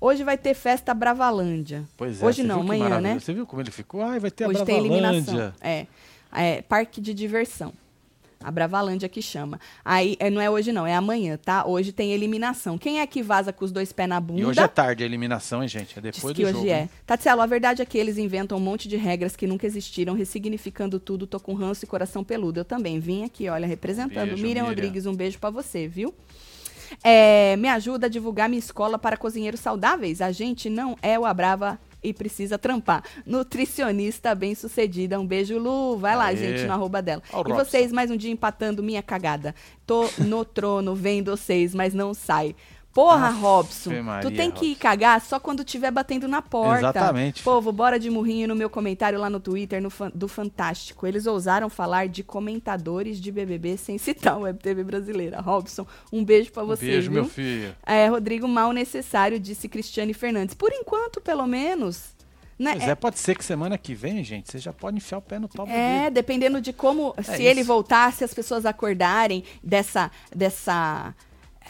Hoje 0.00 0.22
vai 0.22 0.36
ter 0.36 0.54
festa 0.54 0.92
Bravalândia. 0.92 1.84
Pois 1.96 2.22
é, 2.22 2.26
Hoje 2.26 2.42
não, 2.42 2.60
amanhã, 2.60 3.00
né? 3.00 3.18
Você 3.18 3.32
viu 3.32 3.46
como 3.46 3.62
ele 3.62 3.70
ficou? 3.70 4.02
Ai, 4.02 4.20
vai 4.20 4.30
ter 4.30 4.44
a 4.44 4.48
Hoje 4.48 4.64
tem 4.64 4.78
eliminação. 4.78 5.34
Bravalândia. 5.34 5.54
É, 5.60 5.86
é, 6.32 6.62
parque 6.62 7.00
de 7.00 7.14
diversão. 7.14 7.72
A 8.42 8.50
Bravalândia 8.50 9.08
que 9.08 9.22
chama. 9.22 9.58
Aí, 9.84 10.16
é, 10.20 10.30
não 10.30 10.40
é 10.40 10.48
hoje 10.48 10.70
não, 10.72 10.86
é 10.86 10.94
amanhã, 10.94 11.36
tá? 11.36 11.66
Hoje 11.66 11.90
tem 11.90 12.12
eliminação. 12.12 12.76
Quem 12.78 13.00
é 13.00 13.06
que 13.06 13.22
vaza 13.22 13.52
com 13.52 13.64
os 13.64 13.72
dois 13.72 13.92
pés 13.92 14.08
na 14.08 14.20
bunda? 14.20 14.40
E 14.40 14.44
hoje 14.44 14.60
é 14.60 14.68
tarde 14.68 15.02
a 15.02 15.06
eliminação, 15.06 15.62
hein, 15.62 15.68
gente? 15.68 15.98
É 15.98 16.02
Diz 16.02 16.16
depois 16.16 16.36
que 16.36 16.42
do 16.42 16.48
hoje 16.48 16.58
jogo. 16.58 16.70
é. 16.70 16.82
hein? 16.82 16.90
Tatielo, 17.06 17.40
a 17.40 17.46
verdade 17.46 17.82
é 17.82 17.84
que 17.84 17.96
eles 17.98 18.18
inventam 18.18 18.58
um 18.58 18.60
monte 18.60 18.88
de 18.88 18.96
regras 18.96 19.34
que 19.34 19.46
nunca 19.46 19.66
existiram, 19.66 20.14
ressignificando 20.14 21.00
tudo. 21.00 21.26
Tô 21.26 21.40
com 21.40 21.54
ranço 21.54 21.84
e 21.84 21.88
coração 21.88 22.22
peludo. 22.22 22.60
Eu 22.60 22.64
também 22.64 23.00
vim 23.00 23.24
aqui, 23.24 23.48
olha, 23.48 23.66
representando. 23.66 24.28
Beijo, 24.28 24.42
Miriam 24.42 24.62
Miriam. 24.62 24.66
Rodrigues, 24.66 25.06
um 25.06 25.14
beijo 25.14 25.38
pra 25.38 25.50
você, 25.50 25.88
viu? 25.88 26.14
É, 27.02 27.56
me 27.56 27.68
ajuda 27.68 28.06
a 28.06 28.08
divulgar 28.08 28.48
minha 28.48 28.58
escola 28.58 28.98
para 28.98 29.16
cozinheiros 29.16 29.60
saudáveis. 29.60 30.20
A 30.20 30.30
gente 30.30 30.70
não 30.70 30.96
é 31.02 31.18
o 31.18 31.24
Abrava 31.24 31.78
e 32.06 32.14
precisa 32.14 32.56
trampar. 32.56 33.02
Nutricionista 33.26 34.34
bem 34.34 34.54
sucedida. 34.54 35.18
Um 35.18 35.26
beijo, 35.26 35.58
Lu. 35.58 35.96
Vai 35.98 36.16
lá, 36.16 36.26
Aê. 36.26 36.36
gente, 36.36 36.64
no 36.64 36.72
arroba 36.72 37.02
dela. 37.02 37.22
Ó 37.32 37.40
e 37.40 37.50
Robson. 37.50 37.64
vocês, 37.64 37.92
mais 37.92 38.10
um 38.10 38.16
dia 38.16 38.30
empatando 38.30 38.82
minha 38.82 39.02
cagada. 39.02 39.54
Tô 39.86 40.08
no 40.18 40.44
trono, 40.44 40.94
vendo 40.94 41.36
vocês, 41.36 41.74
mas 41.74 41.92
não 41.92 42.14
sai. 42.14 42.54
Porra, 42.96 43.28
Afe 43.28 43.38
Robson, 43.40 43.90
tu 43.90 44.02
Maria, 44.02 44.30
tem 44.30 44.50
que 44.50 44.66
ir 44.68 44.74
cagar 44.74 45.20
só 45.20 45.38
quando 45.38 45.62
tiver 45.62 45.90
batendo 45.90 46.26
na 46.26 46.40
porta. 46.40 46.78
Exatamente. 46.78 47.42
Povo, 47.42 47.70
bora 47.70 47.98
de 48.00 48.08
murrinho 48.08 48.48
no 48.48 48.56
meu 48.56 48.70
comentário 48.70 49.18
lá 49.20 49.28
no 49.28 49.38
Twitter 49.38 49.82
no 49.82 49.90
fan- 49.90 50.10
do 50.14 50.26
Fantástico. 50.26 51.06
Eles 51.06 51.26
ousaram 51.26 51.68
falar 51.68 52.08
de 52.08 52.22
comentadores 52.22 53.20
de 53.20 53.30
BBB 53.30 53.76
sem 53.76 53.98
citar 53.98 54.38
o 54.38 54.42
Web 54.42 54.58
TV 54.60 54.82
brasileira. 54.82 55.40
Robson, 55.42 55.86
um 56.10 56.24
beijo 56.24 56.50
pra 56.50 56.64
você, 56.64 56.86
Beijo, 56.86 57.10
viu? 57.10 57.22
meu 57.22 57.30
filho. 57.30 57.76
É, 57.84 58.06
Rodrigo, 58.08 58.48
mal 58.48 58.72
necessário, 58.72 59.38
disse 59.38 59.68
Cristiane 59.68 60.14
Fernandes. 60.14 60.54
Por 60.54 60.72
enquanto, 60.72 61.20
pelo 61.20 61.46
menos. 61.46 62.16
Né? 62.58 62.72
Pois 62.72 62.88
é, 62.88 62.94
pode 62.94 63.18
ser 63.18 63.36
que 63.36 63.44
semana 63.44 63.76
que 63.76 63.94
vem, 63.94 64.24
gente, 64.24 64.50
você 64.50 64.58
já 64.58 64.72
pode 64.72 64.96
enfiar 64.96 65.18
o 65.18 65.20
pé 65.20 65.38
no 65.38 65.46
pau 65.46 65.66
É, 65.68 66.04
dedo. 66.04 66.14
dependendo 66.14 66.58
de 66.58 66.72
como, 66.72 67.14
se 67.22 67.32
isso. 67.32 67.42
ele 67.42 67.62
voltar, 67.62 68.10
se 68.14 68.24
as 68.24 68.32
pessoas 68.32 68.64
acordarem 68.64 69.44
dessa, 69.62 70.10
dessa, 70.34 71.14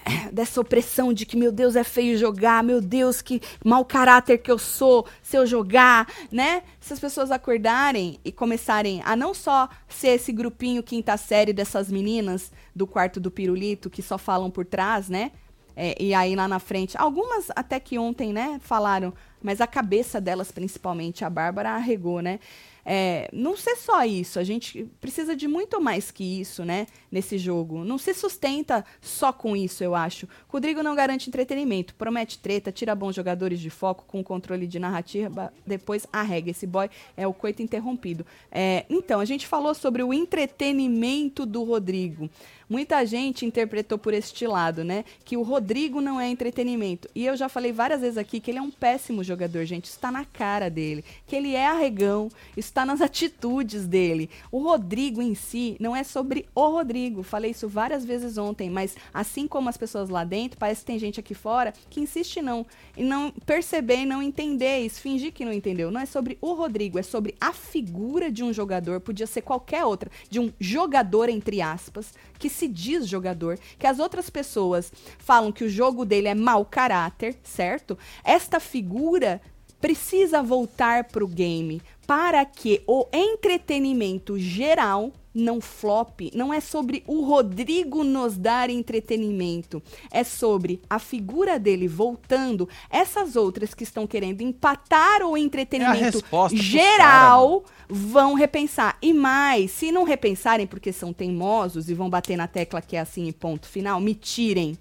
dessa 0.32 0.60
opressão 0.60 1.12
de 1.12 1.26
que, 1.26 1.36
meu 1.36 1.50
Deus, 1.50 1.76
é 1.76 1.84
feio 1.84 2.16
jogar, 2.16 2.62
meu 2.62 2.80
Deus, 2.80 3.20
que 3.20 3.40
mau 3.64 3.84
caráter 3.84 4.38
que 4.38 4.50
eu 4.50 4.58
sou 4.58 5.06
se 5.22 5.36
eu 5.36 5.46
jogar, 5.46 6.06
né? 6.30 6.62
Se 6.80 6.92
as 6.92 7.00
pessoas 7.00 7.30
acordarem 7.30 8.18
e 8.24 8.30
começarem 8.30 9.02
a 9.04 9.16
não 9.16 9.34
só 9.34 9.68
ser 9.88 10.08
esse 10.08 10.32
grupinho 10.32 10.82
quinta 10.82 11.16
série 11.16 11.52
dessas 11.52 11.90
meninas 11.90 12.52
do 12.74 12.86
quarto 12.86 13.18
do 13.18 13.30
pirulito 13.30 13.90
que 13.90 14.02
só 14.02 14.18
falam 14.18 14.50
por 14.50 14.64
trás, 14.64 15.08
né? 15.08 15.32
É, 15.78 15.94
e 16.02 16.14
aí 16.14 16.34
lá 16.34 16.48
na 16.48 16.58
frente, 16.58 16.96
algumas 16.96 17.50
até 17.54 17.78
que 17.78 17.98
ontem, 17.98 18.32
né, 18.32 18.58
falaram, 18.62 19.12
mas 19.42 19.60
a 19.60 19.66
cabeça 19.66 20.18
delas, 20.18 20.50
principalmente, 20.50 21.22
a 21.22 21.28
Bárbara 21.28 21.72
arregou, 21.72 22.22
né? 22.22 22.40
É, 22.88 23.28
não 23.32 23.56
ser 23.56 23.74
só 23.74 24.04
isso, 24.04 24.38
a 24.38 24.44
gente 24.44 24.84
precisa 25.00 25.34
de 25.34 25.48
muito 25.48 25.80
mais 25.80 26.12
que 26.12 26.40
isso, 26.40 26.64
né, 26.64 26.86
nesse 27.10 27.36
jogo. 27.36 27.84
Não 27.84 27.98
se 27.98 28.14
sustenta 28.14 28.84
só 29.00 29.32
com 29.32 29.56
isso, 29.56 29.82
eu 29.82 29.92
acho. 29.92 30.28
Rodrigo 30.46 30.84
não 30.84 30.94
garante 30.94 31.28
entretenimento, 31.28 31.96
promete 31.96 32.38
treta, 32.38 32.70
tira 32.70 32.94
bons 32.94 33.16
jogadores 33.16 33.58
de 33.58 33.70
foco 33.70 34.04
com 34.06 34.22
controle 34.22 34.68
de 34.68 34.78
narrativa, 34.78 35.52
depois 35.66 36.06
arrega. 36.12 36.52
Esse 36.52 36.64
boy 36.64 36.88
é 37.16 37.26
o 37.26 37.34
coito 37.34 37.60
interrompido. 37.60 38.24
É, 38.52 38.86
então, 38.88 39.18
a 39.18 39.24
gente 39.24 39.48
falou 39.48 39.74
sobre 39.74 40.04
o 40.04 40.14
entretenimento 40.14 41.44
do 41.44 41.64
Rodrigo. 41.64 42.30
Muita 42.68 43.04
gente 43.04 43.44
interpretou 43.44 43.98
por 43.98 44.14
este 44.14 44.46
lado, 44.46 44.82
né? 44.82 45.04
Que 45.24 45.36
o 45.36 45.42
Rodrigo 45.42 46.00
não 46.00 46.20
é 46.20 46.28
entretenimento. 46.28 47.08
E 47.14 47.24
eu 47.26 47.36
já 47.36 47.48
falei 47.48 47.72
várias 47.72 48.00
vezes 48.00 48.18
aqui 48.18 48.40
que 48.40 48.50
ele 48.50 48.58
é 48.58 48.62
um 48.62 48.70
péssimo 48.70 49.22
jogador, 49.22 49.64
gente. 49.64 49.84
Está 49.84 50.10
na 50.10 50.24
cara 50.24 50.68
dele. 50.68 51.04
Que 51.26 51.36
ele 51.36 51.54
é 51.54 51.66
arregão, 51.66 52.28
está 52.56 52.84
nas 52.84 53.00
atitudes 53.02 53.86
dele. 53.86 54.30
O 54.50 54.58
Rodrigo 54.58 55.20
em 55.20 55.34
si 55.34 55.76
não 55.78 55.94
é 55.94 56.02
sobre 56.02 56.46
o 56.54 56.68
Rodrigo. 56.68 57.22
Falei 57.22 57.50
isso 57.50 57.68
várias 57.68 58.04
vezes 58.04 58.38
ontem, 58.38 58.70
mas 58.70 58.96
assim 59.12 59.46
como 59.46 59.68
as 59.68 59.76
pessoas 59.76 60.08
lá 60.08 60.24
dentro, 60.24 60.58
parece 60.58 60.80
que 60.80 60.86
tem 60.86 60.98
gente 60.98 61.20
aqui 61.20 61.34
fora 61.34 61.72
que 61.90 62.00
insiste 62.00 62.40
não. 62.40 62.66
E 62.96 63.04
não 63.04 63.30
perceber 63.44 64.06
não 64.06 64.22
entender 64.22 64.78
isso, 64.80 65.00
fingir 65.00 65.32
que 65.32 65.44
não 65.44 65.52
entendeu. 65.52 65.90
Não 65.90 66.00
é 66.00 66.06
sobre 66.06 66.38
o 66.40 66.52
Rodrigo, 66.54 66.98
é 66.98 67.02
sobre 67.02 67.34
a 67.40 67.52
figura 67.52 68.30
de 68.30 68.42
um 68.42 68.52
jogador, 68.52 69.00
podia 69.00 69.26
ser 69.26 69.42
qualquer 69.42 69.84
outra, 69.84 70.10
de 70.30 70.40
um 70.40 70.52
jogador, 70.58 71.28
entre 71.28 71.60
aspas, 71.60 72.12
que 72.38 72.48
se 72.56 72.66
diz 72.66 73.06
jogador, 73.06 73.58
que 73.78 73.86
as 73.86 73.98
outras 73.98 74.30
pessoas 74.30 74.92
falam 75.18 75.52
que 75.52 75.64
o 75.64 75.68
jogo 75.68 76.04
dele 76.04 76.28
é 76.28 76.34
mau 76.34 76.64
caráter, 76.64 77.36
certo? 77.42 77.96
Esta 78.24 78.58
figura 78.58 79.40
precisa 79.80 80.42
voltar 80.42 81.04
pro 81.04 81.28
game 81.28 81.82
para 82.06 82.44
que 82.44 82.82
o 82.86 83.06
entretenimento 83.12 84.38
geral 84.38 85.12
não 85.36 85.60
flop, 85.60 86.22
não 86.34 86.52
é 86.52 86.60
sobre 86.60 87.04
o 87.06 87.22
Rodrigo 87.22 88.02
nos 88.02 88.38
dar 88.38 88.70
entretenimento, 88.70 89.82
é 90.10 90.24
sobre 90.24 90.80
a 90.88 90.98
figura 90.98 91.58
dele 91.58 91.86
voltando, 91.86 92.66
essas 92.88 93.36
outras 93.36 93.74
que 93.74 93.84
estão 93.84 94.06
querendo 94.06 94.40
empatar 94.40 95.22
o 95.22 95.36
entretenimento 95.36 96.22
pros 96.24 96.52
geral 96.52 97.64
vão 97.88 98.34
repensar. 98.34 98.96
E 99.02 99.12
mais, 99.12 99.70
se 99.70 99.92
não 99.92 100.04
repensarem 100.04 100.66
porque 100.66 100.92
são 100.92 101.12
teimosos 101.12 101.90
e 101.90 101.94
vão 101.94 102.08
bater 102.08 102.36
na 102.36 102.48
tecla 102.48 102.80
que 102.80 102.96
é 102.96 103.00
assim 103.00 103.28
e 103.28 103.32
ponto 103.32 103.66
final, 103.66 104.00
me 104.00 104.14
tirem. 104.14 104.78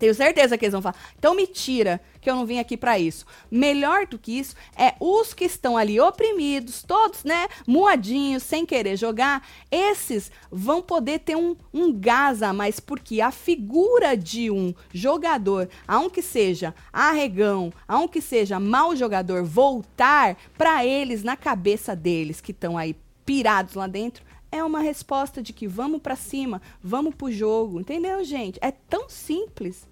Tenho 0.00 0.14
certeza 0.14 0.56
que 0.56 0.64
eles 0.64 0.72
vão 0.72 0.80
falar. 0.80 0.96
Então 1.18 1.34
me 1.34 1.46
tira, 1.46 2.00
que 2.22 2.30
eu 2.30 2.34
não 2.34 2.46
vim 2.46 2.58
aqui 2.58 2.74
pra 2.74 2.98
isso. 2.98 3.26
Melhor 3.50 4.06
do 4.06 4.18
que 4.18 4.32
isso 4.32 4.56
é 4.74 4.94
os 4.98 5.34
que 5.34 5.44
estão 5.44 5.76
ali 5.76 6.00
oprimidos, 6.00 6.82
todos, 6.82 7.22
né, 7.22 7.48
moadinhos, 7.66 8.42
sem 8.42 8.64
querer 8.64 8.96
jogar. 8.96 9.46
Esses 9.70 10.32
vão 10.50 10.80
poder 10.80 11.18
ter 11.18 11.36
um, 11.36 11.54
um 11.72 11.92
gás 11.92 12.42
a 12.42 12.50
mais, 12.50 12.80
porque 12.80 13.20
a 13.20 13.30
figura 13.30 14.16
de 14.16 14.50
um 14.50 14.74
jogador, 14.90 15.68
aunque 15.86 16.22
seja 16.22 16.74
arregão, 16.90 17.70
aunque 17.86 18.22
seja 18.22 18.58
mau 18.58 18.96
jogador, 18.96 19.44
voltar 19.44 20.34
pra 20.56 20.82
eles 20.82 21.22
na 21.22 21.36
cabeça 21.36 21.94
deles 21.94 22.40
que 22.40 22.52
estão 22.52 22.78
aí 22.78 22.96
pirados 23.26 23.74
lá 23.74 23.86
dentro, 23.86 24.24
é 24.52 24.64
uma 24.64 24.80
resposta 24.80 25.42
de 25.42 25.52
que 25.52 25.66
vamos 25.66 26.00
pra 26.00 26.16
cima, 26.16 26.60
vamos 26.82 27.14
pro 27.14 27.30
jogo, 27.30 27.80
entendeu, 27.80 28.24
gente? 28.24 28.58
É 28.60 28.70
tão 28.70 29.08
simples. 29.08 29.89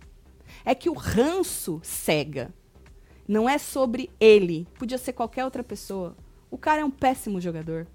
É 0.69 0.75
que 0.75 0.91
o 0.91 0.93
ranço 0.93 1.81
cega. 1.83 2.53
Não 3.27 3.49
é 3.49 3.57
sobre 3.57 4.11
ele. 4.21 4.69
Podia 4.79 4.99
ser 4.99 5.15
qualquer 5.15 5.43
outra 5.43 5.65
pessoa. 5.65 6.15
O 6.51 6.59
cara 6.59 6.83
é 6.83 6.85
um 6.85 6.91
péssimo 6.91 7.41
jogador. 7.41 7.87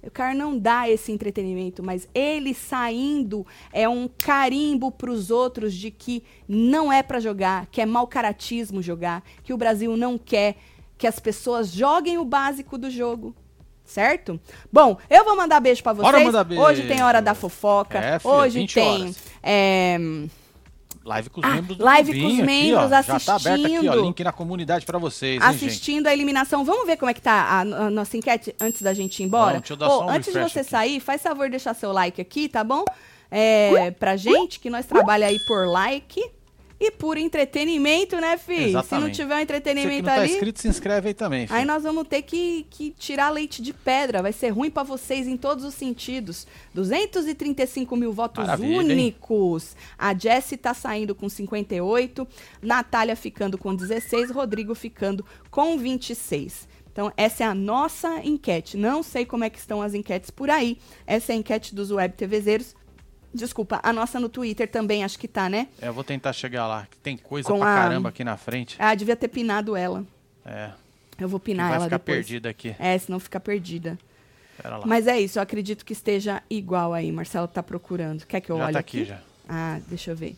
O 0.00 0.10
cara 0.12 0.32
não 0.32 0.56
dá 0.56 0.88
esse 0.88 1.10
entretenimento, 1.10 1.82
mas 1.82 2.08
ele 2.14 2.54
saindo 2.54 3.44
é 3.72 3.88
um 3.88 4.08
carimbo 4.08 4.92
pros 4.92 5.32
outros 5.32 5.74
de 5.74 5.90
que 5.90 6.22
não 6.46 6.92
é 6.92 7.02
pra 7.02 7.18
jogar, 7.18 7.66
que 7.72 7.80
é 7.80 7.86
mau 7.86 8.06
caratismo 8.06 8.80
jogar, 8.80 9.24
que 9.42 9.52
o 9.52 9.56
Brasil 9.56 9.96
não 9.96 10.16
quer 10.16 10.54
que 10.96 11.08
as 11.08 11.18
pessoas 11.18 11.72
joguem 11.72 12.18
o 12.18 12.24
básico 12.24 12.78
do 12.78 12.88
jogo. 12.88 13.34
Certo? 13.84 14.40
Bom, 14.72 14.96
eu 15.10 15.24
vou 15.24 15.36
mandar 15.36 15.58
beijo 15.58 15.82
pra 15.82 15.92
vocês. 15.92 16.12
Bora 16.12 16.24
mandar 16.24 16.44
beijo. 16.44 16.62
Hoje 16.62 16.86
tem 16.86 17.02
hora 17.02 17.20
da 17.20 17.34
fofoca. 17.34 17.98
É, 17.98 18.18
filha, 18.20 18.32
Hoje 18.32 18.60
20 18.60 18.74
tem 18.74 19.14
é, 19.42 19.98
Live 21.06 21.30
com 21.30 21.40
os 21.40 21.46
Ah, 21.46 21.54
membros 21.54 21.76
do 21.78 21.84
live 21.84 22.20
com 22.20 22.26
os 22.26 22.32
aqui, 22.34 22.42
ó. 22.42 22.44
membros 22.46 22.90
Já 22.90 23.02
tá 23.20 23.34
aberto 23.36 23.64
aqui, 23.64 23.74
ó. 23.76 23.78
assistindo. 23.78 24.02
Link 24.02 24.24
na 24.24 24.32
comunidade 24.32 24.84
pra 24.84 24.98
vocês, 24.98 25.34
hein, 25.42 25.52
gente? 25.52 25.64
assistindo 25.66 26.06
a 26.08 26.12
eliminação. 26.12 26.64
Vamos 26.64 26.86
ver 26.86 26.96
como 26.96 27.10
é 27.10 27.14
que 27.14 27.22
tá 27.22 27.32
a, 27.32 27.60
a 27.60 27.90
nossa 27.90 28.16
enquete 28.16 28.54
antes 28.60 28.82
da 28.82 28.92
gente 28.92 29.20
ir 29.22 29.26
embora? 29.26 29.62
Ô, 29.70 29.76
só 29.76 30.04
um 30.06 30.10
antes 30.10 30.32
de 30.32 30.40
você 30.40 30.60
aqui. 30.60 30.70
sair, 30.70 31.00
faz 31.00 31.22
favor 31.22 31.44
de 31.46 31.52
deixar 31.52 31.74
seu 31.74 31.92
like 31.92 32.20
aqui, 32.20 32.48
tá 32.48 32.64
bom? 32.64 32.84
É, 33.30 33.90
pra 33.92 34.16
gente, 34.16 34.60
que 34.60 34.68
nós 34.70 34.86
trabalha 34.86 35.26
aí 35.26 35.38
por 35.46 35.66
like 35.68 36.20
e 36.78 36.90
por 36.90 37.16
entretenimento, 37.16 38.16
né, 38.16 38.36
fi? 38.36 38.72
Se 38.84 38.94
não 38.98 39.10
tiver 39.10 39.34
um 39.34 39.36
Você 39.36 39.36
que 39.36 39.42
entretenimento 39.42 40.02
não 40.02 40.14
tá 40.14 40.20
ali, 40.20 40.32
inscrito, 40.32 40.60
se 40.60 40.68
inscreve 40.68 41.08
aí 41.08 41.14
também, 41.14 41.46
filho. 41.46 41.58
aí 41.58 41.64
nós 41.64 41.82
vamos 41.82 42.06
ter 42.06 42.22
que, 42.22 42.66
que 42.68 42.90
tirar 42.90 43.30
leite 43.30 43.62
de 43.62 43.72
pedra. 43.72 44.22
Vai 44.22 44.32
ser 44.32 44.50
ruim 44.50 44.70
pra 44.70 44.82
vocês 44.82 45.26
em 45.26 45.36
todos 45.36 45.64
os 45.64 45.74
sentidos. 45.74 46.46
235 46.74 47.96
mil 47.96 48.12
votos 48.12 48.44
Maravilha, 48.44 48.72
hein? 48.72 48.78
únicos. 48.78 49.74
A 49.98 50.12
Jessie 50.12 50.58
tá 50.58 50.74
saindo 50.74 51.14
com 51.14 51.28
58, 51.28 52.28
Natália 52.60 53.16
ficando 53.16 53.56
com 53.56 53.74
16, 53.74 54.30
Rodrigo 54.30 54.74
ficando 54.74 55.24
com 55.50 55.78
26. 55.78 56.68
Então, 56.92 57.12
essa 57.16 57.44
é 57.44 57.46
a 57.46 57.54
nossa 57.54 58.20
enquete. 58.24 58.76
Não 58.76 59.02
sei 59.02 59.26
como 59.26 59.44
é 59.44 59.50
que 59.50 59.58
estão 59.58 59.82
as 59.82 59.92
enquetes 59.92 60.30
por 60.30 60.48
aí. 60.48 60.78
Essa 61.06 61.32
é 61.32 61.36
a 61.36 61.38
enquete 61.38 61.74
dos 61.74 61.90
Web 61.90 62.14
TVzeiros. 62.16 62.74
Desculpa, 63.36 63.78
a 63.82 63.92
nossa 63.92 64.18
no 64.18 64.28
Twitter 64.28 64.68
também 64.70 65.04
acho 65.04 65.18
que 65.18 65.28
tá, 65.28 65.48
né? 65.48 65.68
É, 65.80 65.88
eu 65.88 65.92
vou 65.92 66.02
tentar 66.02 66.32
chegar 66.32 66.66
lá, 66.66 66.86
que 66.90 66.96
tem 66.98 67.16
coisa 67.16 67.48
Com 67.48 67.58
pra 67.58 67.72
a- 67.72 67.82
caramba 67.82 68.08
aqui 68.08 68.24
na 68.24 68.36
frente. 68.36 68.76
Ah, 68.78 68.94
devia 68.94 69.14
ter 69.16 69.28
pinado 69.28 69.76
ela. 69.76 70.04
É, 70.44 70.70
Eu 71.18 71.28
vou 71.28 71.38
pinar 71.40 71.68
vai 71.68 71.76
ela 71.76 71.84
ficar 71.84 71.98
depois. 71.98 72.16
perdida 72.18 72.48
aqui. 72.48 72.74
É, 72.78 72.96
senão 72.98 73.18
fica 73.20 73.38
perdida. 73.40 73.98
Pera 74.60 74.78
lá. 74.78 74.86
Mas 74.86 75.06
é 75.06 75.20
isso, 75.20 75.38
eu 75.38 75.42
acredito 75.42 75.84
que 75.84 75.92
esteja 75.92 76.42
igual 76.48 76.94
aí. 76.94 77.12
Marcelo 77.12 77.46
tá 77.46 77.62
procurando. 77.62 78.24
Quer 78.26 78.40
que 78.40 78.50
eu 78.50 78.56
já 78.56 78.64
olhe 78.64 78.72
tá 78.72 78.78
aqui? 78.78 79.00
aqui, 79.02 79.08
já. 79.10 79.20
Ah, 79.48 79.78
deixa 79.88 80.10
eu 80.12 80.16
ver. 80.16 80.36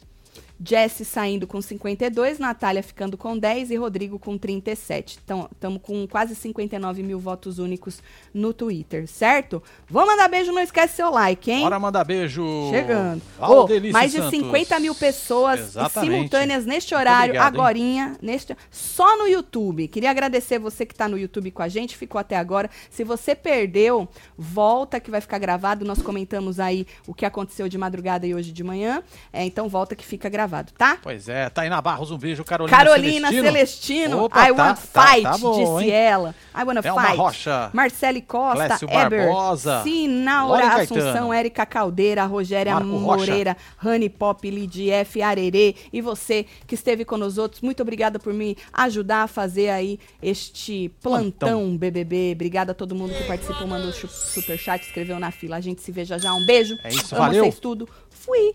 Jesse 0.64 1.04
saindo 1.04 1.46
com 1.46 1.62
52, 1.62 2.38
Natália 2.38 2.82
ficando 2.82 3.16
com 3.16 3.38
10 3.38 3.70
e 3.70 3.76
Rodrigo 3.76 4.18
com 4.18 4.36
37. 4.36 5.18
Então, 5.24 5.48
estamos 5.52 5.80
com 5.82 6.06
quase 6.06 6.34
59 6.34 7.02
mil 7.02 7.18
votos 7.18 7.58
únicos 7.58 8.02
no 8.34 8.52
Twitter, 8.52 9.06
certo? 9.06 9.62
Vou 9.88 10.06
mandar 10.06 10.28
beijo, 10.28 10.52
não 10.52 10.62
esquece 10.62 10.96
seu 10.96 11.10
like, 11.10 11.50
hein? 11.50 11.62
Bora 11.62 11.78
mandar 11.78 12.04
beijo. 12.04 12.44
Chegando. 12.70 13.22
Ô, 13.38 13.68
mais 13.92 14.12
de 14.12 14.18
Santos. 14.18 14.30
50 14.30 14.80
mil 14.80 14.94
pessoas 14.94 15.74
simultâneas 15.92 16.66
neste 16.66 16.94
horário, 16.94 17.34
obrigado, 17.34 17.54
agorinha, 17.54 18.16
neste, 18.20 18.56
só 18.70 19.16
no 19.16 19.26
YouTube. 19.26 19.88
Queria 19.88 20.10
agradecer 20.10 20.58
você 20.58 20.84
que 20.84 20.92
está 20.92 21.08
no 21.08 21.18
YouTube 21.18 21.50
com 21.50 21.62
a 21.62 21.68
gente, 21.68 21.96
ficou 21.96 22.18
até 22.18 22.36
agora. 22.36 22.68
Se 22.90 23.04
você 23.04 23.34
perdeu, 23.34 24.08
volta 24.36 24.98
que 25.00 25.10
vai 25.10 25.20
ficar 25.20 25.38
gravado. 25.38 25.84
Nós 25.84 26.02
comentamos 26.02 26.58
aí 26.58 26.86
o 27.06 27.14
que 27.14 27.24
aconteceu 27.24 27.68
de 27.68 27.78
madrugada 27.78 28.26
e 28.26 28.34
hoje 28.34 28.52
de 28.52 28.64
manhã. 28.64 29.02
É, 29.32 29.44
então 29.44 29.68
volta 29.68 29.94
que 29.94 30.04
fica 30.04 30.28
gravado, 30.28 30.47
tá? 30.76 30.98
Pois 31.02 31.28
é, 31.28 31.48
Tainá 31.50 31.80
Barros, 31.80 32.10
um 32.10 32.18
beijo. 32.18 32.44
Carolina, 32.44 32.76
Carolina 32.76 33.28
Celestino. 33.28 33.48
Celestino, 33.58 34.24
Opa, 34.24 34.48
I 34.50 34.54
tá- 34.54 34.62
want 34.64 34.78
tá- 34.92 35.06
fight, 35.06 35.22
tá 35.22 35.38
bom, 35.38 35.78
disse 35.78 35.84
hein? 35.88 35.90
ela. 35.96 36.34
I 36.54 36.64
wanna 36.64 36.80
Elma 36.82 37.02
fight. 37.02 37.16
Rocha. 37.16 37.70
Marcele 37.72 38.22
Costa, 38.22 38.66
Clécio 38.66 38.88
Eber, 38.90 39.26
Barbosa. 39.26 39.82
Sinaura 39.82 40.66
Assunção. 40.82 41.32
Érica 41.32 41.64
Caldeira, 41.66 42.24
Rogéria 42.24 42.74
Marco. 42.74 42.88
Moreira, 42.88 43.56
Rani 43.76 44.08
Pop, 44.08 44.50
Lid 44.50 44.90
F, 44.90 45.22
Arerê 45.22 45.74
e 45.92 46.00
você 46.00 46.46
que 46.66 46.74
esteve 46.74 47.04
com 47.04 47.16
nós 47.16 47.38
outros. 47.38 47.60
Muito 47.60 47.80
obrigada 47.82 48.18
por 48.18 48.32
me 48.32 48.56
ajudar 48.72 49.22
a 49.24 49.26
fazer 49.28 49.70
aí 49.70 49.98
este 50.22 50.90
plantão, 51.02 51.76
BBB. 51.76 52.32
Obrigada 52.34 52.72
a 52.72 52.74
todo 52.74 52.94
mundo 52.94 53.14
que 53.14 53.24
participou, 53.24 53.66
mandou 53.66 53.92
superchat, 53.92 54.84
escreveu 54.84 55.18
na 55.18 55.30
fila. 55.30 55.56
A 55.56 55.60
gente 55.60 55.82
se 55.82 55.92
vê 55.92 56.04
já 56.04 56.18
já. 56.18 56.32
Um 56.34 56.44
beijo. 56.44 56.76
É 56.84 56.88
isso, 56.88 57.14
Amo 57.14 57.24
valeu. 57.24 57.44
vocês 57.44 57.58
tudo. 57.58 57.88
Fui. 58.10 58.54